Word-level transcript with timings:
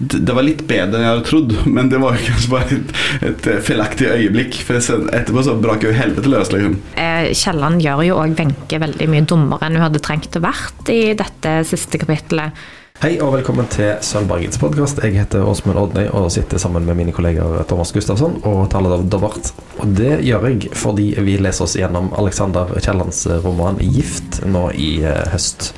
det 0.00 0.34
var 0.36 0.44
litt 0.44 0.62
bedre 0.68 0.98
enn 0.98 1.04
jeg 1.06 1.12
hadde 1.14 1.26
trodd, 1.26 1.52
men 1.72 1.90
det 1.92 2.00
var 2.02 2.16
jo 2.18 2.24
kanskje 2.28 2.52
bare 2.52 2.76
et, 2.76 2.96
et 3.30 3.50
feilaktig 3.64 4.08
øyeblikk. 4.12 4.58
For 4.66 4.76
etterpå 4.78 5.44
så 5.46 5.56
brak 5.60 5.86
jo 5.86 5.94
helvete 5.96 6.32
løs, 6.32 6.52
liksom. 6.52 6.78
Eh, 7.00 7.30
Kielland 7.36 7.84
gjør 7.84 8.02
jo 8.10 8.18
òg 8.20 8.34
Wenche 8.38 8.80
veldig 8.82 9.08
mye 9.12 9.28
dummere 9.28 9.68
enn 9.68 9.78
hun 9.78 9.86
hadde 9.86 10.02
trengt 10.04 10.36
å 10.36 10.44
vært 10.44 10.92
i 10.92 11.14
dette 11.16 11.60
siste 11.68 12.00
kapittelet. 12.02 12.66
Hei 12.96 13.18
og 13.20 13.34
velkommen 13.34 13.66
til 13.68 13.98
Sølvbergets 14.00 14.56
podkast. 14.56 15.02
Jeg 15.04 15.18
heter 15.18 15.44
Åsmund 15.44 15.76
Odnøy 15.76 16.06
og 16.16 16.30
sitter 16.32 16.60
sammen 16.60 16.86
med 16.88 16.96
mine 16.96 17.12
kolleger 17.12 17.58
Thomas 17.68 17.92
Gustafsson 17.92 18.38
og 18.48 18.62
taler 18.72 18.94
av 18.96 19.04
Dobbart. 19.12 19.50
Og 19.84 19.92
det 19.98 20.22
gjør 20.24 20.46
jeg 20.48 20.70
fordi 20.80 21.10
vi 21.26 21.36
leser 21.44 21.66
oss 21.66 21.76
gjennom 21.76 22.08
Alexander 22.16 22.72
Kiellands 22.80 23.26
roman 23.44 23.76
'Gift' 23.84 24.40
nå 24.48 24.70
i 24.72 24.94
eh, 25.04 25.26
høst. 25.34 25.74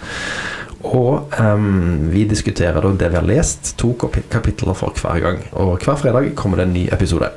Og 0.87 1.35
um, 1.41 2.11
vi 2.13 2.23
diskuterer 2.29 2.79
da 2.79 2.91
det 2.95 3.11
vi 3.11 3.19
har 3.19 3.27
lest, 3.27 3.75
to 3.81 3.95
kapitler 3.99 4.77
for 4.79 4.95
hver 4.95 5.23
gang. 5.25 5.41
Og 5.59 5.79
hver 5.83 5.99
fredag 5.99 6.35
kommer 6.39 6.61
det 6.61 6.69
en 6.69 6.77
ny 6.77 6.85
episode. 6.95 7.33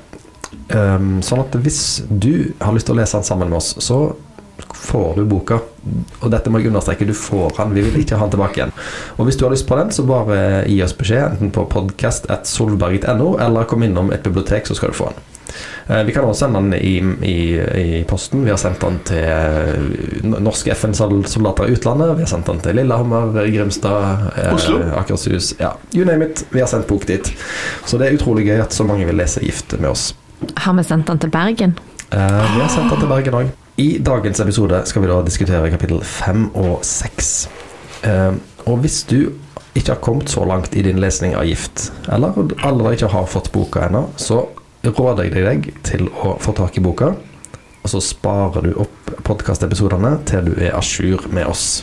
Um, 0.72 1.20
sånn 1.26 1.42
at 1.44 1.56
hvis 1.64 2.04
du 2.08 2.54
har 2.62 2.76
lyst 2.76 2.88
til 2.88 2.96
å 2.96 3.02
lese 3.02 3.18
den 3.18 3.28
sammen 3.28 3.50
med 3.50 3.60
oss, 3.60 3.74
så 3.82 4.12
får 4.78 5.18
du 5.18 5.26
boka. 5.26 5.58
Og 6.22 6.30
dette 6.32 6.52
må 6.52 6.62
jeg 6.62 6.70
understreke, 6.70 7.08
du 7.10 7.16
får 7.18 7.58
den. 7.58 7.74
Vi 7.76 7.86
vil 7.88 8.00
ikke 8.04 8.20
ha 8.20 8.28
den 8.28 8.36
tilbake 8.36 8.62
igjen. 8.62 8.76
Og 9.18 9.26
hvis 9.28 9.40
du 9.40 9.46
har 9.48 9.56
lyst 9.56 9.68
på 9.70 9.80
den, 9.80 9.92
så 9.96 10.06
bare 10.08 10.68
gi 10.70 10.78
oss 10.86 10.96
beskjed, 10.98 11.36
enten 11.36 11.54
på 11.56 11.66
podcast.solberget.no, 11.72 13.36
eller 13.42 13.70
kom 13.70 13.88
innom 13.88 14.14
et 14.14 14.24
bibliotek, 14.26 14.70
så 14.70 14.78
skal 14.78 14.94
du 14.94 15.02
få 15.02 15.12
den. 15.12 15.31
Eh, 15.88 16.04
Vi 16.08 16.14
kan 16.16 16.24
også 16.28 16.46
sende 16.46 16.62
den 16.62 16.74
i, 16.74 16.94
i, 17.28 17.36
i 18.00 18.04
posten. 18.10 18.44
Vi 18.46 18.50
har 18.54 18.58
sendt 18.62 18.82
den 18.84 19.00
til 19.08 19.24
eh, 19.24 20.26
norske 20.42 20.72
FN-soldater 20.76 21.68
i 21.70 21.76
utlandet. 21.76 22.16
Vi 22.18 22.26
har 22.26 22.32
sendt 22.32 22.50
den 22.52 22.60
til 22.64 22.76
Lillehammer, 22.80 23.32
Grimstad, 23.52 24.32
eh. 24.38 24.98
Akershus. 25.00 25.54
Ja, 25.60 25.74
you 25.94 26.06
name 26.06 26.26
it. 26.30 26.46
Vi 26.52 26.60
har 26.64 26.68
sendt 26.72 26.88
bok 26.88 27.06
dit. 27.10 27.34
Så 27.86 27.98
det 28.02 28.08
er 28.10 28.18
utrolig 28.20 28.48
gøy 28.50 28.62
at 28.64 28.74
så 28.76 28.84
mange 28.88 29.06
vil 29.10 29.18
lese 29.20 29.44
Gift 29.46 29.78
med 29.80 29.90
oss. 29.94 30.12
Har 30.58 30.74
vi 30.78 30.84
sendt 30.84 31.08
den 31.08 31.20
til 31.22 31.30
Bergen? 31.34 31.76
Eh, 32.12 32.56
vi 32.56 32.62
har 32.62 32.70
sendt 32.74 32.90
den 32.92 33.00
til 33.04 33.10
Bergen 33.12 33.38
òg. 33.44 33.52
I 33.82 33.98
dagens 34.04 34.40
episode 34.44 34.82
skal 34.86 35.02
vi 35.06 35.10
da 35.10 35.22
diskutere 35.26 35.70
kapittel 35.74 36.02
fem 36.06 36.50
og 36.60 36.82
seks. 36.86 37.48
Eh, 38.06 38.34
og 38.68 38.82
hvis 38.84 39.04
du 39.10 39.32
ikke 39.74 39.94
har 39.94 40.02
kommet 40.04 40.30
så 40.30 40.44
langt 40.46 40.74
i 40.76 40.82
din 40.84 41.00
lesning 41.00 41.32
av 41.40 41.46
Gift, 41.48 41.88
eller 42.12 42.36
alle 42.36 42.58
allerede 42.68 42.98
ikke 42.98 43.12
har 43.14 43.30
fått 43.32 43.48
boka 43.56 43.86
ennå, 43.88 44.04
så 44.20 44.42
råder 44.90 45.30
jeg 45.30 45.46
deg 45.46 45.72
til 45.86 46.08
å 46.10 46.36
få 46.42 46.56
tak 46.58 46.78
i 46.78 46.84
boka, 46.84 47.14
og 47.82 47.90
så 47.90 48.02
sparer 48.04 48.66
du 48.66 48.76
opp 48.82 49.16
podkastepisodene 49.28 50.18
til 50.30 50.52
du 50.52 50.54
er 50.58 50.76
à 50.78 50.82
jour 50.82 51.28
med 51.34 51.50
oss. 51.50 51.82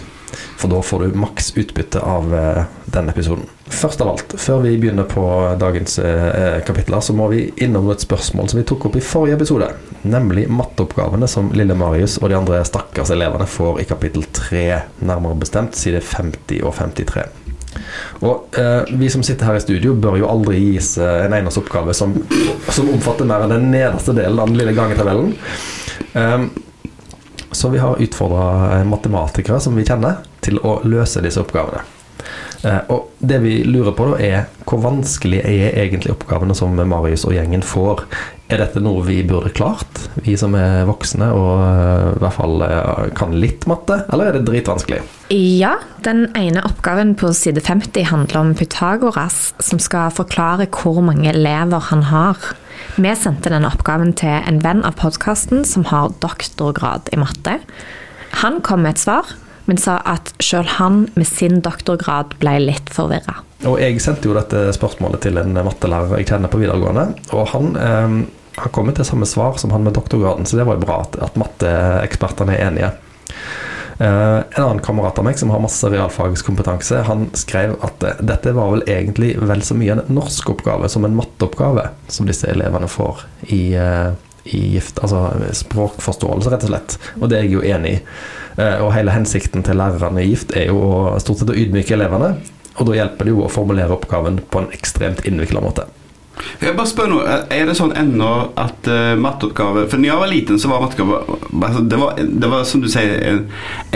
For 0.59 0.69
da 0.71 0.81
får 0.83 1.05
du 1.05 1.19
maks 1.19 1.53
utbytte 1.57 2.01
av 2.05 2.35
eh, 2.35 2.65
den 2.85 3.09
episoden. 3.09 3.47
Først 3.69 4.01
av 4.01 4.11
alt, 4.13 4.35
før 4.41 4.63
vi 4.65 4.75
begynner 4.81 5.07
på 5.09 5.25
dagens 5.61 5.99
eh, 5.99 6.59
kapitler, 6.67 7.01
så 7.01 7.15
må 7.17 7.29
vi 7.33 7.47
innom 7.65 7.89
et 7.93 8.05
spørsmål 8.05 8.51
som 8.51 8.61
vi 8.61 8.67
tok 8.69 8.89
opp 8.89 8.99
i 8.99 9.05
forrige 9.05 9.39
episode. 9.39 9.71
Nemlig 10.03 10.49
matteoppgavene 10.53 11.29
som 11.31 11.53
lille 11.57 11.77
Marius 11.79 12.19
og 12.23 12.33
de 12.33 12.39
andre 12.39 12.63
stakkars 12.67 13.13
elevene 13.15 13.49
får 13.49 13.83
i 13.83 13.89
kapittel 13.89 14.27
3, 14.37 14.65
nærmere 15.09 15.39
bestemt 15.39 15.79
side 15.79 16.03
50 16.05 16.65
og 16.65 16.75
53. 16.81 17.29
Og 18.23 18.59
eh, 18.59 18.93
vi 19.01 19.11
som 19.13 19.25
sitter 19.27 19.49
her 19.49 19.59
i 19.59 19.65
studio, 19.65 19.95
bør 19.99 20.19
jo 20.21 20.31
aldri 20.31 20.61
gis 20.61 20.95
eh, 21.01 21.27
en 21.27 21.37
eneste 21.39 21.63
oppgave 21.63 21.95
som, 21.97 22.15
som 22.71 22.91
omfatter 22.93 23.29
mer 23.29 23.47
enn 23.47 23.55
den 23.57 23.69
nederste 23.75 24.17
delen 24.17 24.41
av 24.41 24.51
den 24.51 24.61
lille 24.61 24.77
gangetabellen. 24.77 25.35
Um, 26.15 26.51
så 27.53 27.71
vi 27.73 27.81
har 27.81 28.01
utfordra 28.03 28.83
matematikere 28.85 29.61
som 29.61 29.77
vi 29.79 29.87
kjenner, 29.89 30.21
til 30.45 30.61
å 30.65 30.79
løse 30.89 31.23
disse 31.25 31.41
oppgavene. 31.43 31.85
Eh, 32.67 32.81
og 32.91 33.13
det 33.19 33.39
vi 33.45 33.61
lurer 33.67 33.95
på, 33.95 34.09
da 34.11 34.19
er 34.23 34.49
hvor 34.69 34.83
vanskelig 34.83 35.41
er 35.47 35.77
egentlig 35.79 36.13
oppgavene 36.17 36.57
som 36.57 36.75
Marius 36.77 37.27
og 37.29 37.37
gjengen 37.37 37.63
får? 37.65 38.03
Er 38.49 38.63
dette 38.63 38.81
noe 38.81 39.03
vi 39.05 39.21
burde 39.29 39.53
klart, 39.53 40.07
vi 40.25 40.33
som 40.41 40.55
er 40.57 40.87
voksne 40.89 41.29
og 41.37 41.53
eh, 41.63 42.07
i 42.17 42.23
hvert 42.23 42.37
fall 42.39 42.65
eh, 42.65 43.09
kan 43.19 43.37
litt 43.37 43.67
matte, 43.71 44.01
eller 44.09 44.31
er 44.31 44.39
det 44.39 44.47
dritvanskelig? 44.49 45.03
Ja, 45.35 45.77
den 46.07 46.27
ene 46.39 46.65
oppgaven 46.67 47.15
på 47.21 47.31
side 47.37 47.63
50 47.65 48.09
handler 48.11 48.41
om 48.41 48.55
Pythagoras, 48.59 49.53
som 49.63 49.83
skal 49.83 50.15
forklare 50.17 50.71
hvor 50.73 51.03
mange 51.05 51.31
elever 51.31 51.91
han 51.91 52.09
har. 52.11 52.41
Vi 52.99 53.13
sendte 53.19 53.53
denne 53.53 53.69
oppgaven 53.71 54.15
til 54.19 54.41
en 54.41 54.63
venn 54.65 54.81
av 54.87 54.97
podkasten 54.99 55.67
som 55.69 55.85
har 55.91 56.15
doktorgrad 56.25 57.13
i 57.13 57.21
matte. 57.21 57.59
Han 58.43 58.63
kom 58.65 58.85
med 58.85 58.97
et 58.97 59.03
svar, 59.03 59.29
men 59.69 59.81
sa 59.81 59.99
at 60.09 60.33
sjøl 60.43 60.67
han 60.79 61.05
med 61.15 61.29
sin 61.29 61.61
doktorgrad 61.65 62.35
ble 62.41 62.57
litt 62.65 62.91
forvirra. 62.95 63.39
Og 63.69 63.79
jeg 63.83 64.01
sendte 64.01 64.31
jo 64.31 64.37
dette 64.37 64.69
spørsmålet 64.77 65.27
til 65.27 65.39
en 65.41 65.57
mattelærer 65.67 66.21
jeg 66.21 66.31
kjenner 66.31 66.53
på 66.53 66.61
videregående, 66.63 67.11
og 67.37 67.49
han, 67.53 67.73
eh, 67.77 68.19
han 68.63 68.75
kom 68.75 68.91
til 68.95 69.07
samme 69.07 69.29
svar 69.29 69.59
som 69.61 69.75
han 69.75 69.85
med 69.87 69.99
doktorgraden, 69.99 70.49
så 70.49 70.59
det 70.59 70.69
var 70.69 70.79
jo 70.79 70.87
bra 70.87 71.03
at, 71.05 71.19
at 71.29 71.41
matteekspertene 71.41 72.57
er 72.57 72.69
enige. 72.71 72.93
Eh, 73.99 74.37
en 74.57 74.65
annen 74.65 74.79
kamerat 74.79 75.19
av 75.19 75.27
meg 75.27 75.39
som 75.39 75.51
har 75.51 75.59
masse 75.63 75.89
realfagskompetanse, 75.91 77.01
han 77.09 77.27
skrev 77.35 77.75
at 77.83 78.05
eh, 78.07 78.21
dette 78.23 78.53
var 78.55 78.71
vel 78.77 78.85
egentlig 78.87 79.33
vel 79.43 79.63
så 79.67 79.75
mye 79.75 79.97
en 79.97 80.05
norskoppgave 80.15 80.87
som 80.93 81.07
en 81.07 81.17
matteoppgave 81.19 81.89
som 82.07 82.29
disse 82.29 82.47
elevene 82.47 82.87
får 82.87 83.25
i, 83.51 83.63
eh, 83.75 84.13
i 84.55 84.61
gift, 84.77 85.03
altså 85.03 85.25
språkforståelse, 85.65 86.53
rett 86.55 86.69
og 86.69 86.71
slett. 86.71 86.99
Og 87.19 87.27
det 87.27 87.41
er 87.41 87.49
jeg 87.49 87.57
jo 87.57 87.65
enig 87.67 87.97
i. 87.97 88.03
Eh, 88.59 88.81
Og 88.83 88.93
hele 88.95 89.15
hensikten 89.15 89.63
til 89.63 89.79
lærerne 89.79 90.25
i 90.25 90.33
gift 90.33 90.55
er 90.57 90.73
jo 90.73 91.15
stort 91.23 91.43
sett 91.43 91.53
å 91.53 91.59
ydmyke 91.59 91.95
elevene. 91.95 92.35
Og 92.79 92.87
da 92.87 92.99
hjelper 92.99 93.27
det 93.27 93.35
jo 93.35 93.45
å 93.47 93.51
formulere 93.53 93.95
oppgaven 93.95 94.41
på 94.51 94.63
en 94.63 94.69
ekstremt 94.75 95.25
innvikla 95.27 95.63
måte. 95.63 95.87
Jeg 96.63 96.77
bare 96.79 96.87
spør 96.87 97.09
nå, 97.11 97.17
Er 97.51 97.65
det 97.67 97.75
sånn 97.75 97.91
ennå 97.99 98.29
at 98.55 98.87
uh, 98.87 99.17
matteoppgave 99.19 99.89
For 99.91 99.99
når 99.99 100.07
jeg 100.07 100.21
var 100.21 100.31
liten, 100.31 100.61
så 100.63 100.69
var 100.71 100.85
matteoppgave 100.85 101.39
altså, 101.67 101.81
det, 101.83 101.99
var, 101.99 102.21
det 102.43 102.51
var 102.53 102.63
som 102.63 102.85
du 102.85 102.87
sier, 102.93 103.17
en, 103.27 103.41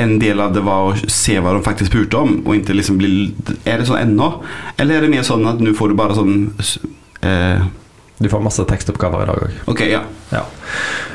en 0.02 0.16
del 0.18 0.42
av 0.42 0.50
det 0.56 0.64
var 0.66 0.88
å 0.90 0.96
se 1.06 1.36
hva 1.38 1.52
de 1.54 1.62
faktisk 1.62 1.92
spurte 1.92 2.18
om. 2.18 2.40
Og 2.42 2.58
ikke 2.58 2.74
liksom 2.74 2.98
bli 2.98 3.12
Er 3.62 3.78
det 3.78 3.86
sånn 3.86 4.00
ennå? 4.00 4.32
Eller 4.74 4.98
er 4.98 5.06
det 5.06 5.12
mer 5.14 5.26
sånn 5.26 5.46
at 5.46 5.62
nå 5.62 5.70
får 5.78 5.92
du 5.92 5.98
bare 6.02 6.18
sånn 6.18 6.34
eh, 7.22 7.62
Du 8.18 8.28
får 8.28 8.42
masse 8.44 8.64
tekstoppgaver 8.68 9.22
i 9.24 9.28
dag 9.30 9.44
òg. 9.46 9.54
Ok, 9.72 9.80
ja. 9.90 10.02
Ja. 10.30 10.42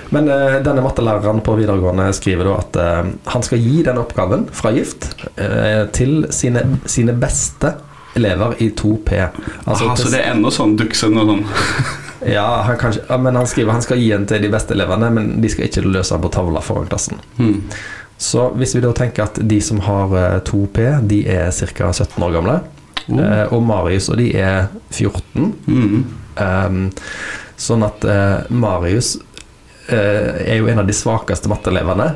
Men 0.10 0.30
uh, 0.32 0.58
denne 0.64 0.82
mattelæreren 0.84 1.42
på 1.44 1.56
videregående 1.60 2.08
skriver 2.16 2.48
da 2.48 2.56
at 2.62 2.80
uh, 2.80 3.12
han 3.34 3.44
skal 3.46 3.60
gi 3.64 3.82
den 3.86 4.00
oppgaven 4.02 4.48
fra 4.56 4.72
Gift 4.76 5.10
uh, 5.40 5.86
til 5.96 6.26
sine, 6.36 6.64
sine 6.88 7.16
beste 7.20 7.74
elever 8.18 8.56
i 8.64 8.70
2P. 8.74 9.14
Altså 9.66 9.86
Aha, 9.86 9.96
så 10.00 10.10
det 10.12 10.24
er 10.24 10.32
ennå 10.34 10.52
sånn 10.52 10.76
duksen 10.80 11.20
og 11.22 11.30
sånn? 11.32 11.44
ja, 12.38 12.48
han 12.66 12.80
kanskje, 12.82 13.04
ja, 13.10 13.20
men 13.22 13.38
han 13.38 13.48
skriver 13.48 13.76
han 13.78 13.86
skal 13.86 14.02
gi 14.02 14.10
den 14.16 14.26
til 14.30 14.42
de 14.42 14.50
beste 14.52 14.74
elevene, 14.74 15.12
men 15.14 15.30
de 15.44 15.52
skal 15.54 15.68
ikke 15.70 15.86
løse 15.86 16.16
den 16.16 16.24
på 16.26 16.32
tavla 16.34 16.64
foran 16.66 16.90
klassen. 16.90 17.22
Hmm. 17.38 17.60
Så 18.18 18.48
hvis 18.58 18.74
vi 18.74 18.82
da 18.82 18.90
tenker 18.98 19.28
at 19.28 19.38
de 19.46 19.60
som 19.62 19.84
har 19.86 20.16
eh, 20.18 20.40
2P, 20.48 20.88
de 21.06 21.20
er 21.30 21.52
ca. 21.54 21.92
17 21.94 22.24
år 22.26 22.34
gamle, 22.40 22.58
Oh. 23.08 23.54
og 23.56 23.62
Marius 23.64 24.10
og 24.12 24.18
de 24.20 24.26
er 24.36 24.66
14 24.92 25.54
Mm. 25.72 26.02
Um, 26.42 26.88
sånn 27.58 27.86
at 27.88 28.06
uh, 28.06 28.46
Marius 28.54 29.16
uh, 29.90 30.38
er 30.44 30.60
jo 30.60 30.70
en 30.70 30.84
av 30.84 30.88
de 30.90 30.96
svakeste 30.96 31.50
matteelevene. 31.52 32.12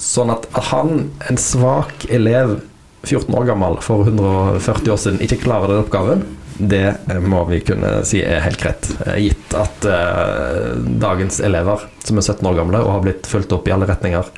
Sånn 0.00 0.30
at 0.34 0.46
han, 0.70 1.08
en 1.28 1.40
svak 1.40 2.08
elev, 2.12 2.58
14 3.06 3.30
år 3.38 3.46
gammel 3.48 3.78
for 3.84 4.08
140 4.08 4.92
år 4.92 4.98
siden, 5.00 5.22
ikke 5.22 5.40
klarer 5.44 5.70
den 5.72 5.84
oppgaven, 5.84 6.24
det 6.58 6.96
eh, 7.10 7.20
må 7.20 7.42
vi 7.50 7.60
kunne 7.64 8.00
si 8.08 8.22
er 8.24 8.42
helt 8.44 8.60
greit. 8.60 8.88
Gitt 9.20 9.56
at 9.56 9.88
uh, 9.88 10.74
dagens 11.00 11.40
elever, 11.44 11.86
som 12.04 12.18
er 12.18 12.26
17 12.26 12.46
år 12.48 12.60
gamle 12.60 12.82
og 12.84 12.94
har 12.94 13.02
blitt 13.04 13.28
fulgt 13.30 13.52
opp 13.56 13.68
i 13.68 13.74
alle 13.76 13.88
retninger 13.88 14.30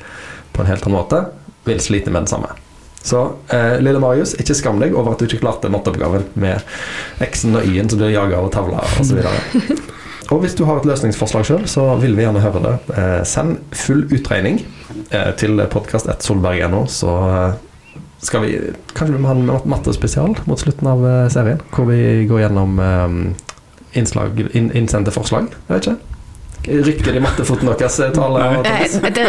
på 0.53 0.63
en 0.63 0.69
helt 0.69 0.85
annen 0.85 0.99
måte, 0.99 1.23
vil 1.67 1.79
slite 1.83 2.11
med 2.13 2.27
det 2.27 2.33
samme. 2.35 2.51
Så 3.05 3.21
eh, 3.55 3.77
lille 3.79 4.01
Marius, 4.01 4.35
ikke 4.41 4.57
skam 4.57 4.81
deg 4.81 4.95
over 4.97 5.15
at 5.15 5.21
du 5.21 5.27
ikke 5.29 5.41
klarte 5.43 5.71
matteoppgaven 5.71 6.27
med 6.39 6.59
X-en 7.23 7.55
og 7.59 7.67
Y-en 7.67 7.89
som 7.91 8.01
blir 8.01 8.11
jaga 8.13 8.41
over 8.41 8.51
tavla 8.53 8.83
osv. 8.99 9.23
Og 10.29 10.43
hvis 10.43 10.53
du 10.53 10.61
har 10.67 10.77
et 10.77 10.85
løsningsforslag 10.85 11.47
sjøl, 11.47 11.63
så 11.65 11.87
vil 11.97 12.13
vi 12.13 12.21
gjerne 12.21 12.43
høre 12.43 12.59
det. 12.61 12.73
Eh, 12.93 13.21
send 13.25 13.57
full 13.73 14.03
utregning 14.13 14.59
eh, 15.09 15.31
til 15.41 15.57
podkast1solberg.no, 15.73 16.83
så 16.91 17.15
eh, 17.25 17.95
skal 18.21 18.43
vi 18.43 18.51
Kanskje 18.93 19.15
vi 19.15 19.23
må 19.23 19.31
ha 19.31 19.37
en 19.37 19.65
mattespesial 19.71 20.35
mot 20.45 20.61
slutten 20.61 20.91
av 20.91 21.01
eh, 21.07 21.25
serien, 21.33 21.63
hvor 21.73 21.89
vi 21.89 22.27
går 22.29 22.43
gjennom 22.43 22.77
eh, 22.83 23.17
innslag, 23.97 24.43
in, 24.53 24.69
innsendte 24.77 25.15
forslag. 25.15 25.49
Jeg 25.65 25.73
vet 25.73 25.89
ikke. 25.89 26.18
Rykker 26.67 27.15
i 27.15 27.21
mattefoten 27.23 27.69
deres, 27.71 27.99
eh, 28.03 28.11
Tale? 28.13 28.43
og 28.59 28.65
Eh, 28.67 29.09
det 29.15 29.25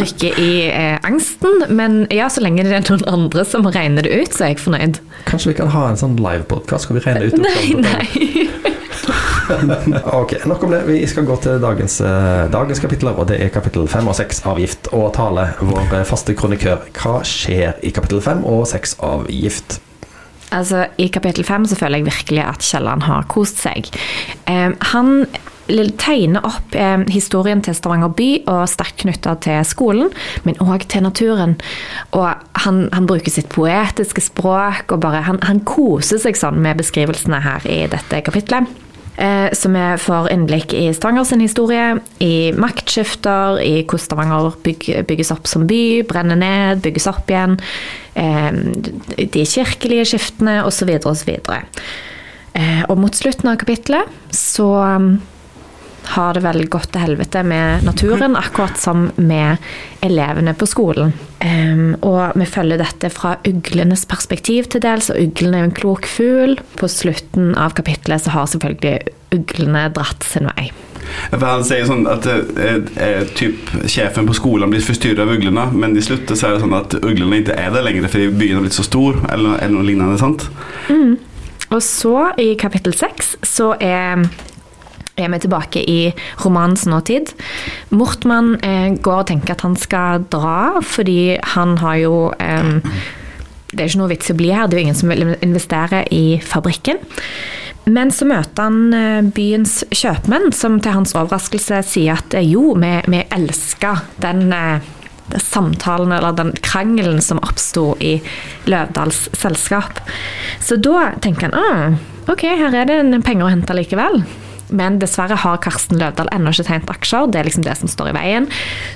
rykker 0.00 0.38
i 0.38 0.50
eh, 0.68 0.98
angsten, 1.02 1.64
men 1.68 2.06
ja, 2.10 2.28
så 2.28 2.44
lenge 2.44 2.62
det 2.66 2.74
er 2.76 2.84
noen 2.90 3.06
andre 3.08 3.44
som 3.48 3.66
regner 3.66 4.04
det 4.06 4.12
ut, 4.12 4.34
så 4.34 4.44
er 4.44 4.52
jeg 4.52 4.60
fornøyd. 4.62 5.00
Kanskje 5.30 5.52
vi 5.54 5.58
kan 5.62 5.72
ha 5.72 5.88
en 5.88 5.98
sånn 6.00 6.18
livepodkast 6.20 6.88
hvor 6.88 6.98
vi 6.98 7.04
regner 7.06 7.30
ut 7.30 7.40
Nei, 7.40 7.74
nei. 7.80 8.50
Ok, 10.14 10.38
nok 10.48 10.62
om 10.64 10.70
det. 10.72 10.78
Vi 10.88 11.02
skal 11.06 11.26
gå 11.28 11.34
til 11.44 11.58
dagens, 11.60 11.98
eh, 12.00 12.44
dagens 12.52 12.80
kapitler, 12.80 13.16
og 13.18 13.28
det 13.28 13.40
er 13.44 13.50
kapittel 13.52 13.88
5 13.88 14.08
og 14.08 14.16
6 14.16 14.40
avgift 14.48 14.88
Og 14.96 15.10
Tale, 15.12 15.50
vår 15.60 15.98
faste 16.08 16.32
kronikør, 16.36 16.86
hva 16.96 17.18
skjer 17.28 17.74
i 17.84 17.92
kapittel 17.92 18.22
5 18.24 18.44
og 18.48 18.64
6 18.70 18.96
avgift? 19.04 19.80
Altså, 20.54 20.86
I 20.98 21.08
kapittel 21.12 21.44
fem 21.44 21.64
så 21.66 21.76
føler 21.78 22.00
jeg 22.00 22.06
virkelig 22.06 22.44
at 22.44 22.62
Kielland 22.62 23.02
har 23.08 23.26
kost 23.32 23.58
seg. 23.64 23.88
Eh, 24.46 24.70
han 24.92 25.26
tegner 25.98 26.44
opp 26.44 26.74
eh, 26.76 27.04
historien 27.12 27.62
til 27.64 27.76
Stavanger 27.76 28.12
by, 28.14 28.30
og 28.50 28.68
sterkt 28.68 29.02
knytta 29.04 29.36
til 29.44 29.64
skolen, 29.64 30.12
men 30.44 30.58
òg 30.60 30.86
til 30.88 31.04
naturen. 31.06 31.56
Og 32.12 32.30
han, 32.64 32.88
han, 32.92 33.06
bruker 33.08 33.32
sitt 33.32 33.50
poetiske 33.52 34.20
språk, 34.24 34.92
og 34.92 35.00
bare, 35.04 35.24
han, 35.26 35.40
han 35.42 35.64
koser 35.64 36.20
seg 36.22 36.38
sånn 36.38 36.60
med 36.64 36.80
beskrivelsene 36.80 37.42
her 37.44 37.68
i 37.68 37.84
dette 37.90 38.24
kapitlet. 38.24 38.68
Eh, 39.16 39.52
så 39.54 39.70
vi 39.70 39.82
får 40.02 40.30
innblikk 40.32 40.72
i 40.74 40.88
Stavanger 40.94 41.26
sin 41.28 41.42
historie, 41.44 42.00
i 42.18 42.50
maktskifter, 42.58 43.60
i 43.62 43.84
hvordan 43.84 44.02
Stavanger 44.02 44.56
byg, 44.64 44.88
bygges 45.06 45.30
opp 45.34 45.46
som 45.50 45.68
by, 45.70 46.02
brenner 46.08 46.38
ned, 46.38 46.82
bygges 46.82 47.06
opp 47.10 47.30
igjen. 47.30 47.56
Eh, 48.18 48.50
de 49.22 49.44
kirkelige 49.46 50.08
skiftene 50.14 50.60
osv. 50.66 50.96
osv. 51.06 51.30
Eh, 52.54 52.82
og 52.88 52.98
mot 52.98 53.14
slutten 53.14 53.52
av 53.52 53.60
kapittelet 53.62 54.34
så 54.34 54.70
har 56.12 56.36
det 56.36 56.44
vel 56.44 56.66
gått 56.70 56.90
til 56.94 57.04
helvete 57.04 57.42
med 57.46 57.84
naturen, 57.86 58.36
akkurat 58.36 58.78
som 58.80 59.08
med 59.16 59.62
elevene 60.04 60.54
på 60.58 60.68
skolen. 60.68 61.14
Um, 61.44 61.96
og 62.04 62.36
vi 62.38 62.46
følger 62.48 62.80
dette 62.80 63.10
fra 63.12 63.36
uglenes 63.48 64.06
perspektiv 64.08 64.70
til 64.72 64.84
dels, 64.84 65.10
og 65.12 65.20
uglen 65.20 65.54
er 65.54 65.64
jo 65.64 65.70
en 65.70 65.76
klok 65.80 66.08
fugl. 66.08 66.56
På 66.80 66.88
slutten 66.90 67.52
av 67.58 67.76
kapittelet 67.78 68.24
så 68.24 68.34
har 68.36 68.48
selvfølgelig 68.52 68.98
uglene 69.34 69.88
dratt 69.94 70.26
sin 70.26 70.48
vei. 70.54 70.70
For 71.30 71.44
Han 71.44 71.66
sier 71.66 71.84
sånn 71.88 72.06
at 72.08 72.26
eh, 72.30 72.78
eh, 72.96 73.20
typ, 73.36 73.68
sjefen 73.90 74.28
på 74.28 74.36
skolen 74.36 74.72
blir 74.72 74.84
forstyrret 74.84 75.20
av 75.24 75.32
uglene, 75.34 75.66
men 75.76 75.96
i 75.96 76.04
slutten 76.04 76.38
så 76.38 76.48
er 76.48 76.56
det 76.56 76.64
sånn 76.64 76.78
at 76.78 76.96
uglene 77.02 77.42
ikke 77.42 77.58
er 77.60 77.74
der 77.74 77.84
lenger 77.86 78.08
fordi 78.10 78.30
byen 78.32 78.58
har 78.58 78.64
blitt 78.64 78.78
så 78.78 78.86
stor, 78.86 79.20
eller, 79.28 79.58
eller 79.60 79.76
noe 79.76 79.88
lignende. 79.88 80.18
sant? 80.20 80.48
Mm. 80.88 81.16
Og 81.74 81.80
så, 81.82 82.16
i 82.40 82.54
kapittel 82.60 82.94
seks, 82.96 83.34
så 83.46 83.72
er 83.82 84.26
er 85.16 85.30
vi 85.30 85.40
tilbake 85.44 85.82
i 85.90 85.98
romanens 86.42 86.86
nåtid. 86.90 87.34
Mortmann 87.94 88.56
eh, 88.66 88.94
går 88.94 89.20
og 89.22 89.28
tenker 89.30 89.54
at 89.54 89.66
han 89.66 89.76
skal 89.78 90.24
dra, 90.32 90.80
fordi 90.82 91.36
han 91.54 91.76
har 91.82 92.00
jo 92.02 92.14
eh, 92.38 92.80
Det 93.74 93.82
er 93.82 93.90
ikke 93.90 93.98
noe 94.04 94.12
vits 94.12 94.30
i 94.30 94.34
å 94.34 94.38
bli 94.38 94.50
her, 94.54 94.68
det 94.70 94.76
er 94.76 94.80
jo 94.80 94.86
ingen 94.86 94.98
som 94.98 95.10
vil 95.10 95.36
investere 95.42 96.04
i 96.14 96.38
fabrikken. 96.38 97.00
Men 97.84 98.12
så 98.14 98.24
møter 98.28 98.64
han 98.64 98.94
eh, 98.96 99.20
byens 99.34 99.82
kjøpmenn, 99.92 100.52
som 100.56 100.78
til 100.80 100.94
hans 100.96 101.14
overraskelse 101.16 101.82
sier 101.84 102.16
at 102.16 102.36
eh, 102.38 102.46
jo, 102.48 102.72
vi, 102.80 102.92
vi 103.12 103.24
elsker 103.34 104.06
den 104.24 104.48
eh, 104.56 104.86
samtalen 105.40 106.12
eller 106.14 106.36
den 106.36 106.52
krangelen 106.64 107.20
som 107.24 107.42
oppsto 107.44 107.92
i 108.00 108.16
Løvdals 108.70 109.26
selskap. 109.36 110.00
Så 110.64 110.78
da 110.80 111.10
tenker 111.24 111.50
han 111.50 111.58
ah, 111.60 112.00
ok, 112.32 112.46
her 112.62 112.76
er 112.78 112.88
det 112.88 113.24
penger 113.26 113.48
å 113.48 113.52
hente 113.52 113.76
likevel. 113.76 114.22
Men 114.68 114.98
dessverre 115.02 115.36
har 115.42 115.60
Karsten 115.64 115.98
Løvdahl 116.00 116.30
ennå 116.34 116.52
ikke 116.54 116.66
tegnet 116.68 116.92
aksjer. 116.92 117.28
Det 117.30 117.40
er 117.40 117.48
liksom 117.48 117.64
det 117.66 117.76
som 117.80 117.90
står 117.90 118.12
i 118.12 118.16
veien. 118.16 118.48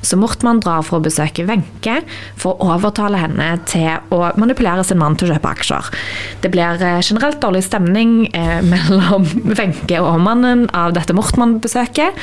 Så 0.03 0.19
Mortmann 0.21 0.63
drar 0.65 0.85
for 0.87 0.99
å 0.99 1.05
besøke 1.05 1.47
Wenche 1.49 2.01
for 2.39 2.57
å 2.57 2.73
overtale 2.77 3.21
henne 3.21 3.51
til 3.69 3.89
å 4.15 4.21
manipulere 4.41 4.85
sin 4.87 5.01
mann 5.01 5.19
til 5.19 5.29
å 5.29 5.37
kjøpe 5.37 5.53
aksjer. 5.57 5.91
Det 6.45 6.53
blir 6.55 6.83
eh, 6.85 7.01
generelt 7.05 7.41
dårlig 7.43 7.65
stemning 7.67 8.29
eh, 8.37 8.61
mellom 8.73 9.27
Wenche 9.59 10.01
og 10.03 10.23
mannen 10.25 10.67
av 10.77 10.95
dette 10.97 11.17
Mortmann-besøket. 11.17 12.17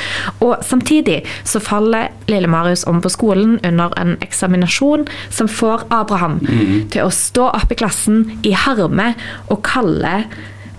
Og 0.46 0.58
samtidig 0.66 1.22
så 1.48 1.62
faller 1.64 2.12
lille 2.32 2.50
Marius 2.52 2.86
om 2.90 3.02
på 3.04 3.12
skolen 3.14 3.58
under 3.66 3.94
en 4.02 4.16
eksaminasjon 4.26 5.06
som 5.34 5.50
får 5.52 5.88
Abraham 5.94 6.40
mm. 6.42 6.76
til 6.94 7.06
å 7.06 7.14
stå 7.14 7.52
opp 7.54 7.72
i 7.72 7.80
klassen 7.80 8.26
i 8.46 8.56
harme 8.58 9.14
og 9.52 9.62
kalle 9.66 10.26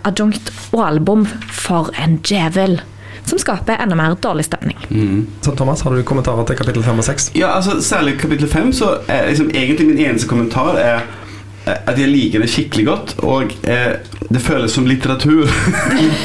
adjunkt 0.07 0.53
og 0.73 0.85
album 0.87 1.27
for 1.53 1.91
en 2.03 2.21
djevel. 2.25 2.81
Som 3.27 3.41
skaper 3.43 3.81
enda 3.83 3.97
mer 3.99 4.15
dårlig 4.23 4.47
stemning. 4.47 4.79
Mm. 4.91 5.27
Så 5.43 5.51
Thomas, 5.59 5.81
Har 5.83 5.91
du 5.91 6.03
kommentarer 6.07 6.47
til 6.47 6.57
kapittel 6.57 6.83
5 6.83 6.99
og 6.99 7.05
6? 7.05 7.31
Ja, 7.35 7.57
altså 7.57 7.81
Særlig 7.83 8.19
kapittel 8.19 8.49
5. 8.49 8.73
Så 8.73 8.99
er 9.09 9.29
liksom, 9.29 9.51
egentlig 9.55 9.87
min 9.87 9.99
eneste 9.99 10.29
kommentar 10.29 10.79
er 10.79 11.01
at 11.67 11.99
jeg 11.99 12.09
liker 12.09 12.43
det 12.43 12.49
skikkelig 12.51 12.85
godt, 12.87 13.15
og 13.27 13.51
eh, 13.67 13.97
det 14.31 14.43
føles 14.43 14.71
som 14.71 14.87
litteratur. 14.87 15.49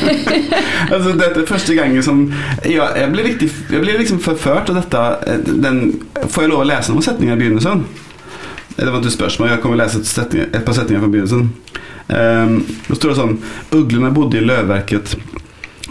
altså 0.94 1.16
Dette 1.18 1.42
er 1.42 1.48
første 1.50 1.75
gangen 1.75 2.04
som 2.04 2.28
ja, 2.66 2.92
Jeg 2.98 3.10
blir, 3.12 3.25
riktig, 3.25 3.50
jeg 3.72 3.81
blir 3.81 3.98
liksom 3.98 4.19
forført 4.22 4.69
av 4.69 4.78
dette. 4.78 5.01
Eh, 5.28 5.42
den, 5.63 5.81
får 6.28 6.45
jeg 6.45 6.54
lov 6.54 6.62
å 6.62 6.69
lese 6.69 6.94
noen 6.94 7.06
setninger 7.06 7.33
i 7.33 7.42
begynnelsen? 7.42 7.86
Det 8.78 8.92
var 8.92 9.01
et 9.01 9.13
spørsmål. 9.13 9.50
Jeg 9.50 9.63
kommer 9.63 9.80
å 9.80 9.81
lese 9.81 10.04
et, 10.04 10.10
setning, 10.10 10.45
et 10.45 10.66
par 10.66 10.78
setninger 10.78 11.01
fra 11.01 11.10
begynnelsen. 11.10 11.50
Det 12.07 12.95
står 12.98 13.12
det 13.12 13.19
sånn 13.19 13.38
Uglene 13.77 14.12
bodde 14.15 14.39
i 14.39 14.45
løvverket 14.45 15.15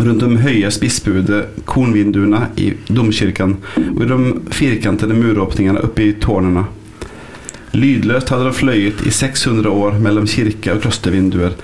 rundt 0.01 0.23
de 0.25 0.41
høye 0.41 0.71
spissbuede 0.73 1.43
kornvinduene 1.69 2.47
i 2.61 2.71
domkirken 2.89 3.57
og 3.77 4.03
i 4.05 4.09
de 4.11 4.19
firkantede 4.55 5.17
muråpningene 5.17 5.83
oppe 5.85 6.07
i 6.07 6.15
tårnene. 6.23 6.67
Lydløst 7.77 8.33
hadde 8.33 8.49
de 8.49 8.57
fløyet 8.57 9.03
i 9.07 9.13
600 9.15 9.71
år 9.71 9.99
mellom 10.03 10.27
kirke- 10.31 10.75
og 10.75 10.83
klostervinduer 10.83 11.55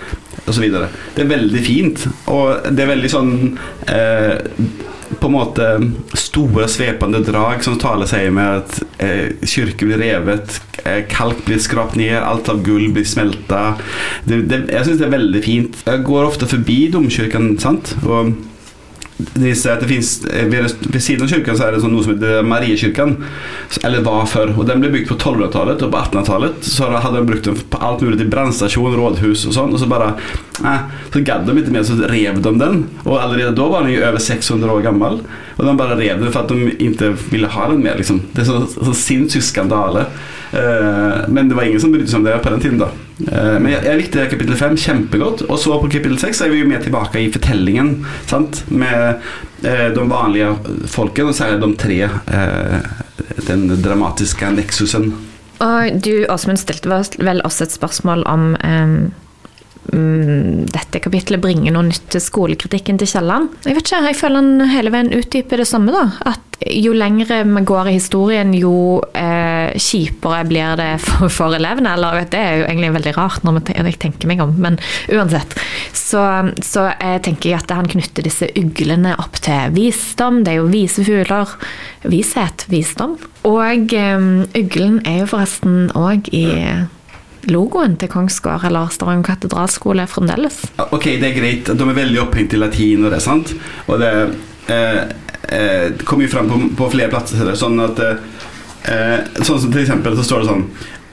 osv. 0.46 0.66
Det 0.70 1.24
er 1.24 1.30
veldig 1.30 1.62
fint, 1.66 2.04
og 2.30 2.68
det 2.70 2.84
er 2.84 2.92
veldig 2.92 3.10
sånn 3.10 3.32
eh, 3.90 4.36
på 5.20 5.28
en 5.28 5.34
måte 5.34 5.66
store, 6.18 6.66
svepende 6.70 7.22
drag 7.26 7.62
som 7.64 7.78
taler 7.80 8.08
seg 8.10 8.30
med 8.34 8.62
at 8.62 9.02
eh, 9.02 9.46
kirker 9.46 9.90
blir 9.90 10.02
revet, 10.02 10.58
eh, 10.84 11.04
kalk 11.10 11.44
blir 11.46 11.62
skrapt 11.62 11.98
ned, 11.98 12.16
alt 12.18 12.50
av 12.52 12.62
gull 12.66 12.90
blir 12.94 13.06
smelta. 13.06 13.76
Det, 14.24 14.42
det, 14.50 14.64
jeg 14.74 14.88
syns 14.88 15.00
det 15.00 15.08
er 15.08 15.16
veldig 15.16 15.44
fint. 15.44 15.80
Jeg 15.86 16.04
går 16.06 16.28
ofte 16.28 16.50
forbi 16.50 16.86
domkirken, 16.94 17.54
sant. 17.62 17.94
Og 18.04 18.34
de 19.16 19.50
sier 19.56 19.72
at 19.72 19.80
det 19.80 19.88
finnes, 19.88 20.10
eh, 20.28 20.44
ved, 20.50 20.66
ved, 20.90 21.00
siden 21.00 21.24
av 21.24 21.30
kirken 21.32 21.56
så 21.56 21.66
er 21.66 21.76
det 21.76 21.80
sånn 21.80 21.94
noe 21.94 22.04
som 22.04 22.12
heter 22.12 22.44
Mariekirken. 22.44 23.14
Eller 23.86 24.04
var 24.04 24.26
før. 24.28 24.52
og 24.52 24.66
Den 24.68 24.82
ble 24.82 24.90
bygd 24.92 25.08
på 25.08 25.16
1200-tallet, 25.16 25.84
og 25.86 25.94
på 25.94 26.02
1800-tallet 26.02 26.68
så 26.68 26.90
hadde 26.92 27.22
de 27.22 27.30
brukt 27.30 27.48
den 27.48 27.56
på 27.56 27.80
alt 27.80 28.04
mulig 28.04 28.20
til 28.20 28.28
brannstasjon, 28.32 28.98
rådhus 28.98 29.46
og 29.48 29.56
sånn. 29.56 29.72
Og 29.72 29.80
så 29.80 29.88
bare 29.88 30.12
eh, 30.64 30.86
Så 31.12 31.22
gadd 31.26 31.46
de 31.48 31.56
ikke 31.60 31.74
mer, 31.74 31.84
så 31.86 31.96
rev 32.10 32.40
de 32.42 32.52
den. 32.60 32.84
Og 33.04 33.18
allerede 33.20 33.56
da 33.56 33.66
var 33.70 33.84
den 33.84 33.96
jo 33.96 34.04
over 34.06 34.22
600 34.22 34.72
år 34.72 34.86
gammel. 34.86 35.20
Og 35.56 35.64
de 35.64 35.76
bare 35.78 35.98
rev 35.98 36.22
den 36.22 36.32
for 36.32 36.44
at 36.44 36.52
de 36.52 36.72
ikke 36.88 37.12
ville 37.32 37.50
ha 37.52 37.68
den 37.70 37.82
mer. 37.84 37.96
liksom. 37.96 38.22
Det 38.32 38.44
er 38.44 38.50
så, 38.50 38.62
så 38.76 38.96
sinnssyk 38.96 39.44
skandale. 39.44 40.06
Uh, 40.52 41.26
men 41.28 41.48
det 41.48 41.56
var 41.58 41.66
ingen 41.66 41.80
som 41.82 41.90
brydde 41.90 42.06
seg 42.08 42.20
om 42.20 42.26
det 42.28 42.36
på 42.44 42.52
den 42.54 42.62
tiden. 42.62 42.78
da 42.78 42.86
uh, 42.86 43.56
Men 43.58 43.72
jeg, 43.72 43.82
jeg 43.88 44.00
likte 44.00 44.26
kapittel 44.30 44.58
fem 44.60 44.76
kjempegodt. 44.78 45.46
Og 45.48 45.60
så 45.60 45.76
på 45.80 45.90
kapittel 45.90 46.18
seks 46.22 46.40
er 46.44 46.52
vi 46.52 46.62
jo 46.62 46.70
mer 46.70 46.84
tilbake 46.84 47.24
i 47.24 47.30
fortellingen. 47.34 47.98
Sant? 48.30 48.62
Med 48.70 49.20
uh, 49.66 49.86
de 49.96 50.08
vanlige 50.10 50.54
folkene, 50.92 51.32
og 51.32 51.38
særlig 51.38 51.62
de 51.64 51.72
tre. 51.80 52.00
Den 53.46 53.68
dramatiske 53.82 54.48
nexusen. 54.54 55.10
Og 55.64 56.02
du, 56.04 56.26
Åsmund, 56.28 56.60
stilte 56.60 56.90
vel 57.24 57.40
også 57.44 57.64
et 57.64 57.76
spørsmål 57.78 58.26
om 58.28 58.50
um 58.60 58.98
dette 59.92 61.00
kapitlet 61.04 61.42
bringer 61.42 61.74
noe 61.74 61.86
nytt 61.88 62.08
til 62.14 62.22
skolekritikken 62.22 62.98
til 63.00 63.10
Kielland. 63.10 63.52
Jeg 63.66 63.76
vet 63.76 63.86
ikke, 63.86 64.02
jeg 64.10 64.18
føler 64.18 64.42
han 64.42 64.72
hele 64.72 64.92
veien 64.94 65.14
utdyper 65.14 65.62
det 65.62 65.68
samme. 65.70 65.94
da, 65.94 66.08
At 66.26 66.56
jo 66.72 66.94
lengre 66.96 67.42
vi 67.44 67.62
går 67.68 67.90
i 67.90 67.96
historien, 67.98 68.52
jo 68.56 69.02
eh, 69.14 69.76
kjipere 69.76 70.40
blir 70.48 70.76
det 70.80 70.88
for, 71.04 71.28
for, 71.32 71.56
elevene. 71.56 71.92
Eller 71.96 72.16
vet, 72.22 72.30
det 72.32 72.40
er 72.40 72.56
jo 72.60 72.66
egentlig 72.66 72.92
veldig 72.96 73.14
rart 73.18 73.46
når 73.46 73.60
jeg 73.74 73.98
tenker 74.02 74.30
meg 74.30 74.42
om, 74.44 74.56
men 74.62 74.80
uansett. 75.12 75.56
Så, 75.92 76.22
så 76.64 76.88
jeg 76.94 77.22
tenker 77.26 77.52
jeg 77.52 77.60
at 77.60 77.76
han 77.76 77.90
knytter 77.90 78.26
disse 78.26 78.48
uglene 78.58 79.14
opp 79.20 79.38
til 79.44 79.76
visdom. 79.76 80.42
Det 80.46 80.54
er 80.54 80.60
jo 80.62 80.72
vise 80.72 81.04
fugler. 81.06 81.56
Vishet, 82.06 82.66
visdom. 82.72 83.16
Og 83.46 83.92
um, 83.92 84.30
uglen 84.56 85.00
er 85.06 85.22
jo 85.22 85.32
forresten 85.34 85.90
òg 85.98 86.30
i 86.34 86.46
logoen 87.50 87.96
til 88.00 88.10
Kongsgård 88.12 88.64
eller 88.66 88.90
Stavanger 88.94 89.26
katedralskole 89.32 90.06
fremdeles. 90.10 90.62
Ok, 90.90 91.08
det 91.20 91.30
er 91.30 91.36
greit. 91.36 91.70
De 91.70 91.88
er 91.88 91.98
veldig 92.00 92.22
opphengt 92.26 92.56
i 92.56 92.60
latin 92.60 93.06
og 93.06 93.14
det, 93.14 93.22
sant? 93.24 93.54
Og 93.86 94.00
det 94.02 94.12
eh, 94.72 95.02
eh, 95.54 96.04
kommer 96.04 96.26
jo 96.26 96.32
fram 96.32 96.50
på, 96.50 96.60
på, 96.78 96.90
flere 96.94 97.12
plasser. 97.12 97.54
Sånn 97.58 97.80
at 97.84 98.02
eh, 98.06 98.16
Sånn 99.42 99.58
som 99.58 99.70
til 99.72 99.82
eksempel 99.82 100.14
så 100.14 100.24
står 100.26 100.44
det 100.44 100.50
sånn 100.52 100.60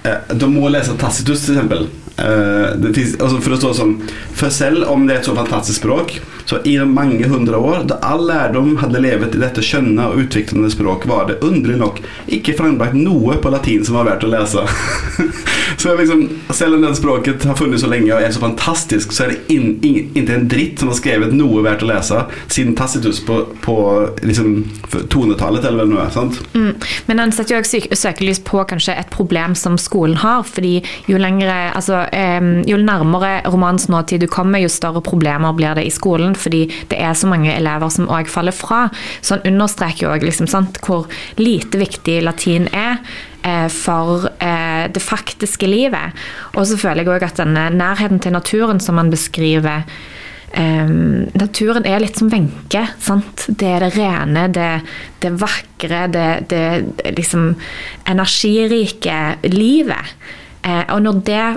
eh, 0.06 0.34
De 0.38 0.50
må 0.52 0.68
lese 0.70 0.94
Tacitus, 1.02 1.46
til 1.48 1.56
eksempel. 1.58 1.88
Uh, 2.14 2.78
finnes, 2.94 3.16
altså 3.18 3.40
for 3.42 3.56
å 3.56 3.58
stå 3.58 3.70
sånn 3.74 3.94
For 4.38 4.54
selv 4.54 4.84
om 4.86 5.08
det 5.08 5.16
er 5.16 5.22
et 5.24 5.26
så 5.26 5.34
fantastisk 5.34 5.80
språk, 5.80 6.12
så 6.54 6.70
i 6.70 6.80
mange 6.86 7.28
hundre 7.28 7.58
år, 7.58 7.84
da 7.90 7.98
all 8.02 8.28
lærdom 8.28 8.76
hadde 8.78 9.02
levet 9.02 9.36
i 9.36 9.42
dette 9.42 9.64
skjønne 9.66 10.06
og 10.12 10.20
utviklende 10.22 10.70
språk, 10.72 11.08
var 11.10 11.26
det 11.30 11.40
underlig 11.46 11.80
nok 11.82 12.02
ikke 12.34 12.54
frembrakt 12.58 12.98
noe 12.98 13.40
på 13.42 13.52
latin 13.54 13.86
som 13.86 13.98
var 13.98 14.06
verdt 14.12 14.26
å 14.28 14.30
lese. 14.30 14.66
så 15.82 15.96
liksom, 15.98 16.28
selv 16.54 16.78
om 16.78 16.86
det 16.86 16.94
språket 17.00 17.46
har 17.50 17.58
funnes 17.58 17.82
så 17.82 17.90
lenge 17.90 18.12
og 18.14 18.22
er 18.22 18.34
så 18.36 18.44
fantastisk, 18.44 19.16
så 19.16 19.26
er 19.26 19.34
det 19.34 19.56
inte 19.56 20.36
en 20.36 20.48
dritt 20.52 20.82
som 20.82 20.92
har 20.92 21.00
skrevet 21.00 21.34
noe 21.34 21.64
verdt 21.66 21.86
å 21.86 21.90
lese 21.90 22.22
siden 22.46 22.76
Tacitus 22.78 23.24
på, 23.26 23.40
på 23.64 23.78
liksom, 24.22 24.54
tonetallet, 25.10 25.66
eller 25.66 25.90
noe. 25.90 26.06
sant? 26.14 26.38
Mm. 26.54 26.76
Men 27.10 27.24
den 27.24 27.34
setter 27.34 27.58
jo 27.58 27.64
også 27.64 27.98
søkelys 27.98 28.44
på 28.46 28.62
kanskje 28.70 28.98
et 29.00 29.10
problem 29.14 29.58
som 29.58 29.80
skolen 29.82 30.20
har. 30.22 30.44
fordi 30.44 30.84
jo 31.10 31.18
lengre, 31.18 31.72
altså, 31.74 32.04
jo 32.68 32.78
nærmere 32.78 33.42
romanens 33.50 33.90
nåtid 33.90 34.22
du 34.22 34.28
kommer, 34.28 34.62
jo 34.62 34.70
større 34.70 35.02
problemer 35.02 35.58
blir 35.58 35.74
det 35.78 35.88
i 35.88 35.94
skolen. 35.94 36.36
Fordi 36.44 36.64
det 36.92 37.00
er 37.00 37.14
så 37.18 37.30
mange 37.32 37.54
elever 37.54 37.92
som 37.94 38.10
òg 38.12 38.32
faller 38.32 38.56
fra. 38.56 38.88
Så 39.22 39.38
han 39.38 39.54
understreker 39.54 40.08
jo 40.08 40.14
òg 40.16 40.26
liksom, 40.28 40.50
hvor 40.86 41.08
lite 41.40 41.82
viktig 41.82 42.20
latin 42.24 42.70
er 42.72 43.00
eh, 43.44 43.70
for 43.72 44.30
eh, 44.38 44.88
det 44.94 45.04
faktiske 45.04 45.70
livet. 45.70 46.26
Og 46.54 46.68
så 46.70 46.80
føler 46.80 47.04
jeg 47.04 47.16
òg 47.16 47.30
at 47.30 47.44
denne 47.44 47.70
nærheten 47.74 48.22
til 48.24 48.36
naturen 48.36 48.84
som 48.84 49.00
han 49.02 49.14
beskriver 49.14 49.88
Um, 50.54 51.32
naturen 51.34 51.88
er 51.90 51.98
litt 52.04 52.20
som 52.20 52.30
Wenche. 52.30 52.84
Det 53.58 53.66
er 53.66 53.82
det 53.82 53.96
rene, 53.96 54.44
det, 54.54 54.68
det 55.24 55.32
vakre, 55.42 56.04
det, 56.14 56.28
det 56.52 57.14
liksom 57.18 57.56
energirike 58.06 59.18
livet. 59.50 60.14
Uh, 60.62 60.84
og 60.94 61.00
når 61.08 61.24
det 61.26 61.48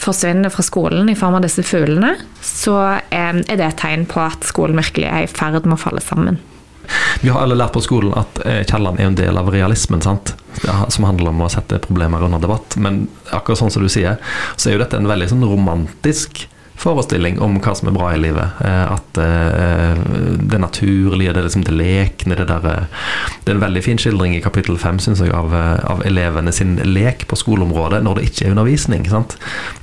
forsvinner 0.00 0.52
fra 0.52 0.64
skolen 0.64 1.08
i 1.08 1.16
form 1.18 1.38
av 1.38 1.44
disse 1.46 1.64
fuglene, 1.66 2.14
så 2.44 2.76
um, 2.76 3.40
er 3.40 3.56
det 3.56 3.70
et 3.70 3.80
tegn 3.80 4.04
på 4.10 4.20
at 4.22 4.44
skolen 4.46 4.78
virkelig 4.78 5.08
er 5.08 5.24
i 5.24 5.30
ferd 5.30 5.64
med 5.64 5.78
å 5.78 5.80
falle 5.80 6.04
sammen. 6.04 6.40
Vi 7.20 7.30
har 7.32 7.42
alle 7.42 7.56
lært 7.56 7.74
på 7.74 7.82
skolen 7.82 8.12
at 8.14 8.38
eh, 8.46 8.60
Kielland 8.68 9.00
er 9.00 9.08
en 9.08 9.16
del 9.18 9.38
av 9.40 9.48
realismen, 9.50 10.02
sant? 10.04 10.36
som 10.88 11.04
handler 11.04 11.34
om 11.34 11.42
å 11.44 11.50
sette 11.52 11.76
problemer 11.84 12.22
under 12.24 12.40
debatt. 12.40 12.78
Men 12.80 13.02
akkurat 13.34 13.60
sånn 13.60 13.72
som 13.74 13.82
du 13.84 13.90
sier, 13.92 14.16
så 14.56 14.70
er 14.70 14.76
jo 14.76 14.80
dette 14.80 14.96
en 14.96 15.08
veldig 15.08 15.28
sånn 15.28 15.44
romantisk 15.44 16.46
forestilling 16.76 17.38
om 17.40 17.56
hva 17.62 17.74
som 17.76 17.88
er 17.88 17.94
bra 17.96 18.10
i 18.14 18.20
livet. 18.20 18.60
Eh, 18.64 18.92
at 18.92 19.20
eh, 19.20 20.00
det 20.38 20.60
naturlige, 20.60 21.32
det, 21.32 21.46
liksom 21.46 21.64
det 21.66 21.74
lekne, 21.76 22.36
det 22.38 22.48
der 22.50 22.68
eh, 22.70 23.06
Det 23.44 23.52
er 23.52 23.56
en 23.56 23.62
veldig 23.62 23.82
fin 23.84 24.00
skildring 24.00 24.34
i 24.36 24.42
kapittel 24.42 24.78
fem, 24.80 24.98
syns 25.02 25.22
jeg, 25.22 25.32
av, 25.34 25.54
av, 25.54 26.02
elevene 26.06 26.52
sin 26.52 26.76
lek 26.82 27.26
på 27.30 27.38
skoleområdet 27.38 28.02
når 28.04 28.18
det 28.18 28.26
ikke 28.30 28.46
er 28.46 28.54
undervisning. 28.54 29.06
Sant? 29.10 29.36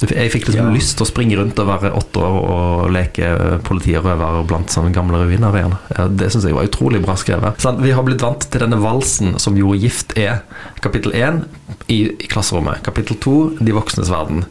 Jeg 0.04 0.34
fikk 0.34 0.50
liksom 0.50 0.70
ja. 0.70 0.76
lyst 0.76 0.98
til 1.00 1.08
å 1.08 1.10
springe 1.10 1.40
rundt 1.40 1.60
og 1.64 1.70
være 1.72 1.94
åtte 1.98 2.24
år 2.24 2.40
og 2.44 2.94
leke 2.94 3.32
politi 3.64 3.96
og 3.98 4.08
røver 4.10 4.44
blant 4.50 4.74
sånne 4.74 4.94
gamle 4.96 5.24
ruiner 5.24 5.60
igjen. 5.60 5.78
Det 6.20 6.30
syns 6.34 6.48
jeg 6.48 6.58
var 6.58 6.68
utrolig 6.68 7.02
bra 7.04 7.16
skrevet. 7.20 7.62
Sant? 7.64 7.82
Vi 7.84 7.96
har 7.96 8.06
blitt 8.06 8.24
vant 8.24 8.44
til 8.44 8.66
denne 8.66 8.82
valsen 8.84 9.38
som 9.42 9.58
jo 9.58 9.74
gift 9.80 10.18
er. 10.20 10.44
Kapittel 10.84 11.16
én 11.16 11.44
i, 11.88 12.00
i 12.24 12.28
klasserommet. 12.28 12.84
Kapittel 12.84 13.18
to 13.24 13.36
de 13.60 13.74
voksnes 13.76 14.10
verden, 14.12 14.44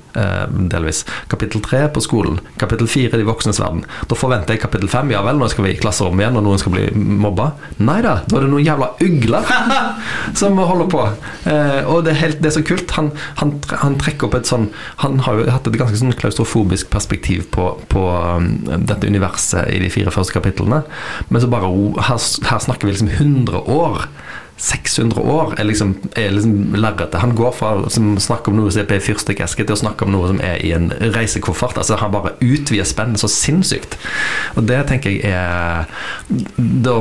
delvis. 0.70 1.02
Kapittel 1.28 1.62
tre 1.64 1.84
på 1.92 2.02
skolen. 2.04 2.38
Kapittel 2.60 2.88
fire 2.90 3.18
de 3.20 3.26
voksnes 3.26 3.60
verden. 3.60 3.84
Da 4.08 4.16
forventer 4.18 4.54
jeg 4.54 4.62
kapittel 4.62 4.90
fem. 4.92 5.12
Ja 5.12 5.22
vel, 5.24 5.38
nå 5.40 5.48
skal 5.52 5.66
vi 5.66 5.74
i 5.74 5.80
klasserommet 5.80 6.24
igjen, 6.24 6.38
og 6.40 6.46
noen 6.46 6.60
skal 6.60 6.74
bli 6.74 6.86
mobba. 6.96 7.52
Nei 7.82 7.98
da, 8.04 8.18
da 8.28 8.38
er 8.38 8.46
det 8.46 8.52
noen 8.52 8.66
jævla 8.66 8.90
ugler 9.02 9.52
som 10.40 10.60
holder 10.60 10.90
på. 10.92 11.04
Eh, 11.50 11.80
og 11.88 12.06
det 12.06 12.14
er, 12.14 12.20
helt, 12.22 12.42
det 12.42 12.52
er, 12.52 12.56
så 12.58 12.64
kult. 12.66 12.96
Han, 12.98 13.12
han, 13.40 13.54
han, 13.72 13.98
trekker 14.02 14.28
opp 14.28 14.36
et 14.38 14.48
sånn 14.48 14.68
Han 15.02 15.20
har 15.26 15.38
jo 15.38 15.46
hatt 15.52 15.68
et 15.68 15.76
ganske 15.78 15.98
sånn 16.00 16.16
klaustrofobisk 16.16 16.90
perspektiv 16.92 17.44
på, 17.54 17.68
på 17.92 18.02
um, 18.08 18.50
dette 18.64 19.08
universet 19.08 19.70
i 19.72 19.80
de 19.82 19.90
fire 19.92 20.12
første 20.14 20.36
kapitlene. 20.36 20.82
Men 21.28 21.44
så 21.44 21.50
bare 21.52 21.70
her, 22.08 22.20
her 22.48 22.62
snakker 22.64 22.88
vi 22.88 22.94
liksom 22.94 23.12
100 23.12 23.64
år 23.72 24.06
600 24.62 25.18
år 25.18 25.54
er 25.58 25.66
liksom, 25.66 25.96
liksom 26.14 26.76
lerretet. 26.78 27.18
Han 27.20 27.34
går 27.34 27.54
fra 27.56 27.72
å 27.82 27.90
snakke 27.90 28.52
om 28.52 28.60
noe 28.60 28.70
som 28.70 28.84
er 28.84 28.88
på 28.90 28.94
ei 28.94 29.02
fyrstikkeske, 29.02 29.66
til 29.66 29.74
å 29.74 29.80
snakke 29.80 30.06
om 30.06 30.14
noe 30.14 30.28
som 30.30 30.38
er 30.44 30.62
i 30.62 30.70
en 30.76 30.92
reisekoffert. 31.16 31.80
Altså 31.82 31.98
Han 31.98 32.14
bare 32.14 32.36
utvider 32.38 32.86
spennet 32.86 33.22
så 33.22 33.30
sinnssykt. 33.30 33.98
Og 34.54 34.68
det 34.70 34.84
tenker 34.90 35.16
jeg 35.16 35.32
er 35.32 35.90
da, 36.28 36.96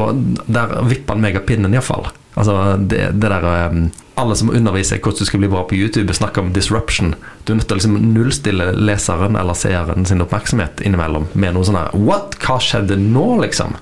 Der 0.48 0.76
vipper 0.90 1.14
han 1.14 1.22
meg 1.22 1.38
av 1.38 1.46
pinnen, 1.46 1.78
iallfall. 1.78 2.10
Altså 2.34 2.78
det, 2.80 3.10
det 3.20 3.28
der 3.28 3.44
um, 3.72 3.90
Alle 4.16 4.36
som 4.40 4.52
underviser 4.54 5.00
hvordan 5.02 5.20
du 5.20 5.28
skal 5.28 5.42
bli 5.42 5.50
bra 5.52 5.64
på 5.68 5.76
YouTube, 5.76 6.14
snakker 6.14 6.44
om 6.44 6.52
disruption. 6.54 7.14
Du 7.44 7.52
er 7.52 7.58
nødt 7.58 7.68
til 7.68 7.76
å 7.76 7.80
liksom 7.80 7.96
nullstille 8.14 8.68
leseren 8.78 9.36
eller 9.40 9.58
seeren 9.58 10.06
sin 10.08 10.22
oppmerksomhet 10.24 10.84
innimellom 10.86 11.30
med 11.34 11.56
noe 11.56 11.66
sånn 11.68 11.80
her 11.80 11.96
What? 11.98 12.38
Hva 12.44 12.60
skjedde 12.62 13.00
nå, 13.02 13.26
liksom? 13.42 13.76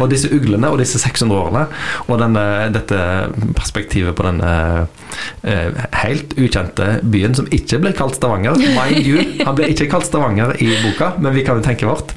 Og 0.00 0.10
disse 0.10 0.30
uglene 0.32 0.70
og 0.72 0.80
disse 0.80 1.02
600 1.02 1.36
årene 1.36 1.66
og 2.08 2.22
denne, 2.22 2.44
dette 2.74 2.98
perspektivet 3.58 4.16
på 4.16 4.26
denne 4.26 4.54
eh, 5.42 5.84
helt 6.00 6.34
ukjente 6.38 6.98
byen 7.02 7.36
som 7.36 7.50
ikke 7.52 7.82
blir 7.84 7.98
kalt 7.98 8.18
Stavanger. 8.18 8.58
Mind 8.78 9.04
you, 9.04 9.20
han 9.44 9.58
blir 9.58 9.74
ikke 9.74 9.90
kalt 9.92 10.08
Stavanger 10.08 10.56
i 10.62 10.72
boka, 10.86 11.14
men 11.18 11.36
vi 11.36 11.44
kan 11.46 11.60
jo 11.60 11.66
tenke 11.66 11.90
vårt. 11.90 12.16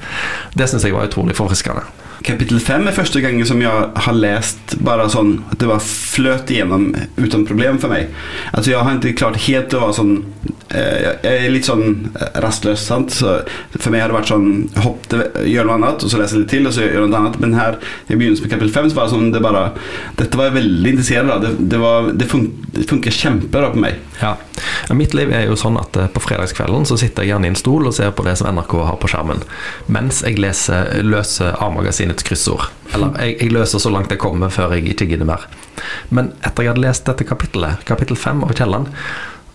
Det 0.56 0.70
syns 0.70 0.86
jeg 0.86 0.96
var 0.96 1.10
utrolig 1.10 1.36
forfriskende. 1.38 1.84
Kapittel 2.28 2.60
fem 2.60 2.84
er 2.84 2.92
første 2.92 3.22
gangen 3.24 3.46
som 3.48 3.60
jeg 3.62 3.72
har 4.04 4.16
lest 4.16 4.74
bare 4.84 5.06
sånn 5.08 5.38
at 5.48 5.62
det 5.62 5.68
bare 5.70 5.80
fløt 5.80 6.50
igjennom 6.52 6.90
uten 7.16 7.46
problem 7.48 7.78
for 7.80 7.88
meg. 7.92 8.10
Altså 8.52 8.74
Jeg 8.74 8.84
har 8.84 8.98
ikke 8.98 9.16
klart 9.16 9.38
helt 9.46 9.72
å 9.72 9.80
være 9.86 9.96
sånn 9.96 10.12
eh, 10.76 11.06
Jeg 11.24 11.46
er 11.46 11.54
litt 11.54 11.68
sånn 11.68 12.10
rastløs. 12.44 12.84
sant? 12.84 13.14
Så 13.16 13.38
For 13.78 13.94
meg 13.94 14.04
har 14.04 14.12
det 14.12 14.18
vært 14.18 14.32
sånn 14.32 14.50
hopp, 14.84 15.08
gjør 15.08 15.70
noe 15.70 15.78
annet, 15.78 16.04
og 16.04 16.12
så 16.12 16.20
leser 16.20 16.36
jeg 16.36 16.44
litt 16.44 16.52
til, 16.52 16.68
og 16.68 16.76
så 16.76 16.84
gjør 16.84 17.06
noe 17.06 17.22
annet. 17.22 17.40
Men 17.40 17.56
her 17.56 17.78
i 17.80 18.18
begynnelsen 18.18 18.44
med 18.44 18.52
kapittel 18.52 18.74
fem 18.76 18.90
så 18.90 19.00
var 19.00 19.08
det 19.08 19.16
sånn 19.16 19.32
det 19.32 19.44
bare 19.44 19.64
Dette 20.20 20.40
var 20.40 20.50
jeg 20.50 20.58
veldig 20.58 20.92
interessert 20.94 21.32
av. 21.32 21.46
Det, 21.46 21.54
det, 21.72 21.80
var, 21.80 22.12
det, 22.12 22.28
fun 22.28 22.50
det 22.76 22.84
funker 22.90 23.14
kjempebra 23.14 23.72
på 23.72 23.80
meg. 23.86 24.02
Ja. 24.20 24.34
Mitt 24.92 25.14
liv 25.16 25.30
er 25.32 25.46
jo 25.48 25.56
sånn 25.58 25.78
at 25.80 25.96
eh, 25.96 26.10
på 26.12 26.22
fredagskvelden 26.22 26.84
så 26.88 26.98
sitter 27.00 27.24
jeg 27.24 27.32
gjerne 27.32 27.48
i 27.48 27.52
en 27.54 27.58
stol 27.58 27.88
og 27.88 27.96
ser 27.96 28.12
på 28.12 28.26
det 28.26 28.36
som 28.40 28.50
NRK 28.52 28.74
har 28.90 29.00
på 29.00 29.10
skjermen, 29.10 29.40
mens 29.88 30.20
jeg 30.26 30.40
leser 30.42 30.98
løser 31.06 31.56
A-magasinets 32.18 32.22
kryssord. 32.26 32.68
Eller 32.94 33.14
jeg, 33.22 33.38
jeg, 33.40 33.52
løser 33.52 33.78
så 33.78 33.90
langt 33.90 34.10
jeg 34.10 34.18
kommer 34.20 34.50
før 34.50 34.74
jeg 34.74 34.92
ikke 34.92 35.08
gidder 35.08 35.26
mer. 35.26 35.46
Men 36.10 36.32
etter 36.42 36.64
jeg 36.64 36.72
hadde 36.72 36.84
lest 36.84 37.06
dette 37.06 37.24
kapittelet, 37.26 37.84
kapittel 37.86 38.16
fem 38.16 38.42
av 38.42 38.54
Kielland, 38.54 38.88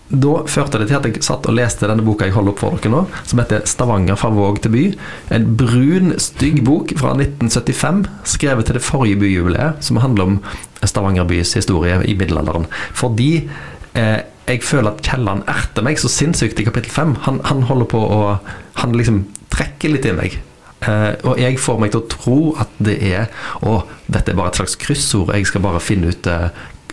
da 0.08 0.44
førte 0.46 0.78
det 0.78 0.90
til 0.90 0.98
at 0.98 1.06
jeg 1.08 1.22
satt 1.24 1.46
og 1.48 1.56
leste 1.56 1.88
denne 1.88 2.04
boka 2.04 2.26
jeg 2.26 2.34
holder 2.34 2.52
opp 2.52 2.60
for 2.60 2.76
dere 2.76 2.92
nå, 2.92 3.06
som 3.24 3.40
heter 3.40 3.64
'Stavanger 3.64 4.16
fra 4.16 4.30
våg 4.30 4.60
til 4.60 4.70
by'. 4.70 4.96
En 5.30 5.56
brun, 5.56 6.18
stygg 6.18 6.62
bok 6.64 6.92
fra 6.96 7.14
1975, 7.16 8.04
skrevet 8.24 8.66
til 8.66 8.74
det 8.74 8.84
forrige 8.84 9.18
byjubileet, 9.18 9.80
som 9.80 9.96
handler 9.96 10.24
om 10.24 10.40
Stavanger 10.84 11.24
bys 11.24 11.54
historie 11.54 12.04
i 12.04 12.14
middelalderen. 12.14 12.66
Fordi 12.92 13.48
eh, 13.94 14.20
jeg 14.46 14.62
føler 14.62 14.92
at 14.92 15.02
Kielland 15.02 15.42
erter 15.48 15.82
meg 15.82 15.98
så 15.98 16.08
sinnssykt 16.08 16.60
i 16.60 16.64
kapittel 16.68 16.90
fem. 16.92 17.16
Han, 17.24 17.40
han, 17.44 17.62
holder 17.62 17.86
på 17.86 17.98
å 17.98 18.38
Han 18.74 18.92
liksom 18.92 19.24
trekker 19.50 19.88
litt 19.88 20.04
i 20.04 20.12
meg. 20.12 20.42
Uh, 20.84 21.14
og 21.30 21.40
jeg 21.40 21.58
får 21.62 21.80
meg 21.80 21.94
til 21.94 22.02
å 22.02 22.08
tro 22.12 22.38
at 22.60 22.72
det 22.82 22.98
er 23.08 23.28
Å, 23.64 23.82
dette 24.06 24.32
er 24.32 24.38
bare 24.38 24.52
et 24.52 24.60
slags 24.60 24.76
kryssord. 24.80 25.32
Jeg 25.34 25.48
skal 25.48 25.64
bare 25.64 25.82
finne 25.82 26.12
ut 26.12 26.28
uh, 26.28 26.48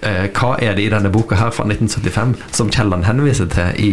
uh, 0.05 0.25
hva 0.38 0.53
er 0.63 0.77
det 0.77 0.86
i 0.86 0.91
denne 0.93 1.12
boka 1.13 1.39
her 1.39 1.53
fra 1.55 1.67
1975 1.67 2.36
som 2.55 2.71
Kielland 2.74 3.07
henviser 3.10 3.51
til 3.51 3.77
i, 3.81 3.91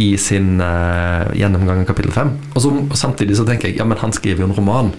i 0.00 0.10
sin 0.20 0.56
gjennomgang 0.58 1.82
av 1.82 1.88
kapittel 1.90 2.14
5. 2.14 2.34
Og, 2.56 2.68
og 2.88 2.98
samtidig 2.98 3.38
så 3.38 3.48
tenker 3.48 3.70
jeg 3.70 3.80
ja, 3.80 3.88
men 3.88 4.00
han 4.02 4.14
skriver 4.16 4.44
jo 4.44 4.50
en 4.50 4.58
roman. 4.58 4.92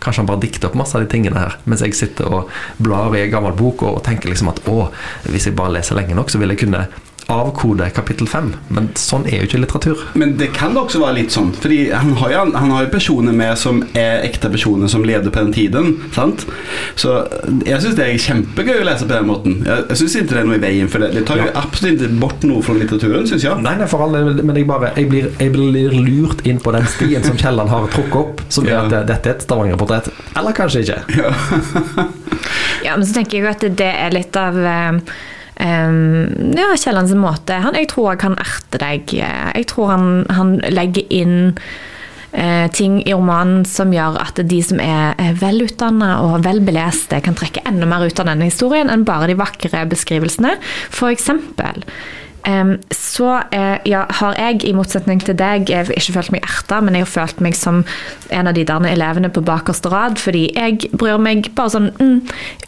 Kanskje 0.00 0.22
han 0.22 0.30
bare 0.30 0.40
dikter 0.40 0.70
opp 0.70 0.78
masse 0.80 0.96
av 0.96 1.04
de 1.04 1.12
tingene 1.12 1.36
her. 1.36 1.58
Mens 1.68 1.84
jeg 1.84 1.96
sitter 1.98 2.32
og 2.32 2.52
blar 2.80 3.12
i 3.12 3.26
en 3.26 3.32
gammel 3.34 3.52
bok 3.56 3.84
og 3.84 4.00
tenker 4.06 4.32
liksom 4.32 4.48
at 4.52 4.62
å, 4.70 4.88
hvis 5.28 5.50
jeg 5.50 5.58
bare 5.58 5.76
leser 5.76 5.98
lenge 5.98 6.16
nok, 6.16 6.32
så 6.32 6.40
vil 6.40 6.54
jeg 6.54 6.64
kunne 6.64 6.86
avkode 7.28 7.88
kapittel 7.94 8.28
fem. 8.30 8.52
Men 8.72 8.90
sånn 8.98 9.26
er 9.28 9.42
jo 9.42 9.48
ikke 9.48 9.62
litteratur. 9.64 10.04
Men 10.18 10.36
det 10.40 10.50
kan 10.56 10.74
det 10.74 10.84
også 10.84 11.02
være 11.02 11.18
litt 11.20 11.34
sånn. 11.34 11.52
Fordi 11.56 11.80
han 11.92 12.14
har 12.20 12.34
jo, 12.34 12.44
han 12.56 12.74
har 12.74 12.86
jo 12.86 12.92
personer 12.94 13.36
med 13.36 13.58
som 13.60 13.82
er 13.98 14.24
ekte 14.26 14.50
personer 14.52 14.90
som 14.92 15.04
levde 15.06 15.32
på 15.32 15.42
den 15.44 15.54
tiden. 15.56 15.92
Sant? 16.16 16.46
Så 17.00 17.16
jeg 17.66 17.80
syns 17.82 17.98
det 17.98 18.06
er 18.06 18.22
kjempegøy 18.26 18.82
å 18.82 18.86
lese 18.88 19.08
på 19.08 19.14
den 19.14 19.28
måten. 19.30 19.58
Jeg, 19.66 19.86
jeg 19.92 20.02
syns 20.02 20.18
ikke 20.20 20.34
det 20.34 20.42
er 20.42 20.48
noe 20.50 20.60
i 20.60 20.64
veien 20.64 20.92
for 20.92 21.04
det. 21.04 21.12
Det 21.16 21.24
tar 21.28 21.42
jo 21.42 21.48
ja. 21.48 21.56
absolutt 21.60 22.04
ikke 22.06 22.20
bort 22.22 22.46
noe 22.48 22.64
fra 22.66 22.76
litteraturen, 22.78 23.26
syns 23.30 23.46
jeg. 23.46 23.64
Nei, 23.64 23.76
nei, 23.80 23.88
for 23.90 24.06
alle, 24.06 24.22
men 24.40 24.56
jeg 24.56 24.68
bare 24.68 24.92
jeg 24.96 25.10
blir, 25.10 25.30
jeg 25.40 25.54
blir 25.54 25.96
lurt 25.96 26.44
inn 26.48 26.60
på 26.62 26.74
den 26.76 26.86
stien 26.90 27.26
som 27.26 27.38
Kielland 27.40 27.72
har 27.72 27.88
trukket 27.94 28.20
opp, 28.20 28.44
som 28.52 28.68
ja. 28.68 28.80
er 28.80 29.00
at 29.00 29.10
dette 29.10 29.32
er 29.32 29.38
et 29.38 29.44
Stavanger-portrett. 29.46 30.10
Eller 30.38 30.56
kanskje 30.56 30.84
ikke. 30.84 31.02
Ja. 31.20 31.34
ja, 32.86 32.96
men 32.96 33.06
så 33.06 33.16
tenker 33.16 33.38
jeg 33.38 33.44
jo 33.46 33.52
at 33.52 33.68
det 33.80 33.90
er 33.90 34.14
litt 34.14 34.36
av 34.40 34.56
um, 34.56 35.00
ja, 35.60 36.68
Kiellands 36.80 37.14
måte. 37.18 37.60
Han, 37.64 37.78
jeg 37.78 37.90
tror 37.92 38.14
han 38.24 38.38
erter 38.40 38.82
deg. 38.82 39.14
Jeg 39.20 39.66
tror 39.70 39.92
han, 39.92 40.06
han 40.32 40.54
legger 40.72 41.04
inn 41.12 41.34
eh, 42.32 42.66
ting 42.72 43.00
i 43.04 43.12
romanen 43.12 43.66
som 43.68 43.92
gjør 43.94 44.20
at 44.22 44.40
de 44.40 44.62
som 44.64 44.80
er, 44.82 45.12
er 45.20 45.36
velutdanna 45.40 46.16
og 46.24 46.46
kan 47.26 47.36
trekke 47.38 47.64
enda 47.68 47.88
mer 47.90 48.06
ut 48.06 48.22
av 48.22 48.30
denne 48.30 48.48
historien 48.48 48.92
enn 48.92 49.04
bare 49.08 49.30
de 49.30 49.38
vakre 49.40 49.84
beskrivelsene. 49.90 50.56
For 50.94 51.12
eksempel 51.12 51.84
Em, 51.84 52.29
så 52.90 53.28
eh, 53.52 53.76
ja, 53.84 54.06
har 54.20 54.36
jeg, 54.38 54.64
i 54.64 54.72
motsetning 54.76 55.20
til 55.22 55.36
deg, 55.36 55.70
eh, 55.70 55.90
ikke 55.96 56.14
følt 56.16 56.32
meg 56.34 56.46
erta, 56.46 56.80
men 56.80 56.96
jeg 56.96 57.04
har 57.04 57.12
følt 57.12 57.40
meg 57.44 57.56
som 57.58 57.82
en 58.30 58.48
av 58.48 58.54
de 58.56 58.64
der 58.64 58.86
elevene 58.88 59.30
på 59.32 59.42
bakerste 59.44 59.90
rad, 59.92 60.18
fordi 60.18 60.46
jeg 60.54 60.90
bryr 60.96 61.20
meg 61.20 61.50
bare 61.58 61.74
sånn 61.74 61.90
mm, 61.98 62.18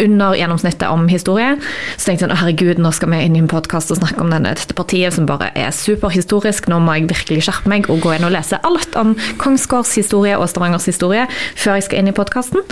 under 0.05 0.37
gjennomsnittet 0.37 0.89
om 0.91 1.07
historie. 1.11 1.55
Så 1.97 2.11
tenkte 2.11 2.13
jeg 2.13 2.25
sånn, 2.27 2.35
«Å, 2.35 2.41
herregud, 2.43 2.83
nå 2.83 2.93
skal 2.95 3.13
vi 3.15 3.23
inn 3.27 3.39
i 3.39 3.43
en 3.43 3.51
podkast 3.51 3.95
og 3.95 4.01
snakke 4.03 4.21
om 4.25 4.33
denne, 4.33 4.55
dette 4.59 4.77
partiet 4.77 5.17
som 5.17 5.29
bare 5.31 5.53
er 5.59 5.73
superhistorisk. 5.75 6.69
Nå 6.71 6.81
må 6.83 6.99
jeg 6.99 7.09
virkelig 7.13 7.47
skjerpe 7.47 7.73
meg 7.73 7.89
og 7.93 8.03
gå 8.05 8.17
inn 8.17 8.27
og 8.29 8.35
lese 8.35 8.61
alt 8.67 8.97
om 8.99 9.15
Kongsgårds 9.43 9.95
historie 9.99 10.37
og 10.39 10.51
Stavangers 10.51 10.89
historie 10.91 11.25
før 11.31 11.79
jeg 11.79 11.89
skal 11.89 12.03
inn 12.03 12.13
i 12.13 12.17
podkasten. 12.17 12.63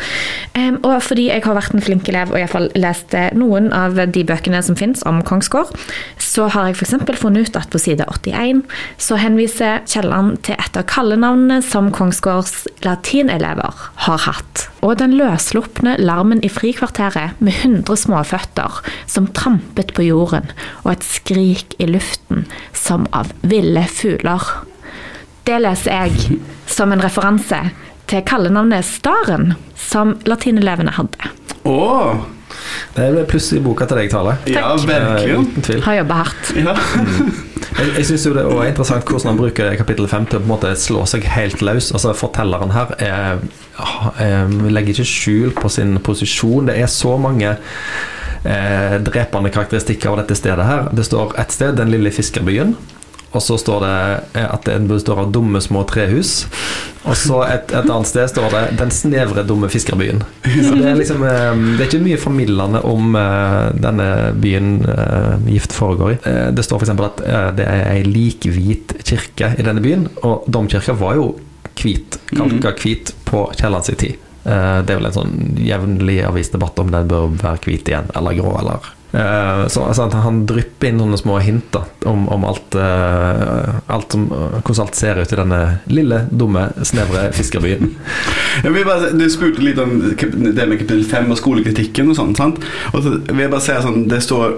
og 0.83 0.97
fordi 1.07 1.29
jeg 1.29 1.43
har 1.45 1.57
vært 1.57 1.75
en 1.75 1.85
flink 1.85 2.09
elev 2.11 2.33
og 2.33 2.39
i 2.39 2.43
hvert 2.45 2.55
fall 2.55 2.69
lest 2.79 3.15
eh, 3.17 3.31
noen 3.37 3.71
av 3.75 3.99
de 3.99 4.25
bøkene 4.27 4.61
som 4.65 4.77
finnes 4.79 5.03
om 5.09 5.21
Kongsgård, 5.27 5.73
så 6.21 6.49
har 6.53 6.71
jeg 6.71 6.79
f.eks. 6.79 6.90
funnet 7.21 7.49
ut 7.49 7.57
at 7.57 7.71
på 7.71 7.79
side 7.79 8.05
81 8.07 8.63
så 8.99 9.19
henviser 9.21 9.83
Kielland 9.87 10.41
til 10.47 10.59
et 10.59 10.77
av 10.77 10.87
kallenavnene 10.91 11.61
som 11.63 11.91
Kongsgårds 11.95 12.67
latinelever 12.85 13.75
har 14.07 14.25
hatt. 14.27 14.67
Og 14.83 14.97
den 15.01 15.15
løsslupne 15.19 15.97
larmen 16.01 16.43
i 16.45 16.51
frikvarteret 16.53 17.39
med 17.39 17.55
100 17.61 17.97
småføtter 18.05 18.81
som 19.07 19.29
trampet 19.37 19.95
på 19.95 20.09
jorden, 20.09 20.51
og 20.85 20.95
et 20.97 21.07
skrik 21.07 21.77
i 21.79 21.89
luften 21.91 22.47
som 22.73 23.07
av 23.17 23.33
ville 23.43 23.85
fugler. 23.91 24.43
Det 25.45 25.61
leser 25.61 26.05
jeg 26.05 26.41
som 26.71 26.93
en 26.93 27.03
referanse 27.03 27.61
til 28.11 28.27
kallenavnet 28.27 28.87
Staren, 28.87 29.55
som 29.79 30.17
latinelevene 30.27 30.93
hadde. 30.97 31.31
Åh, 31.69 32.23
Det 32.97 33.07
ble 33.15 33.25
pluss 33.31 33.53
i 33.57 33.61
boka 33.65 33.87
til 33.91 34.01
deg, 34.01 34.11
Tale. 34.13 34.37
ja, 34.51 34.65
Eh. 34.75 35.39
Uten 35.41 35.63
tvil. 35.67 35.83
Har 35.87 35.99
jobba 36.01 36.21
hardt. 36.25 36.53
Ja. 36.57 36.75
Jeg, 37.79 37.93
jeg 37.97 38.07
synes 38.09 38.25
jo 38.27 38.33
det 38.35 38.43
er 38.45 38.69
interessant 38.71 39.05
hvordan 39.09 39.31
han 39.31 39.39
bruker 39.39 39.77
kapittel 39.79 40.09
5 40.11 40.27
til 40.31 40.39
å 40.39 40.43
på 40.43 40.49
en 40.49 40.53
måte 40.53 40.73
slå 40.77 41.05
seg 41.09 41.25
helt 41.33 41.63
løs. 41.65 41.93
Altså 41.97 42.13
Fortelleren 42.19 42.73
her 42.75 42.95
er, 42.99 43.45
er, 44.21 44.51
legger 44.69 44.97
ikke 44.99 45.07
skjul 45.09 45.55
på 45.57 45.71
sin 45.73 45.95
posisjon. 46.05 46.67
Det 46.69 46.77
er 46.83 46.91
så 46.91 47.15
mange 47.21 47.55
eh, 48.45 48.97
drepende 49.07 49.53
karakteristikker 49.55 50.13
av 50.13 50.23
dette 50.23 50.37
stedet 50.39 50.67
her. 50.67 50.89
Det 50.93 51.07
står 51.09 51.37
et 51.41 51.55
sted, 51.57 51.77
den 51.81 51.93
lille 51.95 52.13
fiskerbyen. 52.15 52.75
Og 53.31 53.43
så 53.43 53.57
står 53.61 53.85
det 53.85 53.97
eh, 54.41 54.47
at 54.47 54.67
den 54.67 54.89
består 54.91 55.21
av 55.23 55.31
dumme 55.35 55.61
små 55.63 55.85
trehus. 55.89 56.47
Og 57.07 57.15
så 57.17 57.39
et, 57.47 57.71
et 57.71 57.87
annet 57.87 58.09
sted 58.09 58.27
står 58.33 58.51
det 58.53 58.63
'den 58.81 58.91
snevre, 58.91 59.45
dumme 59.47 59.71
fiskerbyen'. 59.71 60.25
Så 60.45 60.75
det 60.75 60.89
er 60.91 60.99
liksom 60.99 61.23
eh, 61.23 61.55
Det 61.79 61.85
er 61.85 61.89
ikke 61.89 62.03
mye 62.09 62.21
formildende 62.21 62.83
om 62.85 63.15
eh, 63.17 63.71
denne 63.79 64.09
byen 64.35 64.73
gift 65.47 65.73
foregår 65.73 66.17
i. 66.17 66.19
Det 66.53 66.65
står 66.65 66.83
f.eks. 66.83 66.91
at 66.91 67.23
det 67.57 67.67
er 67.67 67.87
ei 67.95 68.03
likhvit 68.03 68.99
kirke 69.07 69.55
i 69.59 69.63
denne 69.63 69.83
byen, 69.83 70.09
og 70.23 70.45
domkirka 70.47 70.93
var 70.99 71.15
jo 71.15 71.33
hvit, 71.81 72.19
kalka 72.35 72.75
hvit 72.77 73.15
på 73.25 73.47
Kielland 73.57 73.87
sin 73.87 73.97
tid. 73.97 74.19
Det 74.45 74.91
er 74.91 74.99
vel 74.99 75.07
en 75.09 75.15
sånn 75.15 75.59
jevnlig 75.61 76.21
avisdebatt 76.27 76.79
om 76.81 76.91
den 76.93 77.09
bør 77.09 77.31
være 77.41 77.63
hvit 77.65 77.89
igjen, 77.89 78.11
eller 78.17 78.37
grå, 78.37 78.55
eller 78.61 78.91
så 79.11 79.83
altså, 79.89 80.05
Han 80.23 80.45
drypper 80.47 80.91
inn 80.91 81.01
noen 81.01 81.19
små 81.19 81.41
hint 81.43 81.67
da, 81.75 81.83
om, 82.07 82.29
om 82.31 82.45
alt, 82.47 82.77
uh, 82.79 83.81
alt 83.91 84.15
som, 84.15 84.29
hvordan 84.31 84.83
alt 84.85 84.99
ser 84.99 85.19
ut 85.19 85.33
i 85.35 85.39
denne 85.41 85.61
lille, 85.91 86.23
dumme, 86.31 86.69
snevre 86.87 87.29
fiskerbyen. 87.35 87.95
Bare, 88.91 89.11
du 89.15 89.27
spurte 89.31 89.63
litt 89.63 89.79
om 89.83 89.97
det 90.01 90.67
med 90.67 90.81
kapittel 90.81 91.03
5 91.07 91.35
og 91.35 91.41
skolekritikken 91.41 92.11
og 92.11 92.19
sånn, 92.19 92.37
så 92.37 93.17
vil 93.19 93.43
jeg 93.45 93.53
bare 93.53 93.65
si 93.65 93.77
sånn, 93.85 94.07
det 94.11 94.23
står 94.25 94.57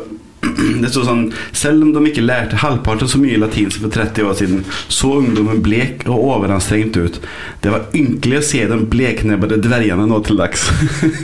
det 0.82 0.90
står 0.92 1.06
sånn 1.08 1.22
Selv 1.56 1.86
om 1.86 1.92
de 1.94 2.02
ikke 2.10 2.24
lærte 2.24 2.60
halvparten 2.62 3.10
så 3.10 3.20
mye 3.22 3.40
latin 3.40 3.70
som 3.72 3.86
for 3.86 3.94
30 3.94 4.28
år 4.28 4.36
siden, 4.38 4.64
så 4.92 5.12
ungdommen 5.20 5.62
blek 5.64 6.04
og 6.08 6.26
overanstrengt 6.36 6.96
ut. 6.96 7.18
Det 7.62 7.72
var 7.72 7.88
ynkelig 7.96 8.38
å 8.38 8.44
se 8.46 8.62
de 8.70 8.78
bleknebbede 8.92 9.60
dvergene 9.62 10.06
nå 10.10 10.20
til 10.26 10.40
dags. 10.40 10.68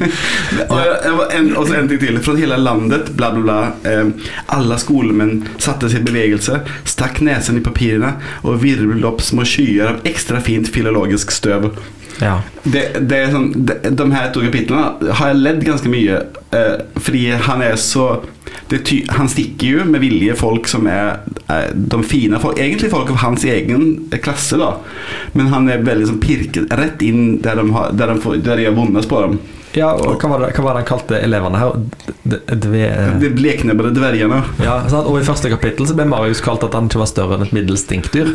og, 0.73 1.23
en, 1.35 1.53
og 1.57 1.69
så 1.69 1.79
en 1.79 1.91
ting 1.91 2.03
til. 2.03 2.21
Fra 2.25 2.37
hele 2.39 2.59
landet, 2.61 3.13
bla, 3.19 3.31
bla, 3.35 3.45
bla. 3.45 3.59
Eh, 3.89 4.33
alle 4.55 4.79
skolemenn 4.81 5.43
satte 5.57 5.91
seg 5.91 6.03
i 6.03 6.09
bevegelse, 6.11 6.63
stakk 6.89 7.23
nesen 7.25 7.61
i 7.61 7.65
papirene 7.65 8.17
og 8.45 8.61
virvlet 8.63 9.07
opp 9.09 9.23
små 9.25 9.47
skyer 9.49 9.95
av 9.95 10.09
ekstra 10.09 10.43
fint 10.45 10.71
filologisk 10.73 11.33
støv. 11.35 11.73
Ja. 12.19 12.41
Det, 12.65 12.83
det 13.07 13.19
er 13.19 13.33
sånn, 13.33 13.51
de, 13.55 13.79
de 13.95 14.07
her 14.13 14.31
to 14.35 14.43
kapitlene 14.43 15.15
har 15.21 15.33
jeg 15.33 15.43
ledd 15.43 15.65
ganske 15.67 15.91
mye 15.93 16.21
eh, 16.53 16.79
Fordi 16.99 17.25
han 17.49 17.63
er 17.63 17.77
så 17.81 18.09
det 18.69 18.83
ty, 18.85 18.99
Han 19.17 19.29
stikker 19.29 19.67
jo 19.79 19.85
med 19.89 20.01
vilje 20.03 20.35
folk 20.37 20.69
som 20.69 20.87
er 20.89 21.21
eh, 21.49 21.69
de 21.75 22.01
fine 22.05 22.41
folk 22.43 22.59
Egentlig 22.61 22.91
folk 22.93 23.11
av 23.15 23.21
hans 23.25 23.45
egen 23.49 23.85
klasse, 24.25 24.59
da. 24.61 24.75
Men 25.37 25.49
han 25.53 25.69
er 25.73 25.85
veldig 25.87 26.09
sånn 26.13 26.21
pirket 26.23 26.73
rett 26.77 27.01
inn 27.07 27.39
der 27.45 27.61
de, 27.61 27.69
har, 27.77 27.93
der 27.97 28.13
de, 28.15 28.19
får, 28.25 28.41
der 28.45 28.61
de 28.61 28.69
har 28.69 28.77
vondest 28.77 29.09
på 29.11 29.21
dem. 29.25 29.39
ja, 29.77 29.91
og 29.95 30.17
hva 30.21 30.29
var, 30.33 30.43
det, 30.43 30.53
hva 30.57 30.65
var 30.65 30.77
det 30.79 30.81
han 30.83 30.89
kalte 30.89 31.19
elevene 31.23 31.59
her? 31.61 31.75
D- 32.29 32.41
Dve... 32.65 32.87
De 33.21 33.29
bleknebbede 33.37 33.93
dvergene. 33.97 34.39
Ja, 34.65 34.79
sant? 34.91 35.07
Og 35.09 35.21
i 35.21 35.27
første 35.27 35.51
kapittel 35.53 35.87
så 35.89 35.95
ble 35.97 36.07
Marius 36.09 36.41
kalt 36.45 36.65
at 36.67 36.75
han 36.77 36.89
ikke 36.89 37.03
var 37.03 37.11
større 37.13 37.37
enn 37.39 37.45
et 37.47 37.53
middels 37.57 37.85
stinkdyr. 37.87 38.33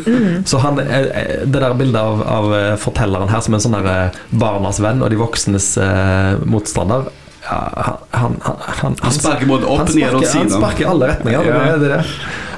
Så 0.48 0.62
han, 0.62 0.78
eh, 0.82 1.10
eh, 1.10 1.34
det 1.44 1.60
der 1.62 1.74
bildet 1.78 1.98
av, 2.00 2.22
av 2.38 2.54
eh, 2.58 2.70
fortelleren 2.80 3.30
her 3.34 3.42
som 3.44 3.58
en 3.58 3.64
sånn 3.66 3.76
eh, 3.82 4.22
barnas 4.34 4.80
venn 4.82 5.02
og 5.04 5.10
de 5.14 5.20
voksnes 5.20 5.72
eh, 5.82 6.40
motstander 6.48 7.10
ja, 7.44 7.98
han, 8.10 8.36
han, 8.40 8.56
han, 8.80 8.96
Han 9.00 9.12
sparker 9.12 9.46
både 9.46 9.68
opp, 9.68 9.90
ned 9.94 10.14
og 10.16 10.24
siden. 10.24 10.48
Han 10.48 10.58
sparker 10.62 10.86
i 10.86 10.88
alle 10.88 11.12
retninger. 11.12 11.44
Ja. 11.44 11.76
Det, 11.76 11.88
det, 11.88 11.88
det, 11.92 12.04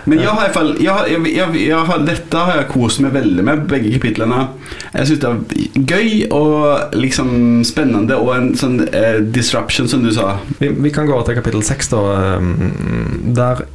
Men 0.07 0.21
jeg 0.23 0.29
har 0.31 0.37
i 0.39 0.43
hvert 0.45 0.55
fall 0.55 0.69
jeg, 0.79 1.17
jeg, 1.35 1.63
jeg, 1.67 1.97
Dette 2.07 2.43
har 2.49 2.61
jeg 2.61 2.69
kost 2.71 3.01
meg 3.03 3.17
veldig 3.17 3.47
med, 3.49 3.65
begge 3.71 3.91
kapitlene. 3.97 4.45
Jeg 4.93 5.09
syns 5.11 5.23
det 5.25 5.33
er 5.33 5.81
gøy 5.91 6.13
og 6.37 6.95
liksom 6.95 7.33
spennende, 7.67 8.19
og 8.21 8.31
en 8.37 8.53
sånn 8.59 8.79
eh, 8.87 9.19
disruption, 9.35 9.91
som 9.91 10.07
du 10.07 10.13
sa. 10.15 10.37
vi, 10.61 10.71
vi 10.71 10.95
kan 10.95 11.09
gå 11.09 11.17
over 11.17 11.27
til 11.27 11.41
kapittel 11.41 11.67
seks, 11.67 11.91
da. 11.91 12.05
Um, 12.39 13.33
Der 13.37 13.67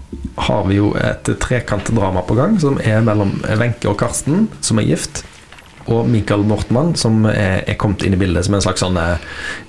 har 0.47 0.63
vi 0.69 0.80
jo 0.80 0.93
et 0.95 1.28
trekantdrama 1.43 2.24
på 2.26 2.38
gang, 2.39 2.56
som 2.63 2.80
er 2.80 3.04
mellom 3.04 3.36
Wenche 3.60 3.91
og 3.91 4.00
Karsten, 4.00 4.47
som 4.63 4.80
er 4.80 4.88
gift. 4.88 5.26
Og 5.91 6.08
Michael 6.10 6.43
Mortmann, 6.47 6.93
som 6.99 7.25
er, 7.30 7.62
er 7.67 7.80
kommet 7.80 8.06
inn 8.06 8.15
i 8.15 8.19
bildet 8.19 8.47
som 8.47 8.56
en 8.58 8.63
slags 8.63 8.84
sånn 8.84 8.99
eh, 8.99 9.23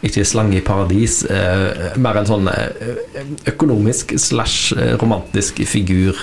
Ikke 0.06 0.24
slange 0.28 0.58
i 0.58 0.64
paradis, 0.64 1.22
eh, 1.26 1.96
mer 2.02 2.20
en 2.20 2.28
sånn 2.28 2.50
eh, 2.52 3.24
økonomisk 3.52 4.14
slash 4.20 4.76
eh, 4.76 4.94
romantisk 5.00 5.62
figur. 5.68 6.18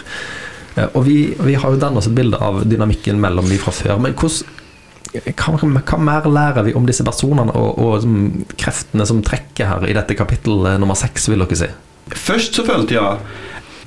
Og 0.94 1.02
vi, 1.04 1.18
vi 1.44 1.58
har 1.60 1.74
jo 1.74 1.80
dannet 1.82 2.00
oss 2.00 2.08
et 2.08 2.16
bilde 2.16 2.38
av 2.40 2.62
dynamikken 2.70 3.18
mellom 3.20 3.50
de 3.50 3.58
fra 3.60 3.74
før. 3.76 3.98
Men 4.00 4.14
hvordan 4.16 5.74
hva, 5.76 5.98
mer 6.00 6.28
lærer 6.30 6.68
vi 6.70 6.76
om 6.78 6.86
disse 6.88 7.04
personene 7.04 7.52
og, 7.58 7.82
og 7.82 8.54
kreftene 8.62 9.08
som 9.10 9.20
trekker 9.26 9.68
her 9.68 9.88
i 9.90 9.96
dette 9.98 10.16
kapittel 10.16 10.78
nummer 10.80 10.96
seks, 10.96 11.28
vil 11.32 11.44
dere 11.44 11.60
si? 11.60 11.70
Først 12.16 12.56
så 12.56 12.64
følte 12.68 12.96
jeg 12.96 13.18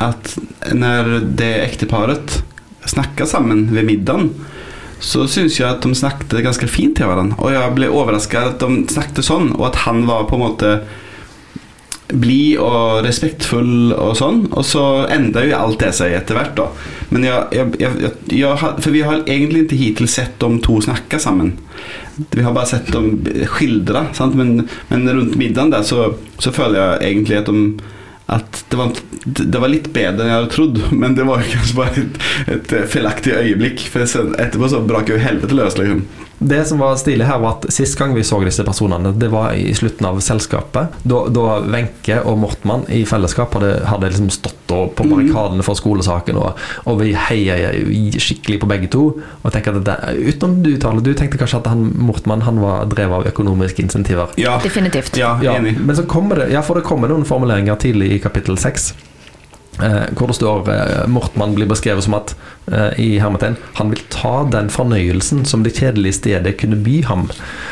at 0.03 0.35
når 0.75 1.15
det 1.39 1.53
ekteparet 1.63 2.43
snakka 2.91 3.27
sammen 3.31 3.69
ved 3.73 3.87
middagen, 3.87 4.33
så 5.03 5.27
syns 5.31 5.59
jeg 5.59 5.67
at 5.67 5.83
de 5.83 5.97
snakket 5.99 6.45
ganske 6.45 6.69
fint 6.71 6.95
til 6.99 7.09
hverandre. 7.11 7.39
Og 7.43 7.51
jeg 7.55 7.77
ble 7.77 7.91
overrasket 7.91 8.55
at 8.55 8.63
de 8.63 8.85
snakket 8.93 9.27
sånn, 9.27 9.51
og 9.59 9.73
at 9.73 9.81
han 9.87 10.05
var 10.07 10.29
på 10.31 10.39
en 10.39 10.45
måte 10.45 10.75
blid 12.13 12.59
og 12.61 13.03
respektfull 13.07 13.95
og 13.97 14.15
sånn. 14.19 14.45
Og 14.53 14.67
så 14.69 14.85
enda 15.13 15.45
jo 15.47 15.57
alt 15.59 15.81
det 15.83 15.93
seg 15.97 16.15
etter 16.17 16.39
hvert, 16.39 16.55
da. 16.59 16.69
Men 17.13 17.27
jeg, 17.27 17.65
jeg, 17.81 18.13
jeg, 18.33 18.53
For 18.61 18.91
vi 18.95 19.05
har 19.07 19.25
egentlig 19.25 19.67
ikke 19.67 19.81
hittil 19.81 20.11
sett 20.11 20.37
de 20.43 20.61
to 20.65 20.79
snakke 20.85 21.21
sammen. 21.23 21.55
Vi 22.33 22.45
har 22.45 22.55
bare 22.55 22.69
sett 22.75 22.93
dem 22.93 23.17
skildre, 23.57 24.07
sant? 24.17 24.37
Men, 24.39 24.69
men 24.93 25.09
rundt 25.09 25.39
middagen 25.41 25.73
der 25.73 25.87
så, 25.89 26.13
så 26.43 26.55
føler 26.55 26.79
jeg 26.79 27.11
egentlig 27.11 27.41
at 27.41 27.51
de 27.51 27.67
at 28.31 28.65
det 28.71 28.79
var, 28.79 28.93
det 29.25 29.61
var 29.61 29.71
litt 29.73 29.89
bedre 29.93 30.25
enn 30.25 30.31
jeg 30.31 30.39
hadde 30.39 30.53
trodd, 30.55 30.79
men 30.95 31.17
det 31.19 31.27
var 31.29 31.43
kanskje 31.53 31.79
bare 31.79 32.05
et, 32.05 32.21
et 32.55 32.75
feilaktig 32.93 33.35
øyeblikk. 33.37 33.87
For 33.93 34.07
etterpå 34.07 34.71
så 34.73 34.83
brak 34.87 35.11
jo 35.13 35.21
helvete 35.21 35.59
løs, 35.59 35.79
liksom. 35.81 36.05
Det 36.49 36.65
som 36.69 36.81
var 36.83 36.97
stilig 37.01 37.27
her, 37.29 37.39
var 37.43 37.59
at 37.59 37.69
sist 37.73 37.99
gang 37.99 38.15
vi 38.17 38.25
så 38.27 38.41
disse 38.43 38.65
personene, 38.67 39.13
det 39.19 39.31
var 39.33 39.55
i 39.59 39.73
slutten 39.77 40.09
av 40.09 40.21
selskapet. 40.25 40.99
Da 41.07 41.45
Wenche 41.73 42.19
og 42.25 42.39
Mortmann 42.43 42.87
i 42.93 43.05
fellesskap 43.09 43.55
hadde, 43.59 43.75
hadde 43.89 44.11
liksom 44.13 44.31
stått 44.33 44.59
på 44.73 45.05
barrikadene 45.05 45.65
for 45.67 45.77
skolesaken, 45.77 46.39
og, 46.41 46.59
og 46.89 47.01
vi 47.03 47.13
heia 47.13 47.59
skikkelig 48.17 48.63
på 48.63 48.71
begge 48.71 48.91
to. 48.93 49.05
Og 49.43 49.53
tenker 49.53 49.79
at 49.79 49.87
det, 49.87 49.99
Utenom 50.33 50.63
du, 50.65 50.73
Tale, 50.81 51.05
du 51.05 51.13
tenkte 51.19 51.41
kanskje 51.41 51.61
at 51.63 51.71
han 51.73 51.87
Mortmann 52.01 52.45
han 52.47 52.61
var 52.63 52.87
drevet 52.91 53.21
av 53.21 53.29
økonomiske 53.33 53.85
insentiver. 53.85 54.33
Ja, 54.41 54.59
Definitivt. 54.63 55.17
ja, 55.21 55.37
Ja, 55.43 55.59
men 55.61 55.97
så 55.97 56.05
kommer 56.09 56.37
det 56.43 56.53
Ja, 56.53 56.63
for 56.63 56.79
det 56.79 56.87
kommer 56.87 57.11
noen 57.11 57.27
formuleringer 57.29 57.77
tidlig 57.81 58.13
i 58.17 58.21
kapittel 58.23 58.59
6 58.59 58.93
eh, 58.93 59.09
hvor 59.79 60.27
det 60.29 60.35
står 60.37 60.69
eh, 60.69 61.07
Mortmann 61.09 61.55
blir 61.57 61.65
beskrevet 61.71 62.05
som 62.05 62.15
at 62.19 62.35
eh, 62.69 62.93
i 63.01 63.19
hermetegn 63.23 63.57
han 63.79 63.91
vil 63.93 64.03
ta 64.13 64.45
den 64.53 64.69
fornøyelsen 64.73 65.45
som 65.49 65.63
det 65.65 65.77
kjedelige 65.79 66.19
stedet 66.21 66.59
kunne 66.61 66.85
by 66.85 66.97
ham. 67.09 67.23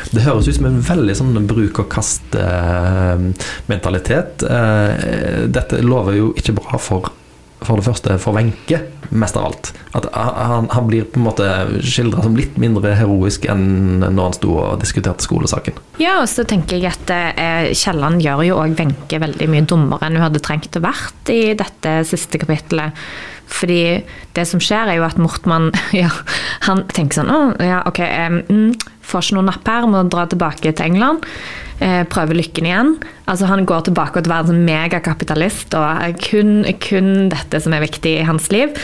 Det 0.09 0.25
høres 0.25 0.47
ut 0.49 0.57
som 0.57 0.67
en 0.71 0.87
veldig 0.87 1.15
sånn 1.19 1.47
bruk 1.49 1.75
og 1.83 1.87
kast-mentalitet. 1.93 4.33
Eh, 4.49 4.91
dette 5.53 5.75
lover 5.85 6.13
jo 6.17 6.27
ikke 6.41 6.57
bra 6.57 6.73
for 6.81 7.01
for 7.61 7.77
det 7.77 7.85
første 7.85 8.17
for 8.21 8.35
Wenche, 8.37 8.79
mest 9.13 9.37
av 9.37 9.49
alt. 9.49 9.71
At 9.97 10.07
han, 10.15 10.69
han 10.71 10.87
blir 10.89 11.05
på 11.05 11.19
en 11.19 11.25
måte 11.27 11.47
skildra 11.85 12.23
som 12.25 12.37
litt 12.37 12.55
mindre 12.61 12.95
heroisk 12.97 13.45
enn 13.51 14.01
når 14.01 14.21
han 14.23 14.37
sto 14.37 14.55
og 14.63 14.79
diskuterte 14.81 15.25
skolesaken. 15.25 15.77
Ja, 16.01 16.19
og 16.23 16.29
så 16.31 16.45
tenker 16.47 16.79
jeg 16.79 16.93
at 16.93 17.11
eh, 17.13 17.71
Kielland 17.77 18.23
gjør 18.23 18.45
jo 18.47 18.61
òg 18.63 18.77
Wenche 18.79 19.21
veldig 19.21 19.49
mye 19.51 19.67
dummere 19.69 20.07
enn 20.07 20.17
hun 20.17 20.25
hadde 20.25 20.43
trengt 20.43 20.79
å 20.79 20.83
vært 20.83 21.33
i 21.33 21.53
dette 21.59 21.99
siste 22.09 22.41
kapittelet. 22.41 22.97
Fordi 23.51 23.81
det 24.35 24.45
som 24.47 24.61
skjer, 24.63 24.93
er 24.93 25.01
jo 25.01 25.07
at 25.07 25.19
Mortmann 25.19 25.69
ja, 26.01 26.11
han 26.67 26.85
tenker 26.91 27.21
sånn 27.21 27.33
Å, 27.33 27.41
ja, 27.59 27.81
ok, 27.89 27.99
um, 28.47 28.71
får 29.05 29.27
ikke 29.27 29.37
noe 29.37 29.49
napp 29.49 29.67
her, 29.67 29.89
må 29.91 30.05
dra 30.07 30.25
tilbake 30.31 30.71
til 30.71 30.87
England. 30.87 31.27
Eh, 31.81 32.03
prøve 32.05 32.35
lykken 32.37 32.67
igjen. 32.69 32.91
Altså 33.25 33.47
Han 33.49 33.65
går 33.65 33.87
tilbake 33.87 34.21
til 34.21 34.29
å 34.29 34.33
være 34.35 34.45
en 34.45 34.49
sånn 34.51 34.65
megakapitalist, 34.67 35.73
og 35.73 36.19
kun, 36.21 36.61
kun 36.83 37.31
dette 37.31 37.61
som 37.63 37.73
er 37.73 37.81
viktig 37.81 38.19
i 38.19 38.27
hans 38.27 38.51
liv. 38.53 38.75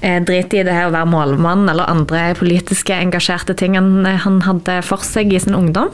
Eh, 0.00 0.16
drit 0.24 0.54
i 0.56 0.62
det 0.64 0.78
å 0.86 0.94
være 0.94 1.10
målmann 1.12 1.68
eller 1.68 1.90
andre 1.92 2.30
politiske 2.38 2.96
engasjerte 2.96 3.56
ting 3.58 3.76
han, 3.76 4.06
han 4.06 4.40
hadde 4.46 4.80
for 4.86 5.04
seg 5.04 5.34
i 5.34 5.42
sin 5.42 5.58
ungdom. 5.58 5.92